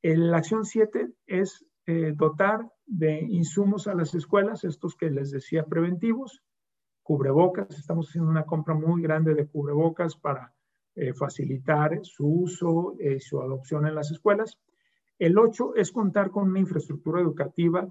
La 0.03 0.39
acción 0.39 0.65
7 0.65 1.13
es 1.27 1.65
eh, 1.87 2.13
dotar 2.17 2.69
de 2.87 3.21
insumos 3.21 3.87
a 3.87 3.95
las 3.95 4.17
escuelas, 4.17 4.65
estos 4.65 4.97
que 4.97 5.11
les 5.11 5.31
decía 5.31 5.65
preventivos, 5.65 6.43
cubrebocas, 7.05 7.79
estamos 7.79 8.09
haciendo 8.09 8.29
una 8.29 8.45
compra 8.45 8.75
muy 8.75 9.01
grande 9.01 9.35
de 9.35 9.47
cubrebocas 9.47 10.17
para 10.17 10.53
eh, 10.97 11.13
facilitar 11.15 12.01
su 12.03 12.27
uso 12.27 12.97
y 12.99 13.07
eh, 13.07 13.21
su 13.21 13.41
adopción 13.41 13.87
en 13.87 13.95
las 13.95 14.11
escuelas. 14.11 14.59
El 15.21 15.39
8 15.39 15.77
es 15.77 15.93
contar 15.93 16.33
con 16.33 16.51
una 16.51 16.59
infraestructura 16.59 17.21
educativa 17.21 17.89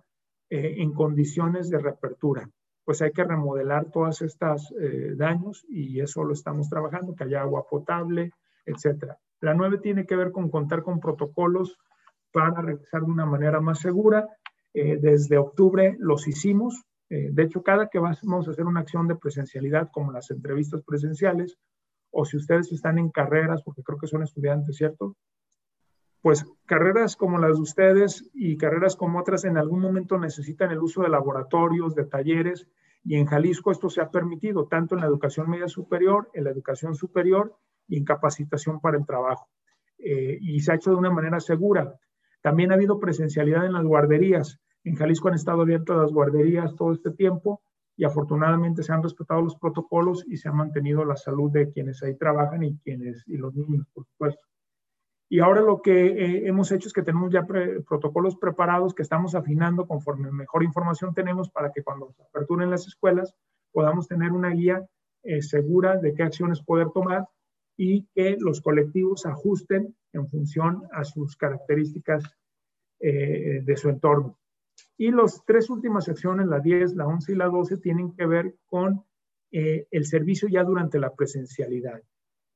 en 0.53 0.91
condiciones 0.91 1.69
de 1.69 1.79
reapertura. 1.79 2.49
Pues 2.83 3.01
hay 3.01 3.13
que 3.13 3.23
remodelar 3.23 3.89
todas 3.89 4.21
estas 4.21 4.67
daños 5.15 5.65
y 5.69 6.01
eso 6.01 6.25
lo 6.25 6.33
estamos 6.33 6.67
trabajando, 6.67 7.15
que 7.15 7.23
haya 7.23 7.39
agua 7.39 7.65
potable, 7.69 8.31
etc. 8.65 9.13
La 9.39 9.53
9 9.53 9.77
tiene 9.77 10.05
que 10.05 10.17
ver 10.17 10.33
con 10.33 10.49
contar 10.49 10.83
con 10.83 10.99
protocolos 10.99 11.77
para 12.31 12.61
regresar 12.61 13.01
de 13.01 13.11
una 13.11 13.25
manera 13.25 13.59
más 13.61 13.79
segura. 13.79 14.27
Eh, 14.73 14.97
desde 15.01 15.37
octubre 15.37 15.95
los 15.99 16.27
hicimos. 16.27 16.83
Eh, 17.09 17.29
de 17.31 17.43
hecho, 17.43 17.61
cada 17.61 17.87
que 17.87 17.99
vamos 17.99 18.47
a 18.47 18.51
hacer 18.51 18.65
una 18.65 18.79
acción 18.79 19.07
de 19.07 19.15
presencialidad, 19.15 19.89
como 19.91 20.11
las 20.11 20.31
entrevistas 20.31 20.81
presenciales, 20.83 21.57
o 22.11 22.25
si 22.25 22.37
ustedes 22.37 22.71
están 22.71 22.97
en 22.97 23.09
carreras, 23.09 23.63
porque 23.63 23.83
creo 23.83 23.97
que 23.97 24.07
son 24.07 24.23
estudiantes, 24.23 24.77
¿cierto? 24.77 25.15
Pues 26.21 26.45
carreras 26.65 27.15
como 27.15 27.39
las 27.39 27.55
de 27.55 27.61
ustedes 27.61 28.29
y 28.33 28.57
carreras 28.57 28.95
como 28.95 29.19
otras 29.19 29.43
en 29.43 29.57
algún 29.57 29.81
momento 29.81 30.19
necesitan 30.19 30.71
el 30.71 30.79
uso 30.79 31.01
de 31.01 31.09
laboratorios, 31.09 31.95
de 31.95 32.05
talleres, 32.05 32.67
y 33.03 33.15
en 33.15 33.25
Jalisco 33.25 33.71
esto 33.71 33.89
se 33.89 34.01
ha 34.01 34.11
permitido 34.11 34.67
tanto 34.67 34.93
en 34.93 35.01
la 35.01 35.07
educación 35.07 35.49
media 35.49 35.67
superior, 35.67 36.29
en 36.33 36.43
la 36.43 36.51
educación 36.51 36.93
superior 36.93 37.57
y 37.87 37.97
en 37.97 38.05
capacitación 38.05 38.79
para 38.79 38.97
el 38.97 39.05
trabajo. 39.05 39.49
Eh, 39.97 40.37
y 40.39 40.59
se 40.59 40.71
ha 40.71 40.75
hecho 40.75 40.91
de 40.91 40.97
una 40.97 41.09
manera 41.09 41.39
segura. 41.39 41.99
También 42.41 42.71
ha 42.71 42.75
habido 42.75 42.99
presencialidad 42.99 43.65
en 43.65 43.73
las 43.73 43.85
guarderías. 43.85 44.59
En 44.83 44.95
Jalisco 44.95 45.27
han 45.27 45.35
estado 45.35 45.61
abiertas 45.61 45.97
las 45.97 46.11
guarderías 46.11 46.75
todo 46.75 46.91
este 46.91 47.11
tiempo 47.11 47.61
y 47.95 48.03
afortunadamente 48.03 48.83
se 48.83 48.93
han 48.93 49.03
respetado 49.03 49.41
los 49.41 49.55
protocolos 49.55 50.25
y 50.27 50.37
se 50.37 50.49
ha 50.49 50.51
mantenido 50.51 51.05
la 51.05 51.15
salud 51.15 51.51
de 51.51 51.71
quienes 51.71 52.01
ahí 52.01 52.15
trabajan 52.15 52.63
y 52.63 52.77
quienes 52.79 53.23
y 53.27 53.37
los 53.37 53.53
niños, 53.53 53.85
por 53.93 54.05
supuesto. 54.05 54.41
Y 55.29 55.39
ahora 55.39 55.61
lo 55.61 55.81
que 55.81 56.07
eh, 56.07 56.47
hemos 56.47 56.71
hecho 56.71 56.87
es 56.87 56.93
que 56.93 57.03
tenemos 57.03 57.31
ya 57.31 57.45
protocolos 57.45 58.35
preparados 58.35 58.93
que 58.93 59.03
estamos 59.03 59.33
afinando 59.33 59.87
conforme 59.87 60.31
mejor 60.31 60.63
información 60.63 61.13
tenemos 61.13 61.49
para 61.49 61.71
que 61.71 61.83
cuando 61.83 62.11
se 62.11 62.23
aperturen 62.23 62.69
las 62.69 62.85
escuelas 62.87 63.33
podamos 63.71 64.07
tener 64.07 64.31
una 64.31 64.49
guía 64.49 64.85
eh, 65.23 65.41
segura 65.41 65.97
de 65.97 66.13
qué 66.13 66.23
acciones 66.23 66.61
poder 66.61 66.89
tomar 66.89 67.27
y 67.83 68.07
que 68.13 68.37
los 68.39 68.61
colectivos 68.61 69.25
ajusten 69.25 69.95
en 70.13 70.29
función 70.29 70.83
a 70.91 71.03
sus 71.03 71.35
características 71.35 72.23
eh, 72.99 73.61
de 73.63 73.75
su 73.75 73.89
entorno. 73.89 74.37
Y 74.99 75.09
las 75.09 75.43
tres 75.47 75.67
últimas 75.71 76.05
secciones, 76.05 76.45
la 76.45 76.59
10, 76.59 76.93
la 76.93 77.07
11 77.07 77.31
y 77.31 77.35
la 77.35 77.47
12, 77.47 77.77
tienen 77.77 78.13
que 78.13 78.27
ver 78.27 78.55
con 78.67 79.03
eh, 79.51 79.87
el 79.89 80.05
servicio 80.05 80.47
ya 80.47 80.63
durante 80.63 80.99
la 80.99 81.15
presencialidad. 81.15 82.03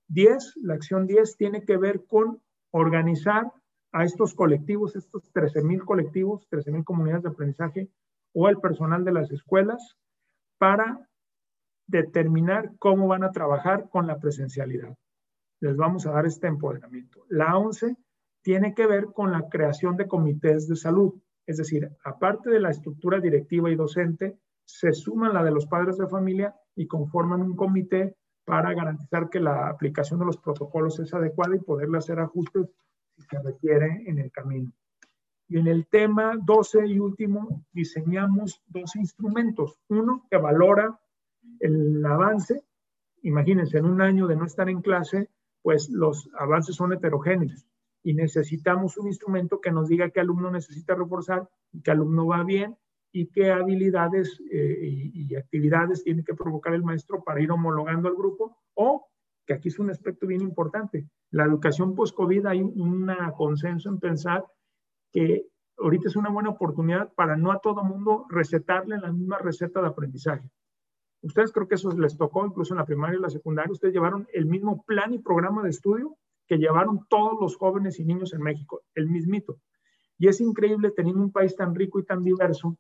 10, 0.10 0.58
la 0.58 0.76
acción 0.76 1.08
10 1.08 1.38
tiene 1.38 1.66
que 1.66 1.78
ver 1.78 2.06
con 2.06 2.40
organizar 2.70 3.52
a 3.94 4.04
estos 4.04 4.36
colectivos, 4.36 4.96
estos 4.96 5.34
13.000 5.34 5.86
colectivos, 5.86 6.48
13.000 6.52 6.84
comunidades 6.84 7.24
de 7.24 7.30
aprendizaje 7.30 7.90
o 8.32 8.48
el 8.48 8.60
personal 8.60 9.04
de 9.04 9.14
las 9.14 9.32
escuelas 9.32 9.98
para 10.60 11.10
determinar 11.88 12.74
cómo 12.78 13.08
van 13.08 13.24
a 13.24 13.32
trabajar 13.32 13.90
con 13.90 14.06
la 14.06 14.20
presencialidad. 14.20 14.96
Les 15.66 15.76
vamos 15.76 16.06
a 16.06 16.12
dar 16.12 16.28
este 16.28 16.46
empoderamiento. 16.46 17.26
La 17.28 17.58
11 17.58 17.98
tiene 18.44 18.76
que 18.76 18.86
ver 18.86 19.06
con 19.06 19.32
la 19.32 19.50
creación 19.50 19.98
de 19.98 20.08
comités 20.08 20.68
de 20.68 20.76
salud. 20.76 21.16
Es 21.48 21.58
decir, 21.58 21.90
aparte 22.04 22.52
de 22.52 22.60
la 22.60 22.70
estructura 22.70 23.20
directiva 23.20 23.72
y 23.72 23.76
docente, 23.76 24.38
se 24.64 24.94
suman 24.94 25.34
la 25.34 25.44
de 25.44 25.50
los 25.50 25.66
padres 25.66 25.98
de 25.98 26.08
familia 26.08 26.54
y 26.76 26.86
conforman 26.86 27.42
un 27.42 27.56
comité 27.56 28.16
para 28.46 28.76
garantizar 28.76 29.28
que 29.28 29.40
la 29.40 29.68
aplicación 29.68 30.20
de 30.20 30.28
los 30.28 30.38
protocolos 30.38 31.00
es 31.00 31.12
adecuada 31.16 31.56
y 31.56 31.62
poderle 31.62 31.98
hacer 31.98 32.20
ajustes 32.20 32.70
si 33.16 33.24
se 33.24 33.40
requiere 33.42 34.04
en 34.06 34.20
el 34.20 34.32
camino. 34.32 34.72
Y 35.48 35.58
en 35.58 35.66
el 35.66 35.88
tema 35.88 36.38
12 36.40 36.86
y 36.86 37.00
último, 37.00 37.66
diseñamos 37.72 38.62
dos 38.68 38.96
instrumentos. 38.98 39.80
Uno 39.88 40.28
que 40.30 40.38
valora 40.38 41.00
el 41.60 42.06
avance. 42.06 42.64
Imagínense, 43.24 43.80
en 43.80 43.86
un 43.86 44.02
año 44.02 44.28
de 44.28 44.36
no 44.36 44.46
estar 44.46 44.70
en 44.70 44.84
clase, 44.84 45.32
pues 45.66 45.90
los 45.90 46.30
avances 46.38 46.76
son 46.76 46.94
heterogéneos 46.94 47.66
y 48.04 48.14
necesitamos 48.14 49.00
un 49.00 49.08
instrumento 49.08 49.60
que 49.60 49.72
nos 49.72 49.88
diga 49.88 50.12
qué 50.12 50.20
alumno 50.20 50.52
necesita 50.52 50.94
reforzar, 50.94 51.50
qué 51.84 51.90
alumno 51.90 52.28
va 52.28 52.44
bien 52.44 52.78
y 53.12 53.32
qué 53.32 53.50
habilidades 53.50 54.40
eh, 54.52 54.78
y, 54.84 55.26
y, 55.26 55.36
actividades 55.36 56.04
tiene 56.04 56.24
que 56.24 56.36
provocar 56.36 56.76
el 56.76 56.84
maestro 56.84 57.24
para 57.24 57.42
ir 57.42 57.50
homologando 57.50 58.08
al 58.08 58.16
grupo 58.16 58.56
o, 58.76 59.08
que 59.48 59.56
aquí 59.56 59.70
es 59.70 59.80
un 59.80 59.90
aspecto 59.90 60.28
bien 60.28 60.42
importante, 60.42 61.10
la 61.32 61.46
educación 61.46 61.96
post-COVID 61.96 62.46
hay 62.46 62.62
un 62.62 63.12
consenso 63.36 63.90
en 63.90 64.00
pensar 64.00 64.46
que 65.12 65.48
ahorita 65.80 66.10
es 66.10 66.16
una 66.16 66.30
buena 66.30 66.52
oportunidad 66.52 67.12
para 67.16 67.36
no 67.38 67.52
a 67.52 67.60
todo 67.60 67.84
mundo 67.84 68.28
recetarle 68.30 69.00
la 69.00 69.12
misma 69.12 69.40
receta 69.40 69.82
de 69.82 69.88
aprendizaje. 69.88 70.48
Ustedes 71.26 71.52
creo 71.52 71.68
que 71.68 71.74
eso 71.74 71.90
les 71.98 72.18
tocó 72.18 72.46
incluso 72.46 72.76
en 72.76 72.78
la 72.78 72.86
primaria 72.86 73.18
y 73.18 73.22
la 73.22 73.32
secundaria. 73.32 73.72
Ustedes 73.72 73.96
llevaron 73.96 74.28
el 74.32 74.46
mismo 74.46 74.84
plan 74.84 75.12
y 75.12 75.18
programa 75.18 75.64
de 75.64 75.72
estudio 75.72 76.16
que 76.48 76.58
llevaron 76.58 77.08
todos 77.10 77.34
los 77.42 77.58
jóvenes 77.58 78.00
y 78.00 78.06
niños 78.06 78.32
en 78.34 78.42
México, 78.42 78.84
el 78.94 79.10
mismito. 79.10 79.58
Y 80.20 80.28
es 80.28 80.40
increíble 80.40 80.92
teniendo 80.92 81.24
un 81.24 81.32
país 81.32 81.56
tan 81.56 81.74
rico 81.74 82.00
y 82.00 82.06
tan 82.06 82.22
diverso 82.22 82.78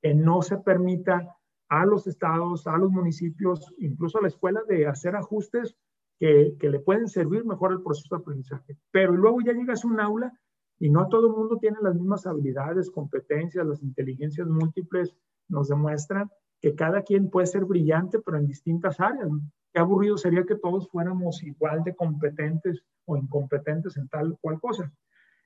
que 0.00 0.14
no 0.14 0.42
se 0.42 0.58
permita 0.58 1.36
a 1.68 1.86
los 1.86 2.06
estados, 2.06 2.68
a 2.68 2.78
los 2.78 2.88
municipios, 2.92 3.74
incluso 3.78 4.18
a 4.18 4.22
la 4.22 4.28
escuela, 4.28 4.60
de 4.68 4.86
hacer 4.86 5.16
ajustes 5.16 5.74
que, 6.20 6.56
le 6.60 6.78
pueden 6.78 7.08
servir 7.08 7.44
mejor 7.44 7.72
al 7.72 7.82
proceso 7.82 8.14
de 8.14 8.22
aprendizaje. 8.22 8.76
Pero 8.92 9.12
luego 9.12 9.40
ya 9.40 9.54
llegas 9.54 9.84
a 9.84 9.88
un 9.88 9.98
aula 9.98 10.32
y 10.78 10.88
no 10.88 11.08
todo 11.08 11.26
el 11.26 11.32
mundo 11.32 11.58
tiene 11.58 11.78
las 11.82 11.96
mismas 11.96 12.28
habilidades, 12.28 12.92
competencias, 12.92 13.66
las 13.66 13.82
inteligencias 13.82 14.46
múltiples 14.46 15.16
nos 15.48 15.66
demuestran 15.66 16.30
que 16.60 16.74
cada 16.74 17.02
quien 17.02 17.30
puede 17.30 17.46
ser 17.46 17.64
brillante, 17.64 18.18
pero 18.20 18.38
en 18.38 18.46
distintas 18.46 19.00
áreas. 19.00 19.28
Qué 19.72 19.80
aburrido 19.80 20.16
sería 20.16 20.44
que 20.44 20.56
todos 20.56 20.88
fuéramos 20.88 21.42
igual 21.42 21.84
de 21.84 21.94
competentes 21.94 22.82
o 23.04 23.16
incompetentes 23.16 23.96
en 23.96 24.08
tal 24.08 24.32
o 24.32 24.36
cual 24.38 24.60
cosa. 24.60 24.92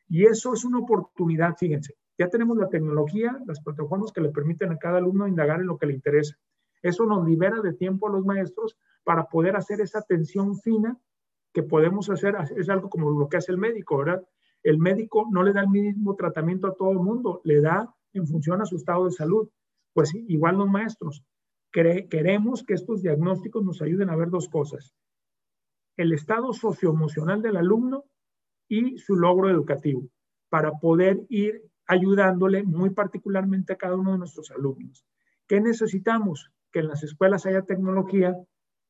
Y 0.08 0.24
eso 0.24 0.52
es 0.52 0.64
una 0.64 0.78
oportunidad, 0.78 1.56
fíjense. 1.56 1.94
Ya 2.18 2.28
tenemos 2.28 2.56
la 2.56 2.68
tecnología, 2.68 3.38
las 3.46 3.60
plataformas 3.60 4.12
que 4.12 4.20
le 4.20 4.30
permiten 4.30 4.70
a 4.70 4.78
cada 4.78 4.98
alumno 4.98 5.26
indagar 5.26 5.60
en 5.60 5.66
lo 5.66 5.78
que 5.78 5.86
le 5.86 5.94
interesa. 5.94 6.36
Eso 6.82 7.06
nos 7.06 7.26
libera 7.26 7.60
de 7.60 7.72
tiempo 7.72 8.08
a 8.08 8.12
los 8.12 8.24
maestros 8.24 8.76
para 9.04 9.26
poder 9.28 9.56
hacer 9.56 9.80
esa 9.80 10.00
atención 10.00 10.58
fina 10.58 10.98
que 11.52 11.62
podemos 11.62 12.10
hacer. 12.10 12.34
Es 12.56 12.68
algo 12.68 12.90
como 12.90 13.10
lo 13.10 13.28
que 13.28 13.36
hace 13.36 13.52
el 13.52 13.58
médico, 13.58 13.98
¿verdad? 13.98 14.22
El 14.62 14.78
médico 14.78 15.28
no 15.30 15.42
le 15.42 15.52
da 15.52 15.62
el 15.62 15.68
mismo 15.68 16.14
tratamiento 16.14 16.66
a 16.66 16.74
todo 16.74 16.90
el 16.92 16.98
mundo, 16.98 17.40
le 17.44 17.60
da 17.60 17.94
en 18.12 18.26
función 18.26 18.60
a 18.60 18.66
su 18.66 18.76
estado 18.76 19.06
de 19.06 19.12
salud. 19.12 19.48
Pues 19.92 20.12
igual 20.14 20.56
los 20.58 20.68
maestros. 20.68 21.24
queremos 21.72 22.64
que 22.64 22.74
estos 22.74 23.02
diagnósticos 23.02 23.64
nos 23.64 23.80
ayuden 23.80 24.10
a 24.10 24.16
ver 24.16 24.28
dos 24.28 24.48
cosas. 24.48 24.94
El 25.96 26.12
estado 26.12 26.52
socioemocional 26.52 27.40
del 27.42 27.56
alumno 27.56 28.04
y 28.68 28.98
su 28.98 29.16
logro 29.16 29.50
educativo, 29.50 30.08
para 30.48 30.72
poder 30.72 31.20
ir 31.28 31.62
ayudándole 31.86 32.62
muy 32.62 32.90
particularmente 32.90 33.72
a 33.72 33.76
cada 33.76 33.96
uno 33.96 34.12
de 34.12 34.18
nuestros 34.18 34.50
alumnos. 34.50 35.04
¿Qué 35.46 35.60
necesitamos? 35.60 36.50
Que 36.70 36.80
en 36.80 36.88
las 36.88 37.02
escuelas 37.02 37.44
haya 37.46 37.62
tecnología 37.62 38.34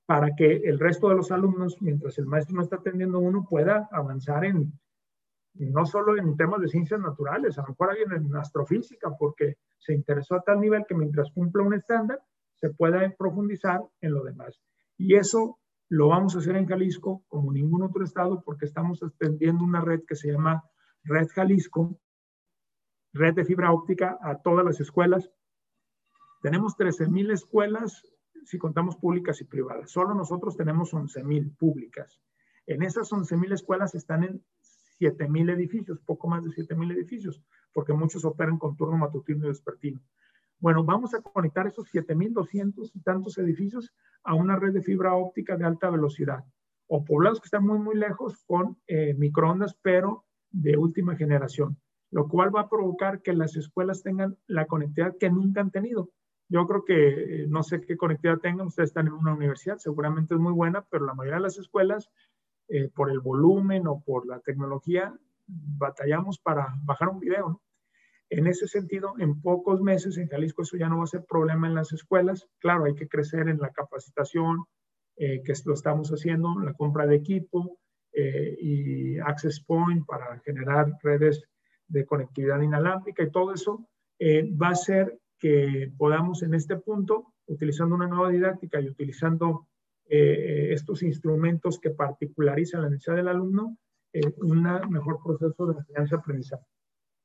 para 0.07 0.35
que 0.37 0.63
el 0.65 0.79
resto 0.79 1.09
de 1.09 1.17
los 1.17 1.33
alumnos, 1.33 1.77
mientras 1.81 2.19
el 2.19 2.27
maestro 2.27 2.57
no 2.57 2.63
está 2.63 2.77
atendiendo 2.77 3.19
uno, 3.19 3.47
pueda 3.49 3.89
avanzar 3.91 4.45
en, 4.45 4.73
no 5.55 5.85
solo 5.85 6.17
en 6.17 6.37
temas 6.37 6.61
de 6.61 6.69
ciencias 6.69 7.01
naturales, 7.01 7.59
a 7.59 7.63
lo 7.63 7.69
mejor 7.69 7.91
alguien 7.91 8.13
en 8.13 8.37
astrofísica, 8.37 9.11
porque 9.19 9.57
se 9.79 9.93
interesó 9.93 10.37
a 10.37 10.43
tal 10.43 10.61
nivel 10.61 10.85
que 10.87 10.95
mientras 10.95 11.31
cumpla 11.33 11.63
un 11.63 11.75
estándar, 11.75 12.21
se 12.55 12.71
pueda 12.71 13.09
profundizar 13.19 13.81
en 14.01 14.13
lo 14.13 14.25
demás. 14.25 14.61
Y 14.97 15.17
eso 15.17 15.59
lo 15.89 16.09
vamos 16.09 16.35
a 16.35 16.39
hacer 16.39 16.57
en 16.57 16.67
Jalisco 16.67 17.25
como 17.29 17.53
ningún 17.53 17.83
otro 17.83 18.05
estado, 18.05 18.43
porque 18.43 18.65
estamos 18.65 19.03
extendiendo 19.03 19.65
una 19.65 19.81
red 19.81 20.03
que 20.07 20.17
se 20.17 20.33
llama 20.33 20.65
Red 21.05 21.29
Jalisco, 21.35 21.99
red 23.13 23.35
de 23.35 23.45
fibra 23.45 23.73
óptica 23.73 24.19
a 24.23 24.39
todas 24.39 24.65
las 24.65 24.81
escuelas. 24.81 25.31
Tenemos 26.41 26.77
13.000 26.77 27.33
escuelas 27.33 28.03
si 28.45 28.59
contamos 28.59 28.97
públicas 28.97 29.41
y 29.41 29.45
privadas. 29.45 29.91
Solo 29.91 30.15
nosotros 30.15 30.57
tenemos 30.57 30.93
11.000 30.93 31.57
públicas. 31.57 32.21
En 32.67 32.83
esas 32.83 33.11
11.000 33.13 33.53
escuelas 33.53 33.95
están 33.95 34.25
en 34.25 34.45
7.000 35.03 35.51
edificios, 35.53 35.99
poco 36.01 36.29
más 36.29 36.45
de 36.45 36.51
7.000 36.51 36.93
edificios, 36.93 37.43
porque 37.73 37.93
muchos 37.93 38.25
operan 38.25 38.59
con 38.59 38.77
turno 38.77 38.97
matutino 38.97 39.45
y 39.45 39.49
vespertino. 39.49 40.01
Bueno, 40.61 40.85
vamos 40.85 41.13
a 41.15 41.21
conectar 41.21 41.67
esos 41.67 41.93
7.200 41.93 42.93
y 42.95 43.01
tantos 43.01 43.37
edificios 43.39 43.93
a 44.23 44.35
una 44.35 44.55
red 44.55 44.73
de 44.73 44.83
fibra 44.83 45.15
óptica 45.15 45.57
de 45.57 45.65
alta 45.65 45.91
velocidad 45.91 46.45
o 46.87 47.05
poblados 47.05 47.41
que 47.41 47.47
están 47.47 47.67
muy, 47.67 47.79
muy 47.79 47.97
lejos 47.97 48.45
con 48.47 48.77
eh, 48.87 49.15
microondas, 49.15 49.75
pero 49.83 50.25
de 50.51 50.77
última 50.77 51.17
generación, 51.17 51.79
lo 52.11 52.29
cual 52.29 52.55
va 52.55 52.61
a 52.61 52.69
provocar 52.69 53.23
que 53.23 53.33
las 53.33 53.57
escuelas 53.57 54.03
tengan 54.03 54.37
la 54.47 54.67
conectividad 54.67 55.17
que 55.19 55.31
nunca 55.31 55.63
han 55.63 55.71
tenido. 55.71 56.11
Yo 56.49 56.67
creo 56.67 56.85
que 56.85 57.45
eh, 57.45 57.47
no 57.49 57.63
sé 57.63 57.81
qué 57.81 57.97
conectividad 57.97 58.41
tengan, 58.41 58.67
ustedes 58.67 58.91
están 58.91 59.07
en 59.07 59.15
una 59.15 59.33
universidad, 59.33 59.79
seguramente 59.79 60.35
es 60.35 60.41
muy 60.41 60.53
buena, 60.53 60.85
pero 60.91 61.07
la 61.07 61.15
mayoría 61.15 61.39
de 61.39 61.45
las 61.45 61.59
escuelas 61.59 62.11
eh, 62.69 62.89
por 62.89 63.11
el 63.11 63.21
volumen 63.21 63.87
o 63.87 64.03
por 64.03 64.27
la 64.27 64.41
tecnología, 64.41 65.15
batallamos 65.47 66.39
para 66.39 66.75
bajar 66.83 67.09
un 67.09 67.21
video. 67.21 67.61
En 68.31 68.47
ese 68.47 68.67
sentido, 68.67 69.15
en 69.19 69.41
pocos 69.43 69.81
meses 69.83 70.17
en 70.17 70.29
Jalisco 70.29 70.63
eso 70.63 70.77
ya 70.77 70.89
no 70.89 70.99
va 70.99 71.05
a 71.05 71.09
ser 71.09 71.25
problema 71.25 71.67
en 71.67 71.75
las 71.75 71.93
escuelas. 71.93 72.49
Claro, 72.59 72.85
hay 72.85 72.95
que 72.95 73.09
crecer 73.09 73.49
en 73.49 73.59
la 73.59 73.71
capacitación, 73.71 74.65
eh, 75.17 75.43
que 75.43 75.53
lo 75.67 75.75
estamos 75.75 76.11
haciendo, 76.11 76.59
la 76.61 76.73
compra 76.73 77.07
de 77.07 77.17
equipo 77.17 77.79
eh, 78.13 78.57
y 78.59 79.19
Access 79.19 79.61
Point 79.61 80.07
para 80.07 80.39
generar 80.41 80.93
redes 81.03 81.45
de 81.89 82.07
conectividad 82.07 82.61
inalámbrica 82.61 83.23
y 83.23 83.31
todo 83.31 83.53
eso 83.53 83.87
va 84.61 84.69
a 84.69 84.75
ser 84.77 85.19
que 85.43 85.93
podamos 85.99 86.45
en 86.45 86.55
este 86.55 86.77
punto, 86.77 87.35
utilizando 87.47 87.97
una 87.97 88.07
nueva 88.07 88.31
didáctica 88.31 88.81
y 88.81 88.89
utilizando 88.89 89.67
eh, 90.09 90.73
estos 90.73 91.03
instrumentos 91.03 91.79
que 91.79 91.91
particularizan 91.91 92.83
la 92.83 92.91
necesidad 92.91 93.17
del 93.17 93.29
alumno, 93.29 93.79
eh, 94.13 94.21
un 94.39 94.63
mejor 94.91 95.21
proceso 95.25 95.67
de 95.67 95.79
enseñanza-aprendizaje. 95.79 96.67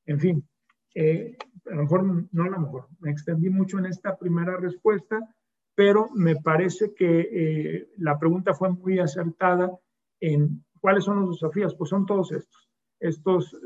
En 0.06 0.18
fin, 0.18 0.48
eh, 0.94 1.36
a 1.66 1.74
lo 1.74 1.82
mejor 1.82 2.04
no 2.32 2.44
a 2.44 2.48
lo 2.48 2.60
mejor, 2.60 2.88
me 3.00 3.10
extendí 3.10 3.50
mucho 3.50 3.78
en 3.78 3.86
esta 3.86 4.16
primera 4.16 4.56
respuesta, 4.56 5.20
pero 5.74 6.08
me 6.14 6.36
parece 6.36 6.94
que 6.94 7.86
la 7.98 8.18
pregunta 8.18 8.52
fue 8.52 8.70
muy 8.70 8.98
acertada 8.98 9.70
en 10.18 10.64
cuáles 10.80 11.04
son 11.04 11.20
los 11.20 11.40
desafíos. 11.40 11.76
Pues 11.76 11.90
son 11.90 12.04
todos 12.04 12.32
estos, 12.32 12.68
estos 12.98 13.56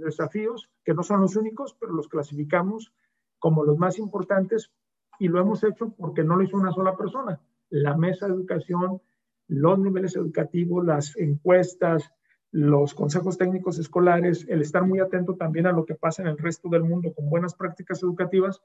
desafíos 0.00 0.68
que 0.84 0.92
no 0.92 1.02
son 1.02 1.22
los 1.22 1.34
únicos, 1.36 1.74
pero 1.80 1.94
los 1.94 2.08
clasificamos 2.08 2.92
como 3.38 3.64
los 3.64 3.78
más 3.78 3.98
importantes 3.98 4.70
y 5.18 5.28
lo 5.28 5.40
hemos 5.40 5.64
hecho 5.64 5.94
porque 5.96 6.24
no 6.24 6.36
lo 6.36 6.42
hizo 6.42 6.58
una 6.58 6.72
sola 6.72 6.94
persona 6.94 7.40
la 7.70 7.96
mesa 7.96 8.26
de 8.26 8.34
educación, 8.34 9.00
los 9.48 9.78
niveles 9.78 10.16
educativos, 10.16 10.84
las 10.84 11.16
encuestas, 11.16 12.12
los 12.50 12.94
consejos 12.94 13.36
técnicos 13.36 13.78
escolares, 13.78 14.46
el 14.48 14.62
estar 14.62 14.84
muy 14.84 15.00
atento 15.00 15.34
también 15.34 15.66
a 15.66 15.72
lo 15.72 15.84
que 15.84 15.94
pasa 15.94 16.22
en 16.22 16.28
el 16.28 16.38
resto 16.38 16.68
del 16.68 16.84
mundo 16.84 17.12
con 17.12 17.28
buenas 17.28 17.54
prácticas 17.54 18.02
educativas, 18.02 18.62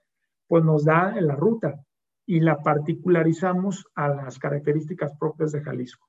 pues 0.47 0.63
nos 0.63 0.85
da 0.85 1.19
la 1.19 1.35
ruta 1.35 1.85
y 2.25 2.39
la 2.39 2.61
particularizamos 2.61 3.85
a 3.95 4.07
las 4.07 4.39
características 4.39 5.13
propias 5.17 5.51
de 5.51 5.61
Jalisco. 5.61 6.07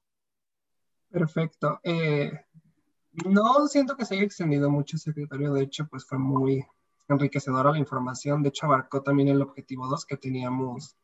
Perfecto. 1.10 1.80
Eh, 1.82 2.32
No 3.24 3.66
siento 3.68 3.96
que 3.96 4.04
se 4.04 4.14
haya 4.14 4.24
extendido 4.24 4.70
mucho, 4.70 4.98
secretario. 4.98 5.52
De 5.52 5.62
hecho, 5.62 5.86
pues 5.86 6.04
fue 6.04 6.18
muy 6.18 6.64
enriquecedora 7.08 7.70
la 7.70 7.78
información. 7.78 8.42
De 8.42 8.48
hecho, 8.48 8.66
abarcó 8.66 9.02
también 9.02 9.28
el 9.28 9.42
objetivo 9.42 9.86
2 9.86 10.06
que 10.06 10.16
teníamos 10.16 10.96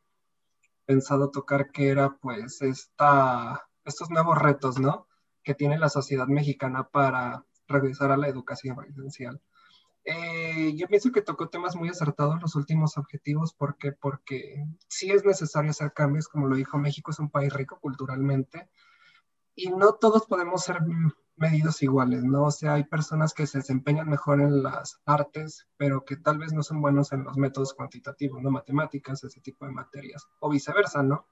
pensado 0.91 1.31
tocar, 1.31 1.71
que 1.71 1.89
era 1.89 2.17
pues 2.17 2.63
esta, 2.63 3.65
estos 3.85 4.11
nuevos 4.11 4.37
retos, 4.37 4.81
¿no? 4.81 5.07
Que 5.45 5.55
tiene 5.55 5.79
la 5.79 5.89
sociedad 5.89 6.27
mexicana 6.27 6.89
para 6.89 7.47
regresar 7.69 8.11
a 8.11 8.17
la 8.17 8.27
educación 8.27 8.77
residencial. 8.77 9.41
Eh, 10.03 10.75
yo 10.75 10.89
pienso 10.89 11.13
que 11.13 11.23
tocó 11.23 11.49
temas 11.49 11.77
muy 11.77 11.89
acertados 11.89 12.43
los 12.43 12.57
últimos 12.57 12.99
objetivos. 12.99 13.55
¿Por 13.55 13.77
qué? 13.77 13.93
Porque 13.93 14.67
sí 14.89 15.13
es 15.13 15.25
necesario 15.25 15.71
hacer 15.71 15.93
cambios, 15.93 16.27
como 16.27 16.49
lo 16.49 16.57
dijo 16.57 16.77
México, 16.77 17.13
es 17.13 17.21
un 17.21 17.31
país 17.31 17.53
rico 17.53 17.79
culturalmente 17.81 18.69
y 19.55 19.69
no 19.71 19.93
todos 19.93 20.27
podemos 20.27 20.65
ser 20.65 20.81
medidos 21.41 21.83
iguales, 21.83 22.23
¿no? 22.23 22.45
O 22.45 22.51
sea, 22.51 22.75
hay 22.75 22.85
personas 22.85 23.33
que 23.33 23.47
se 23.47 23.59
desempeñan 23.59 24.09
mejor 24.09 24.41
en 24.41 24.63
las 24.63 25.01
artes, 25.07 25.67
pero 25.77 26.05
que 26.05 26.17
tal 26.17 26.39
vez 26.39 26.53
no 26.53 26.63
son 26.63 26.81
buenos 26.81 27.13
en 27.13 27.25
los 27.25 27.37
métodos 27.37 27.75
cuantitativos, 27.75 28.43
¿no? 28.43 28.51
Matemáticas, 28.51 29.25
ese 29.25 29.41
tipo 29.41 29.65
de 29.65 29.73
materias, 29.73 30.29
o 30.39 30.51
viceversa, 30.51 31.03
¿no? 31.03 31.27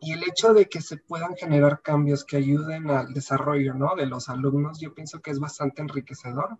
Y 0.00 0.12
el 0.12 0.22
hecho 0.22 0.54
de 0.54 0.68
que 0.68 0.80
se 0.80 0.96
puedan 0.96 1.34
generar 1.34 1.82
cambios 1.82 2.24
que 2.24 2.36
ayuden 2.36 2.88
al 2.90 3.12
desarrollo, 3.12 3.74
¿no? 3.74 3.96
De 3.96 4.06
los 4.06 4.28
alumnos, 4.28 4.80
yo 4.80 4.94
pienso 4.94 5.20
que 5.20 5.32
es 5.32 5.40
bastante 5.40 5.82
enriquecedor. 5.82 6.58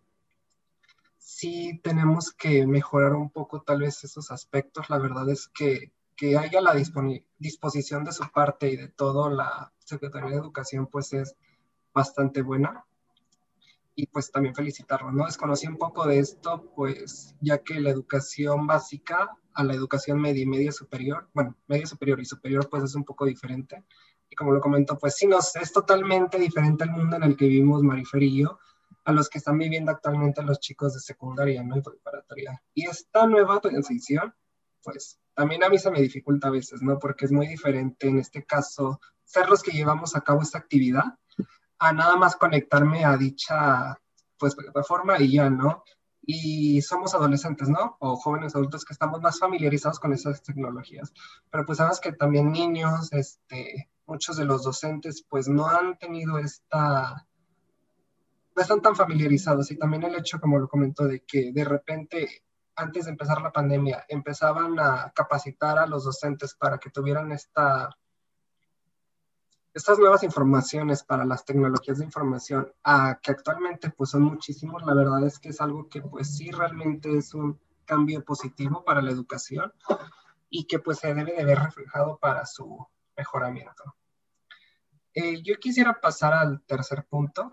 Sí 1.19 1.81
tenemos 1.85 2.33
que 2.33 2.67
mejorar 2.67 3.15
un 3.15 3.31
poco 3.31 3.63
tal 3.63 3.83
vez 3.83 4.03
esos 4.03 4.33
aspectos. 4.33 4.91
La 4.91 4.99
verdad 4.99 5.29
es 5.29 5.49
que 5.49 5.93
que 6.19 6.37
haya 6.37 6.61
la 6.61 6.75
disposición 7.39 8.03
de 8.03 8.11
su 8.11 8.29
parte 8.33 8.69
y 8.69 8.77
de 8.77 8.89
todo 8.89 9.31
la 9.31 9.73
Secretaría 9.79 10.31
de 10.31 10.37
Educación, 10.37 10.89
pues 10.89 11.13
es 11.13 11.37
bastante 11.99 12.43
buena. 12.43 12.85
Y 13.95 14.07
pues 14.07 14.31
también 14.31 14.55
felicitarlo, 14.55 15.11
¿no? 15.11 15.27
Desconocí 15.27 15.67
un 15.67 15.77
poco 15.77 16.07
de 16.07 16.21
esto, 16.21 16.71
pues 16.77 17.35
ya 17.41 17.59
que 17.59 17.81
la 17.81 17.91
educación 17.91 18.67
básica 18.67 19.37
a 19.55 19.65
la 19.65 19.75
educación 19.75 20.21
media 20.21 20.43
y 20.45 20.47
media 20.47 20.71
superior, 20.71 21.29
bueno, 21.35 21.57
media 21.67 21.87
superior 21.87 22.21
y 22.21 22.25
superior, 22.25 22.69
pues 22.71 22.85
es 22.85 22.95
un 22.95 23.05
poco 23.05 23.25
diferente. 23.27 23.85
Y 24.31 24.37
como 24.37 24.53
lo 24.53 24.61
comentó, 24.61 24.97
pues 24.97 25.17
sí, 25.17 25.27
nos, 25.27 25.57
es 25.57 25.73
totalmente 25.73 26.39
diferente 26.39 26.85
el 26.85 26.91
mundo 26.91 27.17
en 27.17 27.25
el 27.25 27.37
que 27.37 27.49
vivimos 27.49 27.83
Marifer 27.83 28.23
y 28.23 28.43
yo, 28.43 28.61
a 29.05 29.13
los 29.13 29.29
que 29.29 29.39
están 29.39 29.59
viviendo 29.59 29.91
actualmente 29.91 30.43
los 30.45 30.61
chicos 30.61 30.95
de 30.95 31.01
secundaria, 31.01 31.65
¿no? 31.65 31.77
Y 31.77 31.83
preparatoria. 31.83 32.63
Y 32.75 32.87
esta 32.87 33.27
nueva 33.27 33.59
transición, 33.59 34.33
pues 34.85 35.19
también 35.35 35.65
a 35.65 35.69
mí 35.69 35.79
se 35.79 35.91
me 35.91 36.01
dificulta 36.01 36.49
a 36.49 36.53
veces, 36.53 36.83
¿no? 36.83 37.01
Porque 37.01 37.25
es 37.25 37.33
muy 37.33 37.49
diferente 37.49 38.07
en 38.07 38.19
este 38.19 38.45
caso 38.45 39.01
ser 39.25 39.49
los 39.49 39.63
que 39.63 39.73
llevamos 39.73 40.15
a 40.15 40.21
cabo 40.21 40.43
esta 40.43 40.59
actividad 40.59 41.19
a 41.79 41.93
nada 41.93 42.17
más 42.17 42.37
conectarme 42.37 43.05
a 43.05 43.17
dicha 43.17 43.99
pues 44.39 44.55
plataforma 44.55 45.19
y 45.19 45.33
ya, 45.33 45.51
¿no? 45.51 45.85
Y 46.23 46.83
somos 46.83 47.15
adolescentes, 47.15 47.69
¿no? 47.69 47.97
O 48.01 48.17
jóvenes 48.17 48.55
adultos 48.55 48.85
que 48.85 48.93
estamos 48.93 49.21
más 49.21 49.39
familiarizados 49.39 49.99
con 49.99 50.13
esas 50.13 50.43
tecnologías. 50.43 51.13
Pero 51.51 51.65
pues 51.65 51.79
sabes 51.79 52.01
que 52.01 52.13
también 52.13 52.53
niños, 52.53 53.13
este, 53.13 53.91
muchos 54.07 54.37
de 54.37 54.45
los 54.45 54.63
docentes 54.63 55.25
pues 55.29 55.49
no 55.49 55.69
han 55.69 55.99
tenido 55.99 56.39
esta, 56.39 57.27
no 58.55 58.63
están 58.63 58.83
tan 58.83 58.95
familiarizados. 58.95 59.71
Y 59.71 59.77
también 59.77 60.05
el 60.05 60.17
hecho, 60.17 60.41
como 60.41 60.59
lo 60.59 60.69
comentó, 60.69 61.05
de 61.05 61.25
que 61.25 61.53
de 61.53 61.65
repente 61.65 62.43
antes 62.77 63.07
de 63.07 63.11
empezar 63.11 63.43
la 63.43 63.53
pandemia 63.53 64.05
empezaban 64.09 64.79
a 64.79 65.11
capacitar 65.15 65.79
a 65.79 65.87
los 65.87 66.05
docentes 66.05 66.55
para 66.55 66.79
que 66.79 66.91
tuvieran 66.91 67.33
esta 67.33 67.91
estas 69.79 70.01
nuevas 70.01 70.25
informaciones 70.25 71.05
para 71.05 71.25
las 71.25 71.45
tecnologías 71.45 71.99
de 71.99 72.05
información, 72.05 72.73
que 73.23 73.31
actualmente 73.31 73.91
pues 73.91 74.11
son 74.11 74.23
muchísimos, 74.23 74.83
la 74.85 74.93
verdad 74.93 75.25
es 75.25 75.39
que 75.39 75.51
es 75.51 75.61
algo 75.61 75.89
que 75.89 76.03
pues 76.03 76.37
sí 76.37 76.51
realmente 76.51 77.17
es 77.17 77.33
un 77.33 77.61
cambio 77.85 78.25
positivo 78.25 78.85
para 78.85 79.01
la 79.01 79.13
educación 79.13 79.73
y 80.51 80.67
que 80.67 80.81
pues 80.81 80.99
se 80.99 81.15
debe 81.15 81.33
de 81.33 81.45
ver 81.45 81.61
reflejado 81.61 82.19
para 82.19 82.45
su 82.45 82.89
mejoramiento. 83.17 83.95
Eh, 85.15 85.43
yo 85.43 85.55
quisiera 85.61 86.01
pasar 86.01 86.33
al 86.33 86.61
tercer 86.63 87.07
punto, 87.09 87.53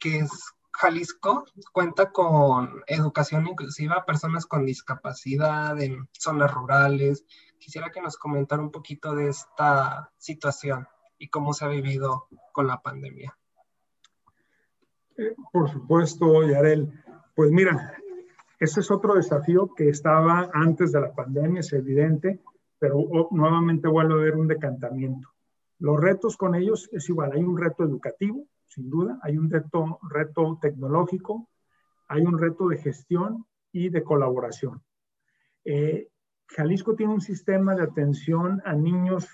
que 0.00 0.18
es 0.18 0.30
Jalisco 0.72 1.44
cuenta 1.72 2.10
con 2.10 2.82
educación 2.88 3.46
inclusiva 3.46 3.94
a 3.94 4.04
personas 4.04 4.46
con 4.46 4.66
discapacidad 4.66 5.80
en 5.80 6.08
zonas 6.10 6.52
rurales. 6.52 7.24
Quisiera 7.60 7.92
que 7.92 8.02
nos 8.02 8.16
comentara 8.16 8.60
un 8.60 8.72
poquito 8.72 9.14
de 9.14 9.28
esta 9.28 10.12
situación 10.18 10.88
y 11.18 11.28
cómo 11.28 11.52
se 11.52 11.64
ha 11.64 11.68
vivido 11.68 12.26
con 12.52 12.66
la 12.66 12.80
pandemia. 12.80 13.36
Por 15.52 15.70
supuesto, 15.70 16.46
Yarel. 16.46 16.92
Pues 17.34 17.50
mira, 17.50 17.94
ese 18.58 18.80
es 18.80 18.90
otro 18.90 19.14
desafío 19.14 19.74
que 19.74 19.88
estaba 19.88 20.50
antes 20.52 20.92
de 20.92 21.00
la 21.00 21.14
pandemia, 21.14 21.60
es 21.60 21.72
evidente, 21.72 22.40
pero 22.78 23.04
nuevamente 23.30 23.88
vuelvo 23.88 24.14
a 24.14 24.22
ver 24.22 24.36
un 24.36 24.48
decantamiento. 24.48 25.28
Los 25.78 26.00
retos 26.00 26.36
con 26.36 26.54
ellos 26.54 26.88
es 26.92 27.08
igual, 27.08 27.32
hay 27.32 27.42
un 27.42 27.58
reto 27.58 27.84
educativo, 27.84 28.46
sin 28.66 28.88
duda, 28.88 29.18
hay 29.22 29.36
un 29.36 29.50
reto, 29.50 29.98
reto 30.10 30.58
tecnológico, 30.60 31.48
hay 32.08 32.22
un 32.22 32.38
reto 32.38 32.68
de 32.68 32.78
gestión 32.78 33.46
y 33.72 33.90
de 33.90 34.02
colaboración. 34.02 34.82
Eh, 35.64 36.08
Jalisco 36.48 36.94
tiene 36.94 37.12
un 37.12 37.20
sistema 37.20 37.74
de 37.74 37.82
atención 37.82 38.62
a 38.64 38.72
niños 38.74 39.28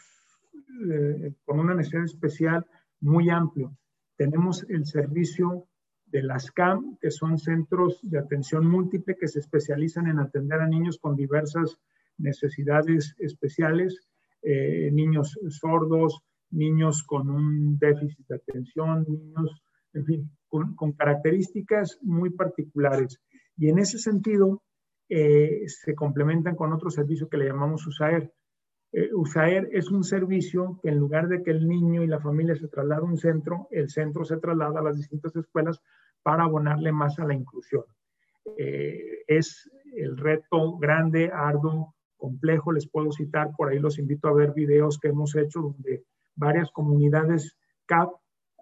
eh, 0.91 1.35
con 1.45 1.61
una 1.61 1.75
necesidad 1.75 2.05
especial 2.05 2.67
muy 3.01 3.31
amplio. 3.31 3.77
Tenemos 4.17 4.65
el 4.69 4.87
servicio 4.87 5.67
de 6.07 6.23
las 6.23 6.51
CAM, 6.51 6.99
que 7.01 7.11
son 7.11 7.39
centros 7.39 7.99
de 8.03 8.19
atención 8.19 8.67
múltiple 8.67 9.17
que 9.19 9.29
se 9.29 9.41
especializan 9.41 10.07
en 10.07 10.19
atender 10.19 10.61
a 10.61 10.69
niños 10.69 10.99
con 10.99 11.17
diversas 11.17 11.79
necesidades 12.19 13.15
especiales, 13.19 14.09
eh, 14.43 14.91
niños 14.93 15.39
sordos, 15.49 16.21
niños 16.51 17.03
con 17.03 17.31
un 17.31 17.79
déficit 17.79 18.27
de 18.29 18.37
atención, 18.37 19.07
niños, 19.09 19.63
en 19.95 20.05
fin, 20.05 20.31
con, 20.49 20.93
características 20.93 21.99
muy 22.03 22.31
particulares. 22.31 23.21
Y 23.57 23.69
en 23.69 23.79
ese 23.79 23.99
sentido, 23.99 24.63
eh, 25.09 25.63
se 25.67 25.95
complementan 25.95 26.57
con 26.57 26.73
otro 26.73 26.91
servicio 26.91 27.29
que 27.29 27.39
le 27.39 27.47
llamamos 27.47 27.87
USAER, 27.87 28.33
eh, 28.93 29.09
USAER 29.15 29.71
es 29.73 29.91
un 29.91 30.05
servicio 30.05 30.79
que 30.83 30.91
en 30.91 30.99
lugar 30.99 31.27
de 31.29 31.43
que 31.43 31.51
el 31.51 31.67
niño 31.67 32.03
y 32.03 32.07
la 32.07 32.21
familia 32.21 32.55
se 32.55 32.69
trasladen 32.69 33.05
a 33.05 33.11
un 33.13 33.17
centro, 33.17 33.69
el 33.71 33.89
centro 33.89 34.25
se 34.25 34.37
traslada 34.37 34.81
a 34.81 34.83
las 34.83 34.97
distintas 34.97 35.35
escuelas 35.35 35.81
para 36.23 36.45
abonarle 36.45 36.93
más 36.93 37.19
a 37.19 37.25
la 37.25 37.35
inclusión. 37.35 37.85
Eh, 38.59 39.25
es 39.27 39.71
el 39.95 40.19
reto 40.19 40.77
grande, 40.77 41.31
arduo, 41.33 41.95
complejo, 42.19 42.71
les 42.71 42.87
puedo 42.87 43.13
citar, 43.13 43.53
por 43.57 43.71
ahí 43.71 43.79
los 43.79 43.99
invito 43.99 44.29
a 44.29 44.35
ver 44.35 44.53
videos 44.53 44.99
que 44.99 45.09
hemos 45.09 45.35
hecho 45.37 45.61
donde 45.61 46.05
varias 46.37 46.71
comunidades 46.71 47.57
CAP 47.87 48.11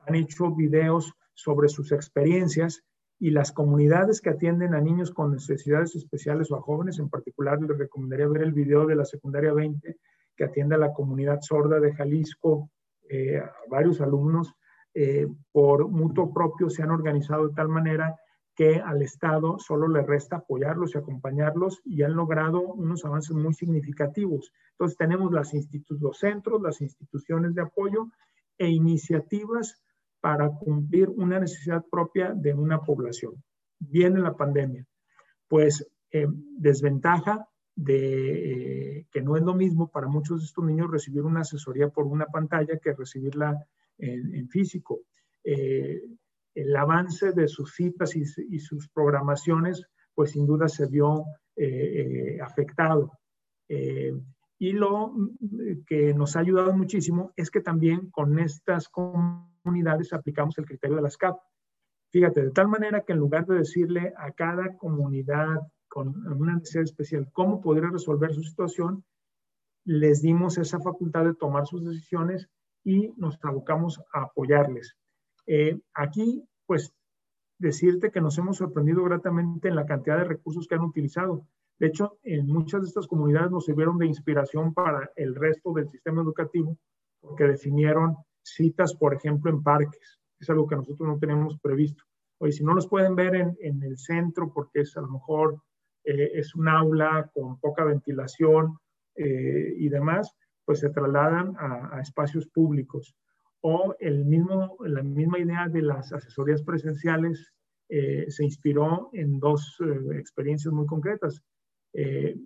han 0.06 0.14
hecho 0.14 0.54
videos 0.54 1.12
sobre 1.34 1.68
sus 1.68 1.92
experiencias 1.92 2.84
y 3.18 3.30
las 3.30 3.52
comunidades 3.52 4.20
que 4.20 4.30
atienden 4.30 4.74
a 4.74 4.80
niños 4.80 5.10
con 5.10 5.32
necesidades 5.32 5.94
especiales 5.94 6.50
o 6.50 6.56
a 6.56 6.62
jóvenes, 6.62 6.98
en 6.98 7.10
particular 7.10 7.60
les 7.60 7.76
recomendaría 7.76 8.28
ver 8.28 8.42
el 8.42 8.52
video 8.52 8.86
de 8.86 8.96
la 8.96 9.04
secundaria 9.04 9.52
20 9.52 9.98
que 10.40 10.46
atiende 10.46 10.74
a 10.74 10.78
la 10.78 10.94
comunidad 10.94 11.42
sorda 11.42 11.78
de 11.80 11.92
Jalisco, 11.92 12.70
eh, 13.10 13.42
varios 13.68 14.00
alumnos, 14.00 14.54
eh, 14.94 15.28
por 15.52 15.86
mutuo 15.88 16.32
propio 16.32 16.70
se 16.70 16.82
han 16.82 16.90
organizado 16.90 17.46
de 17.46 17.54
tal 17.54 17.68
manera 17.68 18.16
que 18.54 18.76
al 18.76 19.02
Estado 19.02 19.58
solo 19.58 19.86
le 19.86 20.00
resta 20.00 20.36
apoyarlos 20.36 20.94
y 20.94 20.98
acompañarlos 20.98 21.82
y 21.84 22.04
han 22.04 22.14
logrado 22.14 22.62
unos 22.62 23.04
avances 23.04 23.36
muy 23.36 23.52
significativos. 23.52 24.50
Entonces 24.70 24.96
tenemos 24.96 25.30
las 25.30 25.52
los 25.90 26.18
centros, 26.18 26.62
las 26.62 26.80
instituciones 26.80 27.54
de 27.54 27.60
apoyo 27.60 28.06
e 28.56 28.70
iniciativas 28.70 29.78
para 30.22 30.48
cumplir 30.48 31.10
una 31.10 31.38
necesidad 31.38 31.84
propia 31.90 32.32
de 32.32 32.54
una 32.54 32.80
población. 32.80 33.44
Viene 33.78 34.20
la 34.20 34.34
pandemia, 34.34 34.86
pues 35.48 35.86
eh, 36.12 36.26
desventaja 36.30 37.46
de 37.76 38.98
eh, 38.98 39.06
que 39.10 39.22
no 39.22 39.36
es 39.36 39.42
lo 39.42 39.54
mismo 39.54 39.90
para 39.90 40.08
muchos 40.08 40.40
de 40.40 40.46
estos 40.46 40.64
niños 40.64 40.90
recibir 40.90 41.22
una 41.22 41.40
asesoría 41.40 41.88
por 41.88 42.06
una 42.06 42.26
pantalla 42.26 42.78
que 42.78 42.92
recibirla 42.92 43.66
en, 43.98 44.48
físico. 44.48 45.00
Eh, 45.44 46.02
el 46.54 46.76
avance 46.76 47.32
de 47.32 47.48
sus 47.48 47.74
citas 47.74 48.16
y, 48.16 48.58
sus 48.58 48.88
programaciones, 48.88 49.86
pues 50.14 50.32
sin 50.32 50.46
duda 50.46 50.68
se 50.68 50.86
vio 50.86 51.24
eh, 51.56 52.38
afectado. 52.42 53.12
y 54.58 54.72
lo 54.72 55.14
que 55.86 56.12
nos 56.12 56.36
ha 56.36 56.40
ayudado 56.40 56.72
muchísimo 56.76 57.32
es 57.36 57.50
que 57.50 57.60
también 57.60 58.10
con 58.10 58.38
estas 58.38 58.88
comunidades 58.88 60.12
aplicamos 60.12 60.58
el 60.58 60.66
criterio 60.66 60.96
de 60.96 61.02
las 61.02 61.16
CAP. 61.16 61.38
Fíjate, 62.10 62.42
de 62.42 62.50
tal 62.50 62.68
manera 62.68 63.02
que 63.02 63.12
en 63.12 63.20
lugar 63.20 63.46
de 63.46 63.58
decirle 63.58 64.12
a 64.16 64.32
cada 64.32 64.76
comunidad 64.76 65.60
con 65.90 66.26
una 66.26 66.54
necesidad 66.54 66.84
especial, 66.84 67.28
cómo 67.32 67.60
podría 67.60 67.90
resolver 67.90 68.32
su 68.32 68.42
situación, 68.42 69.04
les 69.84 70.22
dimos 70.22 70.56
esa 70.56 70.78
facultad 70.80 71.24
de 71.24 71.34
tomar 71.34 71.66
sus 71.66 71.84
decisiones 71.84 72.48
y 72.84 73.12
nos 73.16 73.38
abocamos 73.42 74.00
a 74.14 74.22
apoyarles. 74.22 74.96
Eh, 75.46 75.80
aquí 75.92 76.44
pues 76.64 76.94
decirte 77.58 78.12
que 78.12 78.20
nos 78.20 78.38
hemos 78.38 78.58
sorprendido 78.58 79.02
gratamente 79.02 79.68
en 79.68 79.74
la 79.74 79.84
cantidad 79.84 80.18
de 80.18 80.24
recursos 80.24 80.68
que 80.68 80.76
han 80.76 80.84
utilizado. 80.84 81.44
De 81.78 81.88
hecho, 81.88 82.18
en 82.22 82.46
muchas 82.46 82.82
de 82.82 82.88
estas 82.88 83.08
comunidades 83.08 83.50
nos 83.50 83.64
sirvieron 83.64 83.98
de 83.98 84.06
inspiración 84.06 84.72
para 84.72 85.10
el 85.16 85.34
resto 85.34 85.72
del 85.72 85.90
sistema 85.90 86.22
educativo, 86.22 86.78
porque 87.20 87.44
definieron 87.44 88.16
citas, 88.42 88.94
por 88.94 89.14
ejemplo, 89.14 89.50
en 89.50 89.62
parques. 89.62 90.20
Es 90.38 90.48
algo 90.48 90.68
que 90.68 90.76
nosotros 90.76 91.08
no 91.08 91.18
tenemos 91.18 91.58
previsto. 91.60 92.04
Oye, 92.38 92.52
si 92.52 92.62
no 92.62 92.74
los 92.74 92.86
pueden 92.86 93.16
ver 93.16 93.34
en, 93.34 93.56
en 93.60 93.82
el 93.82 93.98
centro, 93.98 94.52
porque 94.52 94.82
es 94.82 94.96
a 94.96 95.00
lo 95.00 95.08
mejor 95.08 95.60
eh, 96.04 96.30
es 96.34 96.54
un 96.54 96.68
aula 96.68 97.30
con 97.32 97.58
poca 97.60 97.84
ventilación 97.84 98.78
eh, 99.16 99.74
y 99.76 99.88
demás, 99.88 100.34
pues 100.64 100.80
se 100.80 100.90
trasladan 100.90 101.54
a, 101.58 102.00
espacios 102.00 102.46
públicos 102.48 103.14
o 103.60 103.94
el 103.98 104.24
mismo, 104.24 104.76
la 104.80 105.02
misma 105.02 105.38
idea 105.38 105.68
de 105.68 105.82
las 105.82 106.12
asesorías 106.12 106.62
presenciales 106.62 107.52
eh, 107.88 108.26
se 108.28 108.44
inspiró 108.44 109.10
en 109.12 109.38
dos 109.38 109.76
experiencias 110.14 110.72
muy 110.72 110.86
concretas. 110.86 111.42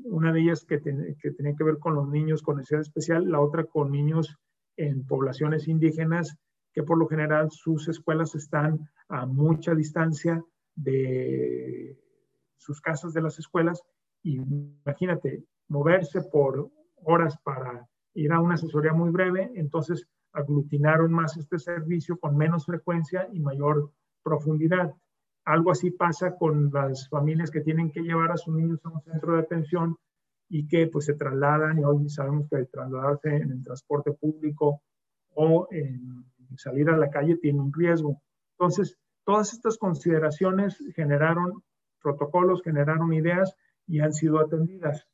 Una 0.04 0.32
de 0.32 0.40
ellas 0.40 0.64
que, 0.64 0.80
que, 0.80 1.30
tenía 1.32 1.54
que 1.54 1.64
ver 1.64 1.78
con 1.78 1.94
los 1.94 2.08
niños 2.08 2.42
con 2.42 2.56
necesidad 2.56 2.80
especial, 2.80 3.28
la 3.28 3.40
otra 3.40 3.64
con 3.64 3.92
niños 3.92 4.34
en 4.76 5.06
poblaciones 5.06 5.68
indígenas 5.68 6.38
que 6.72 6.82
por 6.82 6.98
lo 6.98 7.06
general 7.06 7.50
sus 7.50 7.88
escuelas 7.88 8.34
están 8.34 8.88
a 9.08 9.26
mucha 9.26 9.74
distancia 9.74 10.42
de 10.74 12.03
sus 12.58 12.80
casas 12.80 13.12
de 13.12 13.22
las 13.22 13.38
escuelas. 13.38 13.82
Y 14.22 14.36
imagínate, 14.36 15.44
moverse 15.68 16.22
por 16.22 16.70
horas 16.96 17.36
para 17.44 17.86
ir 18.14 18.32
a 18.32 18.40
una 18.40 18.54
asesoría 18.54 18.92
muy 18.92 19.10
breve, 19.10 19.50
entonces 19.54 20.06
aglutinaron 20.32 21.12
más 21.12 21.36
este 21.36 21.58
servicio 21.58 22.18
con 22.18 22.36
menos 22.36 22.66
frecuencia 22.66 23.28
y 23.32 23.40
mayor 23.40 23.90
profundidad. 24.22 24.92
Algo 25.44 25.70
así 25.70 25.90
pasa 25.90 26.36
con 26.36 26.70
las 26.72 27.08
familias 27.08 27.50
que 27.50 27.60
tienen 27.60 27.90
que 27.90 28.00
llevar 28.00 28.32
a 28.32 28.36
sus 28.36 28.54
niños 28.54 28.80
a 28.84 28.88
un 28.88 29.02
centro 29.02 29.34
de 29.34 29.40
atención 29.40 29.96
y 30.48 30.66
que 30.66 30.86
pues 30.86 31.06
se 31.06 31.14
trasladan 31.14 31.78
y 31.78 31.84
hoy 31.84 32.08
sabemos 32.08 32.48
que 32.48 32.64
trasladarse 32.66 33.36
en 33.36 33.52
el 33.52 33.64
transporte 33.64 34.12
público 34.12 34.82
o 35.34 35.68
en 35.70 36.24
salir 36.56 36.88
a 36.90 36.96
la 36.96 37.10
calle 37.10 37.36
tiene 37.36 37.60
un 37.60 37.72
riesgo. 37.72 38.20
Entonces, 38.58 38.96
todas 39.24 39.52
estas 39.52 39.78
consideraciones 39.78 40.78
generaron 40.94 41.62
protocolos, 42.04 42.62
generaron 42.62 43.14
ideas 43.14 43.56
y 43.86 44.00
han 44.00 44.12
sido 44.12 44.38
atendidas. 44.38 45.08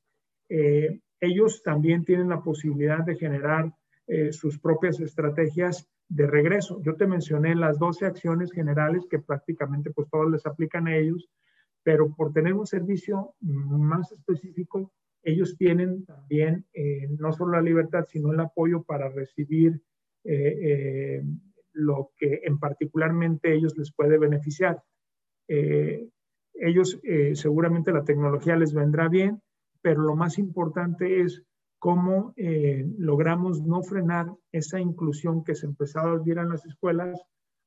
Eh, 0.49 1.01
ellos 1.21 1.63
también 1.63 2.05
tienen 2.05 2.29
la 2.29 2.43
posibilidad 2.43 3.05
de 3.05 3.17
generar 3.17 3.73
eh, 4.07 4.33
sus 4.33 4.59
propias 4.59 4.99
estrategias 4.99 5.89
de 6.09 6.27
regreso. 6.27 6.83
Yo 6.83 6.97
te 6.97 7.07
mencioné 7.07 7.55
las 7.55 7.79
12 7.79 8.07
acciones 8.07 8.51
generales 8.51 9.07
que 9.09 9.21
prácticamente 9.21 9.93
pues 9.93 10.09
todas 10.11 10.29
les 10.31 10.45
aplican 10.47 10.89
a 10.89 10.97
ellos, 10.97 11.29
pero 11.85 12.13
por 12.17 12.33
tener 12.33 12.55
un 12.55 12.67
servicio 12.67 13.35
más 13.41 14.11
específico, 14.11 14.93
ellos 15.23 15.57
tienen 15.57 16.05
también 16.07 16.67
eh, 16.73 17.07
no 17.19 17.33
solo 17.33 17.53
la 17.53 17.63
libertad, 17.63 18.07
sino 18.09 18.33
el 18.33 18.41
apoyo 18.41 18.83
para 18.83 19.09
recibir 19.11 19.81
eh, 20.25 21.23
lo 21.73 22.11
que 22.17 22.41
en 22.43 22.59
particularmente 22.59 23.55
ellos 23.55 23.79
les 23.79 23.93
puede 23.93 24.19
beneficiar. 24.19 24.83
Ellos 26.61 27.01
seguramente 27.35 27.93
la 27.93 28.05
tecnología 28.05 28.55
les 28.57 28.73
vendrá 28.75 29.09
bien, 29.09 29.41
pero 29.83 30.03
lo 30.03 30.15
más 30.15 30.39
importante 30.39 31.23
es 31.23 31.43
cómo 31.81 32.35
eh, 32.37 32.87
logramos 32.99 33.63
no 33.63 33.83
frenar 33.83 34.31
esa 34.53 34.79
inclusión 34.79 35.43
que 35.43 35.55
se 35.55 35.67
empezaba 35.67 36.13
a 36.13 36.19
vivir 36.19 36.39
en 36.39 36.51
las 36.51 36.65
escuelas. 36.67 37.21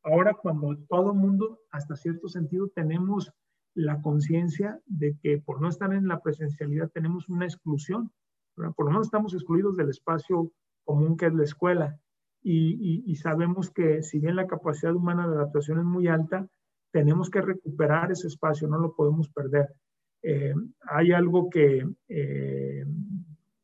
Ahora 0.03 0.35
cuando 0.35 0.77
todo 0.87 1.15
mundo, 1.15 1.59
hasta 1.71 1.95
cierto 1.95 2.27
sentido, 2.27 2.69
tenemos 2.69 3.33
la 3.73 4.01
conciencia 4.01 4.79
de 4.85 5.17
que 5.17 5.39
por 5.39 5.59
no 5.59 5.67
estar 5.67 5.91
en 5.93 6.07
la 6.07 6.21
presencialidad 6.21 6.91
tenemos 6.93 7.27
una 7.27 7.45
exclusión, 7.45 8.11
por 8.55 8.85
lo 8.85 8.91
menos 8.91 9.07
estamos 9.07 9.33
excluidos 9.33 9.75
del 9.77 9.89
espacio 9.89 10.51
común 10.85 11.17
que 11.17 11.25
es 11.25 11.33
la 11.33 11.43
escuela. 11.43 11.99
Y, 12.45 13.15
sabemos 13.15 13.71
que 13.71 14.03
si 14.03 14.19
bien 14.19 14.35
la 14.35 14.47
capacidad 14.47 14.93
humana 14.93 15.27
de 15.27 15.35
adaptación 15.35 15.79
es 15.79 15.85
muy 15.85 16.07
alta, 16.07 16.47
tenemos 16.93 17.29
que 17.31 17.41
recuperar 17.41 18.11
ese 18.11 18.27
espacio, 18.27 18.67
no 18.67 18.77
lo 18.77 18.95
podemos 18.95 19.27
perder. 19.29 19.73
Eh, 20.21 20.53
hay 20.87 21.11
algo 21.11 21.49
que 21.49 21.85
eh, 22.07 22.85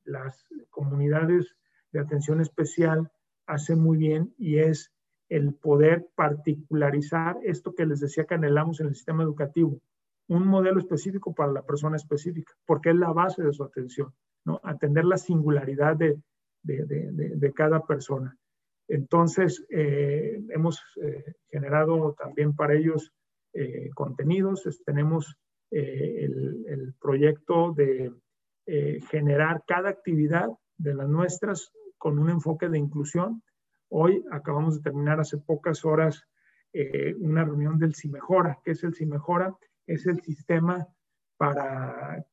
las 0.03 0.45
comunidades 0.71 1.55
de 1.91 1.99
atención 1.99 2.41
especial 2.41 3.09
hacen 3.45 3.79
muy 3.79 3.97
bien 3.97 4.33
y 4.37 4.57
es 4.57 4.91
el 5.29 5.53
poder 5.53 6.07
particularizar 6.15 7.37
esto 7.43 7.75
que 7.75 7.85
les 7.85 7.99
decía 7.99 8.25
que 8.25 8.33
anhelamos 8.33 8.79
en 8.79 8.87
el 8.87 8.95
sistema 8.95 9.21
educativo, 9.21 9.79
un 10.27 10.47
modelo 10.47 10.79
específico 10.79 11.35
para 11.35 11.51
la 11.51 11.61
persona 11.61 11.97
específica, 11.97 12.53
porque 12.65 12.89
es 12.89 12.95
la 12.95 13.13
base 13.13 13.43
de 13.43 13.53
su 13.53 13.63
atención, 13.63 14.11
¿no? 14.43 14.59
Atender 14.63 15.05
la 15.05 15.17
singularidad 15.17 15.95
de, 15.95 16.19
de, 16.63 16.83
de, 16.85 17.35
de 17.35 17.53
cada 17.53 17.85
persona. 17.85 18.35
Entonces, 18.87 19.63
eh, 19.69 20.41
hemos 20.49 20.81
eh, 20.99 21.35
generado 21.51 22.15
también 22.17 22.55
para 22.55 22.73
ellos 22.73 23.13
eh, 23.53 23.89
contenidos. 23.93 24.63
Tenemos 24.85 25.35
el, 25.71 26.65
el, 26.67 26.93
proyecto 26.99 27.73
de 27.73 28.11
eh, 28.71 28.99
generar 29.09 29.63
cada 29.65 29.89
actividad 29.89 30.47
de 30.77 30.93
las 30.93 31.09
nuestras 31.09 31.71
con 31.97 32.19
un 32.19 32.29
enfoque 32.29 32.69
de 32.69 32.77
inclusión. 32.77 33.41
Hoy 33.89 34.23
acabamos 34.31 34.75
de 34.75 34.83
terminar 34.83 35.19
hace 35.19 35.39
pocas 35.39 35.83
horas 35.85 36.23
eh, 36.71 37.15
una 37.19 37.43
reunión 37.43 37.79
del 37.79 37.95
CIMEJORA. 37.95 38.59
¿Qué 38.63 38.71
es 38.71 38.83
el 38.83 38.93
CIMEJORA? 38.93 39.57
Es 39.87 40.05
el 40.05 40.21
sistema 40.21 40.87
para 41.37 42.23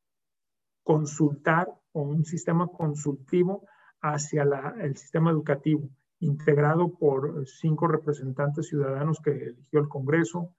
consultar 0.83 1.69
o 1.93 2.03
un 2.03 2.27
sistema 2.27 2.67
consultivo 2.67 3.67
hacia 4.03 4.43
el 4.83 4.95
sistema 4.97 5.31
educativo, 5.31 5.89
integrado 6.21 6.99
por 6.99 7.47
cinco 7.47 7.89
representantes 7.89 8.69
ciudadanos 8.69 9.21
que 9.25 9.31
eligió 9.31 9.81
el 9.81 9.89
Congreso, 9.89 10.55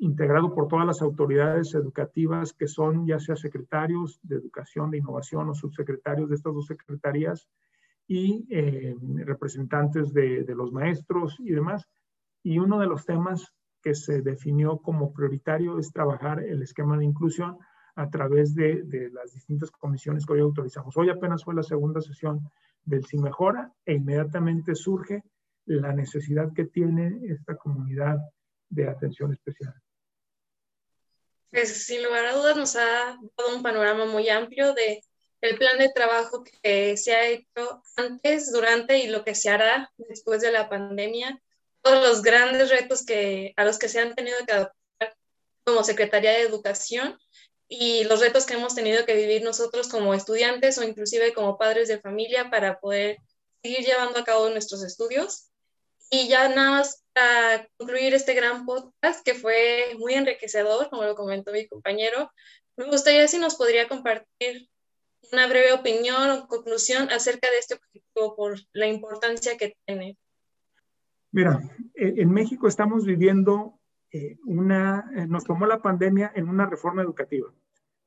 integrado 0.00 0.54
por 0.54 0.66
todas 0.66 0.86
las 0.86 1.02
autoridades 1.02 1.74
educativas 1.74 2.54
que 2.54 2.66
son 2.66 3.06
ya 3.06 3.18
sea 3.18 3.36
secretarios 3.36 4.18
de 4.22 4.36
educación, 4.36 4.90
de 4.90 4.98
innovación 4.98 5.50
o 5.50 5.54
subsecretarios 5.54 6.30
de 6.30 6.36
estas 6.36 6.54
dos 6.54 6.66
secretarías 6.66 7.46
y 8.08 8.46
eh, 8.50 8.96
representantes 9.26 10.12
de, 10.14 10.42
de, 10.44 10.54
los 10.54 10.72
maestros 10.72 11.36
y 11.38 11.50
demás. 11.50 11.86
Y 12.42 12.58
uno 12.58 12.78
de 12.80 12.86
los 12.86 13.04
temas 13.04 13.52
que 13.82 13.94
se 13.94 14.22
definió 14.22 14.78
como 14.78 15.12
prioritario 15.12 15.78
es 15.78 15.92
trabajar 15.92 16.42
el 16.42 16.62
esquema 16.62 16.96
de 16.96 17.04
inclusión 17.04 17.58
a 17.94 18.08
través 18.08 18.54
de, 18.54 18.82
de 18.84 19.10
las 19.10 19.34
distintas 19.34 19.70
comisiones 19.70 20.24
que 20.24 20.32
hoy 20.32 20.40
autorizamos. 20.40 20.96
Hoy 20.96 21.10
apenas 21.10 21.44
fue 21.44 21.54
la 21.54 21.62
segunda 21.62 22.00
sesión 22.00 22.40
del 22.84 23.04
CIMEJORA 23.04 23.70
e 23.84 23.94
inmediatamente 23.94 24.74
surge 24.74 25.22
la 25.66 25.92
necesidad 25.92 26.54
que 26.54 26.64
tiene 26.64 27.20
esta 27.26 27.54
comunidad 27.56 28.18
de 28.70 28.88
atención 28.88 29.32
especial 29.32 29.74
pues 31.50 31.84
sin 31.86 32.02
lugar 32.02 32.26
a 32.26 32.34
dudas 32.34 32.56
nos 32.56 32.76
ha 32.76 33.18
dado 33.36 33.56
un 33.56 33.62
panorama 33.62 34.06
muy 34.06 34.28
amplio 34.28 34.72
de 34.74 35.02
el 35.40 35.56
plan 35.56 35.78
de 35.78 35.90
trabajo 35.90 36.44
que 36.44 36.96
se 36.96 37.14
ha 37.14 37.26
hecho 37.26 37.82
antes, 37.96 38.52
durante 38.52 38.98
y 38.98 39.08
lo 39.08 39.24
que 39.24 39.34
se 39.34 39.48
hará 39.48 39.90
después 39.96 40.42
de 40.42 40.52
la 40.52 40.68
pandemia, 40.68 41.40
todos 41.82 42.06
los 42.06 42.22
grandes 42.22 42.68
retos 42.68 43.04
que, 43.04 43.54
a 43.56 43.64
los 43.64 43.78
que 43.78 43.88
se 43.88 44.00
han 44.00 44.14
tenido 44.14 44.36
que 44.46 44.52
adaptar 44.52 45.16
como 45.64 45.82
Secretaría 45.82 46.32
de 46.32 46.42
Educación 46.42 47.18
y 47.68 48.04
los 48.04 48.20
retos 48.20 48.44
que 48.44 48.54
hemos 48.54 48.74
tenido 48.74 49.06
que 49.06 49.14
vivir 49.14 49.42
nosotros 49.42 49.88
como 49.88 50.12
estudiantes 50.12 50.76
o 50.76 50.82
inclusive 50.82 51.32
como 51.32 51.56
padres 51.56 51.88
de 51.88 52.00
familia 52.00 52.50
para 52.50 52.78
poder 52.78 53.16
seguir 53.62 53.86
llevando 53.86 54.18
a 54.18 54.24
cabo 54.24 54.50
nuestros 54.50 54.82
estudios. 54.82 55.46
Y 56.10 56.28
ya 56.28 56.48
nada 56.48 56.70
más 56.72 57.04
para 57.12 57.68
concluir 57.76 58.14
este 58.14 58.34
gran 58.34 58.66
podcast 58.66 59.24
que 59.24 59.34
fue 59.34 59.96
muy 59.98 60.14
enriquecedor, 60.14 60.88
como 60.90 61.04
lo 61.04 61.14
comentó 61.14 61.52
mi 61.52 61.66
compañero, 61.66 62.30
me 62.76 62.86
gustaría 62.86 63.26
si 63.28 63.38
nos 63.38 63.56
podría 63.56 63.88
compartir 63.88 64.68
una 65.32 65.46
breve 65.46 65.72
opinión 65.72 66.30
o 66.30 66.48
conclusión 66.48 67.10
acerca 67.10 67.50
de 67.50 67.58
este 67.58 67.74
objetivo 67.74 68.36
por 68.36 68.58
la 68.72 68.86
importancia 68.86 69.56
que 69.56 69.76
tiene. 69.84 70.16
Mira, 71.32 71.60
en 71.94 72.30
México 72.32 72.66
estamos 72.66 73.04
viviendo 73.04 73.80
eh, 74.12 74.38
una, 74.44 75.08
eh, 75.14 75.26
nos 75.28 75.44
tomó 75.44 75.66
la 75.66 75.80
pandemia 75.80 76.32
en 76.34 76.48
una 76.48 76.66
reforma 76.66 77.02
educativa. 77.02 77.52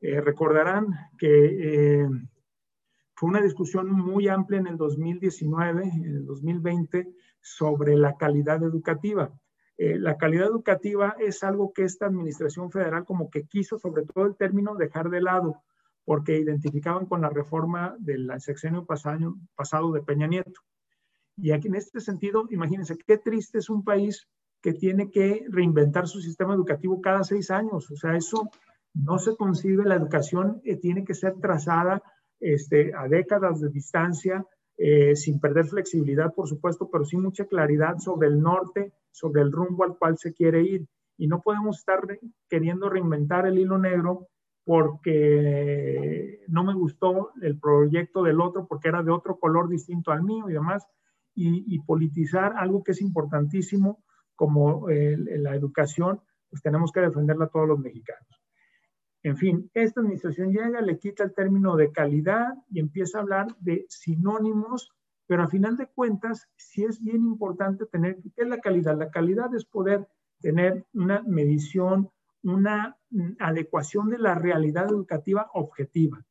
Eh, 0.01 0.19
recordarán 0.19 0.87
que 1.17 2.05
fue 3.15 3.29
una 3.29 3.41
discusión 3.41 3.91
muy 3.91 4.27
amplia 4.27 4.59
en 4.59 4.67
el 4.67 4.77
2019, 4.77 5.83
en 5.83 6.05
el 6.05 6.25
2020, 6.25 7.13
sobre 7.41 7.95
la 7.95 8.17
calidad 8.17 8.63
educativa. 8.63 9.31
Eh, 9.77 9.97
la 9.97 10.17
calidad 10.17 10.47
educativa 10.47 11.15
es 11.19 11.43
algo 11.43 11.73
que 11.73 11.83
esta 11.83 12.05
administración 12.05 12.71
federal 12.71 13.05
como 13.05 13.29
que 13.29 13.45
quiso, 13.45 13.77
sobre 13.79 14.05
todo 14.05 14.25
el 14.25 14.35
término, 14.35 14.75
dejar 14.75 15.09
de 15.09 15.21
lado, 15.21 15.63
porque 16.05 16.37
identificaban 16.37 17.05
con 17.05 17.21
la 17.21 17.29
reforma 17.29 17.95
del 17.99 18.29
sexenio 18.39 18.85
pasado, 18.85 19.35
pasado 19.55 19.91
de 19.91 20.01
Peña 20.01 20.27
Nieto. 20.27 20.61
Y 21.35 21.51
aquí 21.51 21.67
en 21.67 21.75
este 21.75 21.99
sentido, 21.99 22.45
imagínense 22.51 22.97
qué 22.97 23.17
triste 23.17 23.57
es 23.57 23.69
un 23.69 23.83
país 23.83 24.27
que 24.61 24.73
tiene 24.73 25.09
que 25.09 25.45
reinventar 25.49 26.07
su 26.07 26.21
sistema 26.21 26.53
educativo 26.53 27.01
cada 27.01 27.23
seis 27.23 27.51
años. 27.51 27.89
O 27.91 27.95
sea, 27.95 28.15
eso 28.15 28.49
no 28.93 29.17
se 29.17 29.35
concibe. 29.35 29.85
La 29.85 29.95
educación 29.95 30.61
eh, 30.63 30.77
tiene 30.77 31.03
que 31.03 31.15
ser 31.15 31.33
trazada 31.39 32.01
este, 32.43 32.93
a 32.93 33.07
décadas 33.07 33.61
de 33.61 33.69
distancia, 33.69 34.45
eh, 34.77 35.15
sin 35.15 35.39
perder 35.39 35.65
flexibilidad, 35.65 36.33
por 36.33 36.47
supuesto, 36.47 36.89
pero 36.91 37.05
sí 37.05 37.15
mucha 37.15 37.45
claridad 37.45 37.97
sobre 37.99 38.27
el 38.27 38.41
norte, 38.41 38.91
sobre 39.11 39.41
el 39.41 39.51
rumbo 39.51 39.83
al 39.83 39.97
cual 39.97 40.17
se 40.17 40.33
quiere 40.33 40.61
ir. 40.63 40.87
Y 41.17 41.27
no 41.27 41.41
podemos 41.41 41.79
estar 41.79 42.01
queriendo 42.49 42.89
reinventar 42.89 43.45
el 43.45 43.59
hilo 43.59 43.77
negro 43.77 44.27
porque 44.65 46.41
no 46.47 46.63
me 46.63 46.73
gustó 46.73 47.31
el 47.41 47.59
proyecto 47.59 48.23
del 48.23 48.41
otro, 48.41 48.65
porque 48.67 48.89
era 48.89 49.03
de 49.03 49.11
otro 49.11 49.37
color 49.37 49.69
distinto 49.69 50.11
al 50.11 50.23
mío 50.23 50.49
y 50.49 50.53
demás, 50.53 50.85
y, 51.35 51.79
politizar 51.79 52.53
algo 52.57 52.83
que 52.83 52.91
es 52.91 53.01
importantísimo 53.01 54.03
como 54.35 54.87
la 54.87 55.55
educación, 55.55 56.21
pues 56.49 56.61
tenemos 56.61 56.91
que 56.91 57.01
defenderla 57.01 57.47
todos 57.47 57.67
los 57.67 57.79
mexicanos. 57.79 58.42
En 59.23 59.37
fin, 59.37 59.71
esta 59.73 60.01
administración 60.01 60.51
llega, 60.51 60.81
le 60.81 60.99
quita 60.99 61.23
el 61.23 61.33
término 61.33 61.77
de 61.77 61.93
calidad 61.93 62.55
y 62.69 62.81
empieza 62.81 63.17
a 63.17 63.21
hablar 63.21 63.55
de 63.59 63.85
sinónimos, 63.87 64.91
pero 65.25 65.43
a 65.43 65.47
final 65.47 65.77
de 65.77 65.87
cuentas, 65.87 66.49
sí 66.57 66.83
es 66.83 67.01
bien 67.01 67.23
importante 67.23 67.85
tener, 67.85 68.17
¿qué 68.35 68.43
es 68.43 68.47
la 68.47 68.59
calidad? 68.59 68.97
La 68.97 69.11
calidad 69.11 69.55
es 69.55 69.63
poder 69.63 70.09
tener 70.41 70.85
una 70.93 71.23
medición, 71.25 72.11
una 72.43 72.97
mm, 73.11 73.37
adecuación 73.39 74.09
de 74.09 74.17
la 74.17 74.35
realidad 74.35 74.89
educativa 74.89 75.49
objetiva, 75.53 76.25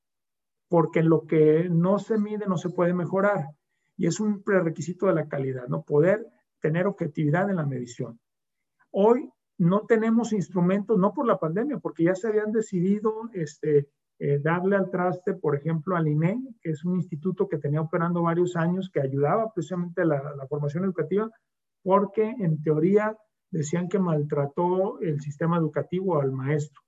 porque 0.69 1.03
lo 1.03 1.27
que 1.27 1.71
no 1.71 1.99
se 1.99 2.19
mide 2.19 2.47
no 2.47 2.59
se 2.59 2.69
puede 2.69 2.93
mejorar 2.93 3.57
y 3.97 4.07
es 4.07 4.21
un 4.21 4.43
prerequisito 4.43 5.07
de 5.07 5.15
la 5.15 5.29
calidad, 5.29 5.67
¿no? 5.69 5.83
Poder 5.83 6.27
tener 6.61 6.87
objetividad 6.87 7.49
en 7.49 7.57
la 7.57 7.67
medición. 7.67 8.21
Hoy 8.91 9.31
no 9.63 9.87
tenemos 9.87 10.33
instrumentos, 10.33 10.99
no 10.99 11.15
por 11.15 11.25
la 11.25 11.39
pandemia, 11.39 11.79
porque 11.79 12.05
ya 12.05 12.17
se 12.17 12.27
habían 12.27 12.51
decidido 12.51 13.31
este, 13.33 13.89
eh, 14.19 14.41
darle 14.43 14.75
al 14.75 14.91
traste, 14.91 15.35
por 15.35 15.55
ejemplo, 15.55 15.95
al 15.95 16.09
INE, 16.09 16.43
que 16.61 16.71
es 16.71 16.85
un 16.85 16.97
instituto 16.97 17.49
que 17.49 17.59
tenía 17.59 17.81
operando 17.81 18.23
varios 18.23 18.57
años, 18.57 18.91
que 18.93 19.01
ayudaba 19.01 19.53
precisamente 19.55 20.03
a 20.03 20.07
la, 20.07 20.35
la 20.35 20.49
formación 20.49 20.83
educativa, 20.85 21.31
porque 21.85 22.35
en 22.41 22.61
teoría 22.61 23.17
decían 23.53 23.89
que 23.89 24.01
maltrató 24.01 24.99
el 25.01 25.21
sistema 25.21 25.59
educativo 25.59 26.21
al 26.21 26.33
maestro. 26.33 26.83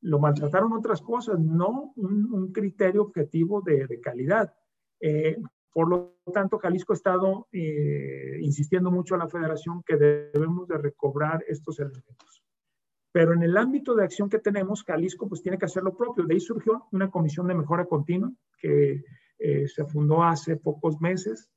Lo 0.00 0.18
maltrataron 0.18 0.72
otras 0.72 1.00
cosas, 1.02 1.38
no 1.38 1.92
un, 1.94 2.50
criterio 2.52 3.02
objetivo 3.02 3.62
de, 3.62 4.00
calidad. 4.00 4.52
Eh, 5.00 5.36
por 5.76 5.90
lo 5.90 6.16
tanto, 6.32 6.56
Jalisco 6.56 6.94
ha 6.94 6.96
estado 6.96 7.48
eh, 7.52 8.38
insistiendo 8.40 8.90
mucho 8.90 9.14
a 9.14 9.18
la 9.18 9.28
federación 9.28 9.82
que 9.82 9.98
debemos 9.98 10.66
de 10.66 10.78
recobrar 10.78 11.44
estos 11.48 11.78
elementos. 11.78 12.42
Pero 13.12 13.34
en 13.34 13.42
el 13.42 13.54
ámbito 13.58 13.94
de 13.94 14.04
acción 14.04 14.30
que 14.30 14.38
tenemos, 14.38 14.84
Jalisco 14.84 15.28
pues 15.28 15.42
tiene 15.42 15.58
que 15.58 15.66
hacer 15.66 15.82
lo 15.82 15.94
propio. 15.94 16.24
De 16.24 16.32
ahí 16.32 16.40
surgió 16.40 16.86
una 16.92 17.10
comisión 17.10 17.46
de 17.46 17.56
mejora 17.56 17.84
continua 17.84 18.32
que 18.58 19.04
eh, 19.38 19.68
se 19.68 19.84
fundó 19.84 20.22
hace 20.22 20.56
pocos 20.56 20.98
meses, 21.02 21.50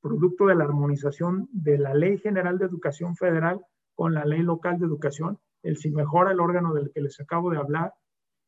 producto 0.00 0.46
de 0.46 0.54
la 0.54 0.62
armonización 0.62 1.48
de 1.50 1.78
la 1.78 1.92
Ley 1.92 2.18
General 2.18 2.58
de 2.58 2.66
Educación 2.66 3.16
Federal 3.16 3.60
con 3.96 4.14
la 4.14 4.24
Ley 4.24 4.42
Local 4.42 4.78
de 4.78 4.86
Educación, 4.86 5.40
el 5.64 5.76
si 5.76 5.90
mejora 5.90 6.30
el 6.30 6.38
órgano 6.38 6.72
del 6.72 6.92
que 6.92 7.00
les 7.00 7.18
acabo 7.18 7.50
de 7.50 7.58
hablar, 7.58 7.94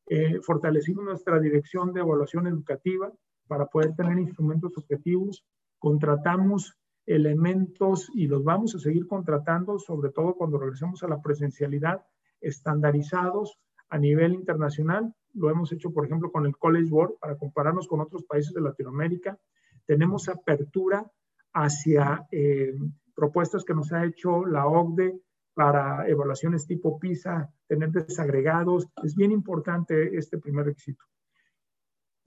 eh, 0.07 0.39
fortalecimos 0.43 1.05
nuestra 1.05 1.41
dirección 1.41 1.93
de 1.93 2.03
evaluación 2.03 2.47
educativa, 2.47 3.13
para 3.49 3.67
poder 3.67 3.95
tener 3.97 4.19
instrumentos 4.19 4.73
objetivos. 4.77 5.45
Contratamos 5.79 6.77
elementos 7.07 8.11
y 8.15 8.27
los 8.27 8.45
vamos 8.45 8.75
a 8.75 8.79
seguir 8.79 9.07
contratando, 9.07 9.79
sobre 9.79 10.11
todo 10.11 10.35
cuando 10.35 10.59
regresemos 10.59 11.03
a 11.03 11.09
la 11.09 11.23
presencialidad, 11.23 12.05
estandarizados 12.41 13.59
a 13.89 13.99
nivel 13.99 14.35
internacional. 14.35 15.15
Lo 15.33 15.51
hemos 15.51 15.73
hecho, 15.73 15.91
por 15.91 16.05
ejemplo, 16.05 16.31
con 16.31 16.47
el 16.47 16.57
College 16.57 16.91
Board 16.91 17.15
para 17.19 17.37
compararnos 17.37 17.89
con 17.89 18.01
otros 18.01 18.25
países 18.25 18.53
de 18.53 18.61
Latinoamérica. 18.61 19.39
Tenemos 19.87 20.29
apertura 20.29 21.11
hacia 21.55 22.27
eh, 22.31 22.75
propuestas 23.15 23.65
que 23.65 23.75
nos 23.75 23.93
ha 23.93 24.05
hecho 24.05 24.45
la 24.45 24.67
OCDE 24.67 25.19
para 25.55 26.07
evaluaciones 26.09 26.67
tipo 26.67 26.99
PISA, 27.01 27.51
tener 27.67 27.91
desagregados. 27.91 28.87
Es 29.03 29.17
bien 29.17 29.33
importante 29.33 30.17
este 30.17 30.39
primer 30.39 30.67
requisito. 30.67 31.05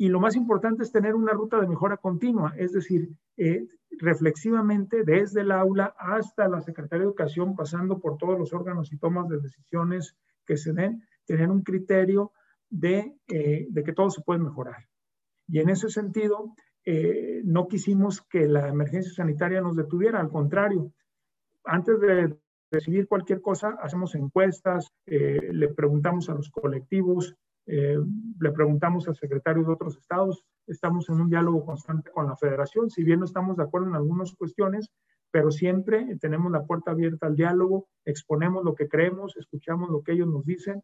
Y 0.01 0.09
lo 0.09 0.19
más 0.19 0.35
importante 0.35 0.81
es 0.81 0.91
tener 0.91 1.13
una 1.13 1.33
ruta 1.33 1.61
de 1.61 1.67
mejora 1.67 1.95
continua, 1.95 2.55
es 2.57 2.71
decir, 2.71 3.09
eh, 3.37 3.67
reflexivamente 3.99 5.03
desde 5.03 5.41
el 5.41 5.51
aula 5.51 5.93
hasta 5.95 6.47
la 6.47 6.59
Secretaría 6.59 7.03
de 7.03 7.09
Educación, 7.09 7.55
pasando 7.55 7.99
por 7.99 8.17
todos 8.17 8.39
los 8.39 8.51
órganos 8.51 8.91
y 8.91 8.97
tomas 8.97 9.29
de 9.29 9.39
decisiones 9.39 10.15
que 10.43 10.57
se 10.57 10.73
den, 10.73 11.03
tener 11.27 11.51
un 11.51 11.61
criterio 11.61 12.31
de, 12.67 13.15
eh, 13.27 13.67
que 13.71 13.93
todo 13.93 14.09
se 14.09 14.23
puede 14.23 14.39
mejorar. 14.39 14.87
Y 15.47 15.59
en 15.59 15.69
ese 15.69 15.87
sentido, 15.87 16.55
eh, 16.83 17.43
no 17.43 17.67
quisimos 17.67 18.23
que 18.23 18.47
la 18.47 18.69
emergencia 18.69 19.13
sanitaria 19.13 19.61
nos 19.61 19.75
detuviera, 19.75 20.19
al 20.19 20.31
contrario, 20.31 20.91
antes 21.63 21.99
de 21.99 22.39
decidir 22.71 23.07
cualquier 23.07 23.39
cosa, 23.39 23.77
hacemos 23.79 24.15
encuestas, 24.15 24.91
le 25.05 25.67
preguntamos 25.67 26.27
a 26.27 26.33
los 26.33 26.49
colectivos, 26.49 27.35
eh, 27.73 27.97
le 28.41 28.51
preguntamos 28.51 29.07
al 29.07 29.15
secretario 29.15 29.63
de 29.63 29.71
otros 29.71 29.95
estados, 29.95 30.45
estamos 30.67 31.07
en 31.07 31.21
un 31.21 31.29
diálogo 31.29 31.65
constante 31.65 32.11
con 32.11 32.27
la 32.27 32.35
federación, 32.35 32.89
si 32.89 33.01
bien 33.01 33.19
no 33.19 33.25
estamos 33.25 33.55
de 33.55 33.63
acuerdo 33.63 33.87
en 33.87 33.95
algunas 33.95 34.33
cuestiones, 34.33 34.91
pero 35.31 35.51
siempre 35.51 36.17
tenemos 36.19 36.51
la 36.51 36.65
puerta 36.65 36.91
abierta 36.91 37.27
al 37.27 37.37
diálogo, 37.37 37.87
exponemos 38.03 38.65
lo 38.65 38.75
que 38.75 38.89
creemos, 38.89 39.37
escuchamos 39.37 39.89
lo 39.89 40.03
que 40.03 40.11
ellos 40.11 40.27
nos 40.27 40.43
dicen, 40.43 40.83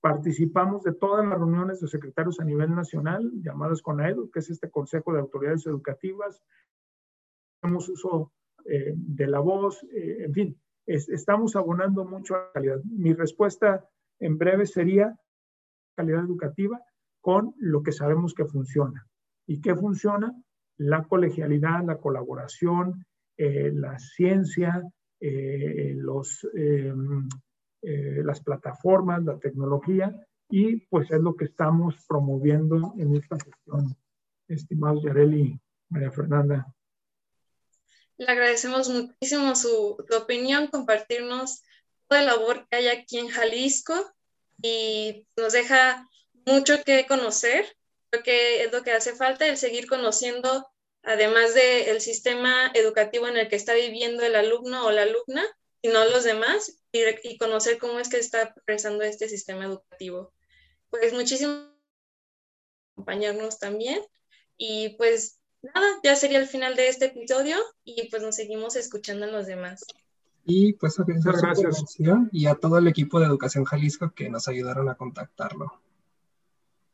participamos 0.00 0.84
de 0.84 0.94
todas 0.94 1.26
las 1.26 1.36
reuniones 1.36 1.80
de 1.80 1.88
secretarios 1.88 2.38
a 2.38 2.44
nivel 2.44 2.72
nacional, 2.72 3.32
llamadas 3.42 3.82
con 3.82 4.00
AEDU, 4.00 4.30
que 4.30 4.38
es 4.38 4.48
este 4.48 4.70
Consejo 4.70 5.12
de 5.12 5.18
Autoridades 5.18 5.66
Educativas, 5.66 6.40
hacemos 7.60 7.88
uso 7.88 8.32
eh, 8.64 8.92
de 8.94 9.26
la 9.26 9.40
voz, 9.40 9.82
eh, 9.92 10.18
en 10.20 10.32
fin, 10.32 10.60
estamos 10.86 11.56
abonando 11.56 12.04
mucho 12.04 12.36
a 12.36 12.38
la 12.38 12.52
calidad. 12.52 12.80
Mi 12.84 13.12
respuesta 13.12 13.88
en 14.20 14.38
breve 14.38 14.66
sería, 14.66 15.18
calidad 15.98 16.24
educativa 16.24 16.80
con 17.20 17.54
lo 17.58 17.82
que 17.82 17.90
sabemos 17.90 18.32
que 18.32 18.44
funciona. 18.44 19.04
¿Y 19.46 19.60
qué 19.60 19.74
funciona? 19.74 20.32
La 20.76 21.02
colegialidad, 21.02 21.84
la 21.84 21.98
colaboración, 21.98 23.04
eh, 23.36 23.72
la 23.74 23.98
ciencia, 23.98 24.82
eh, 25.20 25.94
los, 25.96 26.48
em, 26.54 27.28
eh, 27.82 28.22
las 28.24 28.40
plataformas, 28.40 29.24
la 29.24 29.38
tecnología, 29.38 30.14
y 30.48 30.86
pues 30.86 31.10
es 31.10 31.20
lo 31.20 31.34
que 31.34 31.46
estamos 31.46 31.96
promoviendo 32.08 32.94
en 32.96 33.16
esta 33.16 33.36
gestión. 33.36 33.96
Estimados 34.46 35.02
Yareli, 35.02 35.60
María 35.90 36.12
Fernanda. 36.12 36.72
Le 38.16 38.26
agradecemos 38.26 38.88
muchísimo 38.88 39.54
su, 39.56 39.96
su 40.08 40.16
opinión, 40.16 40.68
compartirnos 40.68 41.64
toda 42.06 42.22
la 42.22 42.36
labor 42.36 42.66
que 42.68 42.76
hay 42.76 42.88
aquí 42.88 43.18
en 43.18 43.28
Jalisco 43.28 43.94
y 44.62 45.26
nos 45.36 45.52
deja 45.52 46.06
mucho 46.46 46.82
que 46.84 47.06
conocer. 47.06 47.76
Creo 48.10 48.22
que 48.22 48.64
es 48.64 48.72
lo 48.72 48.82
que 48.82 48.92
hace 48.92 49.14
falta, 49.14 49.46
el 49.46 49.58
seguir 49.58 49.86
conociendo, 49.86 50.68
además 51.02 51.54
del 51.54 52.00
sistema 52.00 52.70
educativo 52.74 53.28
en 53.28 53.36
el 53.36 53.48
que 53.48 53.56
está 53.56 53.74
viviendo 53.74 54.24
el 54.24 54.34
alumno 54.34 54.86
o 54.86 54.90
la 54.90 55.02
alumna, 55.02 55.44
sino 55.82 56.04
los 56.06 56.24
demás, 56.24 56.80
y, 56.92 57.02
y 57.22 57.38
conocer 57.38 57.78
cómo 57.78 58.00
es 58.00 58.08
que 58.08 58.18
está 58.18 58.54
progresando 58.54 59.04
este 59.04 59.28
sistema 59.28 59.64
educativo. 59.64 60.32
Pues 60.90 61.12
muchísimo 61.12 61.78
acompañarnos 62.94 63.58
también. 63.58 64.02
Y 64.56 64.90
pues 64.96 65.38
nada, 65.62 65.86
ya 66.02 66.16
sería 66.16 66.38
el 66.38 66.48
final 66.48 66.74
de 66.74 66.88
este 66.88 67.06
episodio 67.06 67.56
y 67.84 68.08
pues 68.08 68.22
nos 68.22 68.34
seguimos 68.34 68.74
escuchando 68.76 69.26
en 69.26 69.32
los 69.32 69.46
demás. 69.46 69.84
Y 70.44 70.72
pues 70.74 70.98
Muchas 70.98 71.42
gracias. 71.42 71.96
y 72.32 72.46
a 72.46 72.54
todo 72.54 72.78
el 72.78 72.88
equipo 72.88 73.20
de 73.20 73.26
Educación 73.26 73.64
Jalisco 73.64 74.12
que 74.14 74.30
nos 74.30 74.48
ayudaron 74.48 74.88
a 74.88 74.94
contactarlo. 74.94 75.72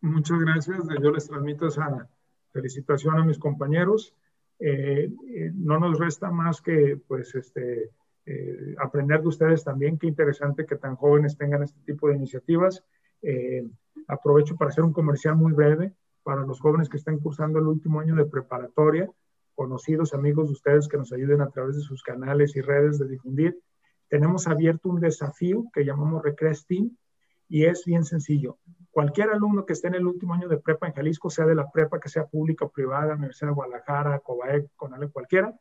Muchas 0.01 0.39
gracias. 0.41 0.83
Yo 1.01 1.11
les 1.13 1.29
transmito 1.29 1.69
esa 1.69 2.09
felicitación 2.53 3.19
a 3.19 3.25
mis 3.25 3.39
compañeros. 3.39 4.15
Eh, 4.59 5.11
eh, 5.29 5.51
no 5.55 5.79
nos 5.79 5.99
resta 5.99 6.31
más 6.31 6.61
que 6.61 7.01
pues 7.09 7.35
este, 7.35 7.91
eh, 8.27 8.75
aprender 8.79 9.23
de 9.23 9.29
ustedes 9.29 9.65
también. 9.65 9.99
Qué 9.99 10.07
interesante 10.07 10.67
que 10.67 10.77
tan 10.77 10.97
jóvenes 10.97 11.37
tengan 11.37 11.63
este 11.63 11.81
tipo 11.87 12.09
de 12.09 12.17
iniciativas. 12.17 12.85
aprovecho 14.07 14.57
para 14.57 14.71
hacer 14.71 14.85
un 14.85 14.93
comercial 14.93 15.37
muy 15.37 15.53
breve 15.53 15.95
para 16.23 16.45
los 16.45 16.61
jóvenes 16.61 16.89
que 16.89 16.99
están 16.99 17.19
cursando 17.21 17.59
el 17.59 17.67
último 17.67 18.01
año 18.01 18.15
de 18.15 18.27
preparatoria 18.27 19.09
conocidos, 19.55 20.15
amigos 20.15 20.49
de 20.49 20.53
ustedes 20.53 20.89
que 20.89 20.97
nos 20.97 21.13
ayuden 21.13 21.41
a 21.41 21.51
través 21.51 21.77
de 21.77 21.83
sus 21.83 22.03
canales 22.03 22.57
y 22.57 22.61
redes 22.61 22.99
de 22.99 23.09
difundir. 23.09 23.59
Tenemos 24.09 24.47
abierto 24.47 24.89
un 24.89 25.01
desafío 25.01 25.65
que 25.73 25.85
llamamos 25.85 26.23
Recreas 26.23 26.67
Team 26.67 26.97
y 27.49 27.65
es 27.65 27.85
bien 27.85 28.05
sencillo. 28.05 28.59
Cualquier 28.91 29.31
alumno 29.31 29.67
que 29.67 29.73
esté 29.73 29.89
en 29.89 29.95
el 29.95 30.07
último 30.07 30.35
año 30.35 30.49
de 30.49 30.59
prepa 30.59 30.87
en 30.87 30.95
Jalisco, 30.95 31.31
sea 31.31 31.47
de 31.47 31.55
la 31.55 31.71
prepa 31.71 32.01
que 32.01 32.09
sea 32.09 32.27
pública 32.27 32.65
o 32.65 32.71
privada, 32.71 33.15
Universidad 33.15 33.51
de 33.51 33.55
Guadalajara, 33.55 34.21
COBAEC, 34.21 34.71
CONALE, 34.77 35.09
cualquiera, 35.11 35.55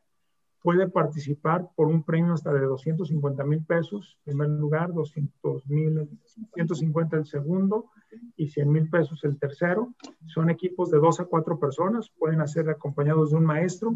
puede 0.64 0.88
participar 0.88 1.68
por 1.76 1.88
un 1.88 2.04
premio 2.04 2.32
hasta 2.32 2.50
de 2.50 2.64
250 2.64 3.44
mil 3.44 3.62
pesos, 3.66 4.16
en 4.24 4.38
primer 4.38 4.48
lugar, 4.58 4.94
200 4.94 5.66
mil, 5.68 6.08
150 6.54 7.18
el 7.18 7.26
segundo 7.26 7.90
y 8.34 8.48
100 8.48 8.72
mil 8.72 8.88
pesos 8.88 9.22
el 9.24 9.38
tercero. 9.38 9.92
Son 10.24 10.48
equipos 10.48 10.90
de 10.90 10.96
dos 10.96 11.20
a 11.20 11.26
cuatro 11.26 11.60
personas, 11.60 12.08
pueden 12.18 12.48
ser 12.48 12.70
acompañados 12.70 13.32
de 13.32 13.36
un 13.36 13.44
maestro 13.44 13.92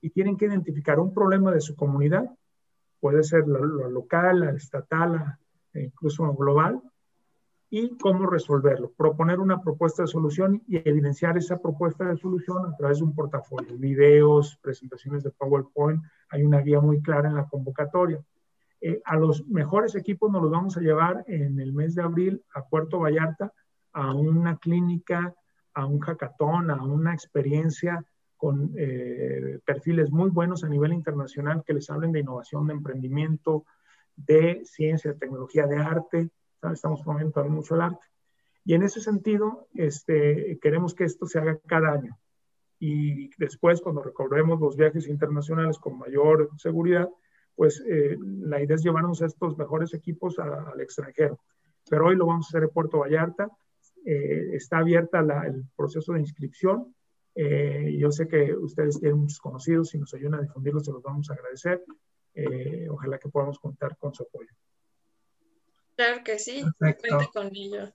y 0.00 0.10
tienen 0.10 0.36
que 0.36 0.46
identificar 0.46 0.98
un 0.98 1.14
problema 1.14 1.52
de 1.52 1.60
su 1.60 1.76
comunidad, 1.76 2.28
puede 2.98 3.22
ser 3.22 3.46
lo, 3.46 3.64
local, 3.88 4.40
la 4.40 4.50
estatal, 4.50 5.38
e 5.74 5.84
incluso 5.84 6.34
global, 6.34 6.82
y 7.70 7.96
cómo 7.98 8.26
resolverlo. 8.26 8.92
Proponer 8.96 9.38
una 9.38 9.62
propuesta 9.62 10.02
de 10.02 10.08
solución 10.08 10.60
y 10.66 10.76
evidenciar 10.76 11.38
esa 11.38 11.58
propuesta 11.62 12.04
de 12.04 12.16
solución 12.16 12.66
a 12.66 12.76
través 12.76 12.98
de 12.98 13.04
un 13.04 13.14
portafolio, 13.14 13.78
videos, 13.78 14.58
presentaciones 14.60 15.22
de 15.22 15.30
PowerPoint. 15.30 16.02
Hay 16.30 16.42
una 16.42 16.58
guía 16.58 16.80
muy 16.80 17.00
clara 17.00 17.28
en 17.28 17.36
la 17.36 17.46
convocatoria. 17.46 18.20
Eh, 18.80 19.00
a 19.04 19.16
los 19.16 19.46
mejores 19.46 19.94
equipos 19.94 20.32
nos 20.32 20.42
los 20.42 20.50
vamos 20.50 20.76
a 20.76 20.80
llevar 20.80 21.22
en 21.28 21.60
el 21.60 21.72
mes 21.72 21.94
de 21.94 22.02
abril 22.02 22.42
a 22.54 22.66
Puerto 22.66 22.98
Vallarta 22.98 23.52
a 23.92 24.14
una 24.14 24.56
clínica, 24.56 25.32
a 25.74 25.86
un 25.86 26.00
hackathon, 26.00 26.70
a 26.70 26.82
una 26.82 27.14
experiencia 27.14 28.04
con 28.36 28.72
eh, 28.76 29.60
perfiles 29.64 30.10
muy 30.10 30.30
buenos 30.30 30.64
a 30.64 30.68
nivel 30.68 30.92
internacional 30.92 31.62
que 31.64 31.74
les 31.74 31.88
hablen 31.90 32.10
de 32.10 32.20
innovación, 32.20 32.66
de 32.66 32.72
emprendimiento, 32.72 33.64
de 34.16 34.62
ciencia, 34.64 35.12
de 35.12 35.18
tecnología, 35.18 35.66
de 35.66 35.76
arte, 35.76 36.30
estamos 36.72 37.02
promoviendo 37.02 37.32
también 37.32 37.54
mucho 37.54 37.74
el 37.74 37.82
arte. 37.82 38.04
Y 38.64 38.74
en 38.74 38.82
ese 38.82 39.00
sentido, 39.00 39.68
este, 39.74 40.58
queremos 40.60 40.94
que 40.94 41.04
esto 41.04 41.26
se 41.26 41.38
haga 41.38 41.58
cada 41.66 41.92
año. 41.92 42.18
Y 42.78 43.30
después, 43.36 43.80
cuando 43.80 44.02
recobremos 44.02 44.60
los 44.60 44.76
viajes 44.76 45.06
internacionales 45.08 45.78
con 45.78 45.98
mayor 45.98 46.50
seguridad, 46.56 47.08
pues 47.54 47.82
eh, 47.86 48.16
la 48.20 48.62
idea 48.62 48.76
es 48.76 48.82
llevarnos 48.82 49.20
estos 49.20 49.58
mejores 49.58 49.92
equipos 49.92 50.38
al 50.38 50.80
extranjero. 50.80 51.40
Pero 51.88 52.06
hoy 52.06 52.16
lo 52.16 52.26
vamos 52.26 52.46
a 52.46 52.48
hacer 52.48 52.62
en 52.62 52.70
Puerto 52.70 53.00
Vallarta. 53.00 53.50
Eh, 54.04 54.50
está 54.54 54.78
abierta 54.78 55.20
el 55.46 55.64
proceso 55.76 56.14
de 56.14 56.20
inscripción. 56.20 56.94
Eh, 57.34 57.96
yo 57.98 58.10
sé 58.10 58.26
que 58.28 58.54
ustedes 58.54 58.98
tienen 58.98 59.18
muchos 59.18 59.40
conocidos 59.40 59.94
y 59.94 59.98
nos 59.98 60.14
ayudan 60.14 60.34
a 60.34 60.42
difundirlos, 60.42 60.84
se 60.84 60.92
los 60.92 61.02
vamos 61.02 61.30
a 61.30 61.34
agradecer. 61.34 61.84
ojalá 62.88 63.18
que 63.18 63.28
podamos 63.28 63.58
contar 63.58 63.96
con 63.98 64.14
su 64.14 64.22
apoyo. 64.22 64.54
Claro 66.00 66.24
que 66.24 66.38
sí, 66.38 66.64
cuente 66.78 67.28
con 67.30 67.50
ello. 67.54 67.92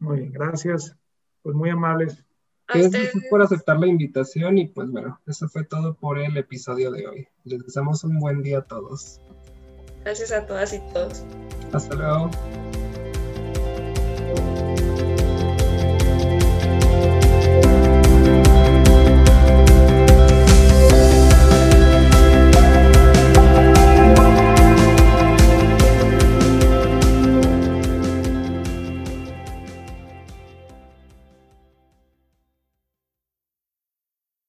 Muy 0.00 0.18
bien, 0.18 0.32
gracias. 0.32 0.96
Pues 1.42 1.54
muy 1.54 1.70
amables. 1.70 2.24
Gracias 2.66 3.12
por 3.30 3.40
aceptar 3.40 3.78
la 3.78 3.86
invitación 3.86 4.58
y 4.58 4.66
pues 4.66 4.90
bueno, 4.90 5.20
eso 5.24 5.48
fue 5.48 5.62
todo 5.62 5.94
por 5.94 6.18
el 6.18 6.36
episodio 6.36 6.90
de 6.90 7.06
hoy. 7.06 7.28
Les 7.44 7.64
deseamos 7.64 8.02
un 8.02 8.18
buen 8.18 8.42
día 8.42 8.58
a 8.58 8.62
todos. 8.62 9.20
Gracias 10.02 10.32
a 10.32 10.48
todas 10.48 10.72
y 10.74 10.80
todos. 10.92 11.24
Hasta 11.72 11.94
luego. 11.94 12.28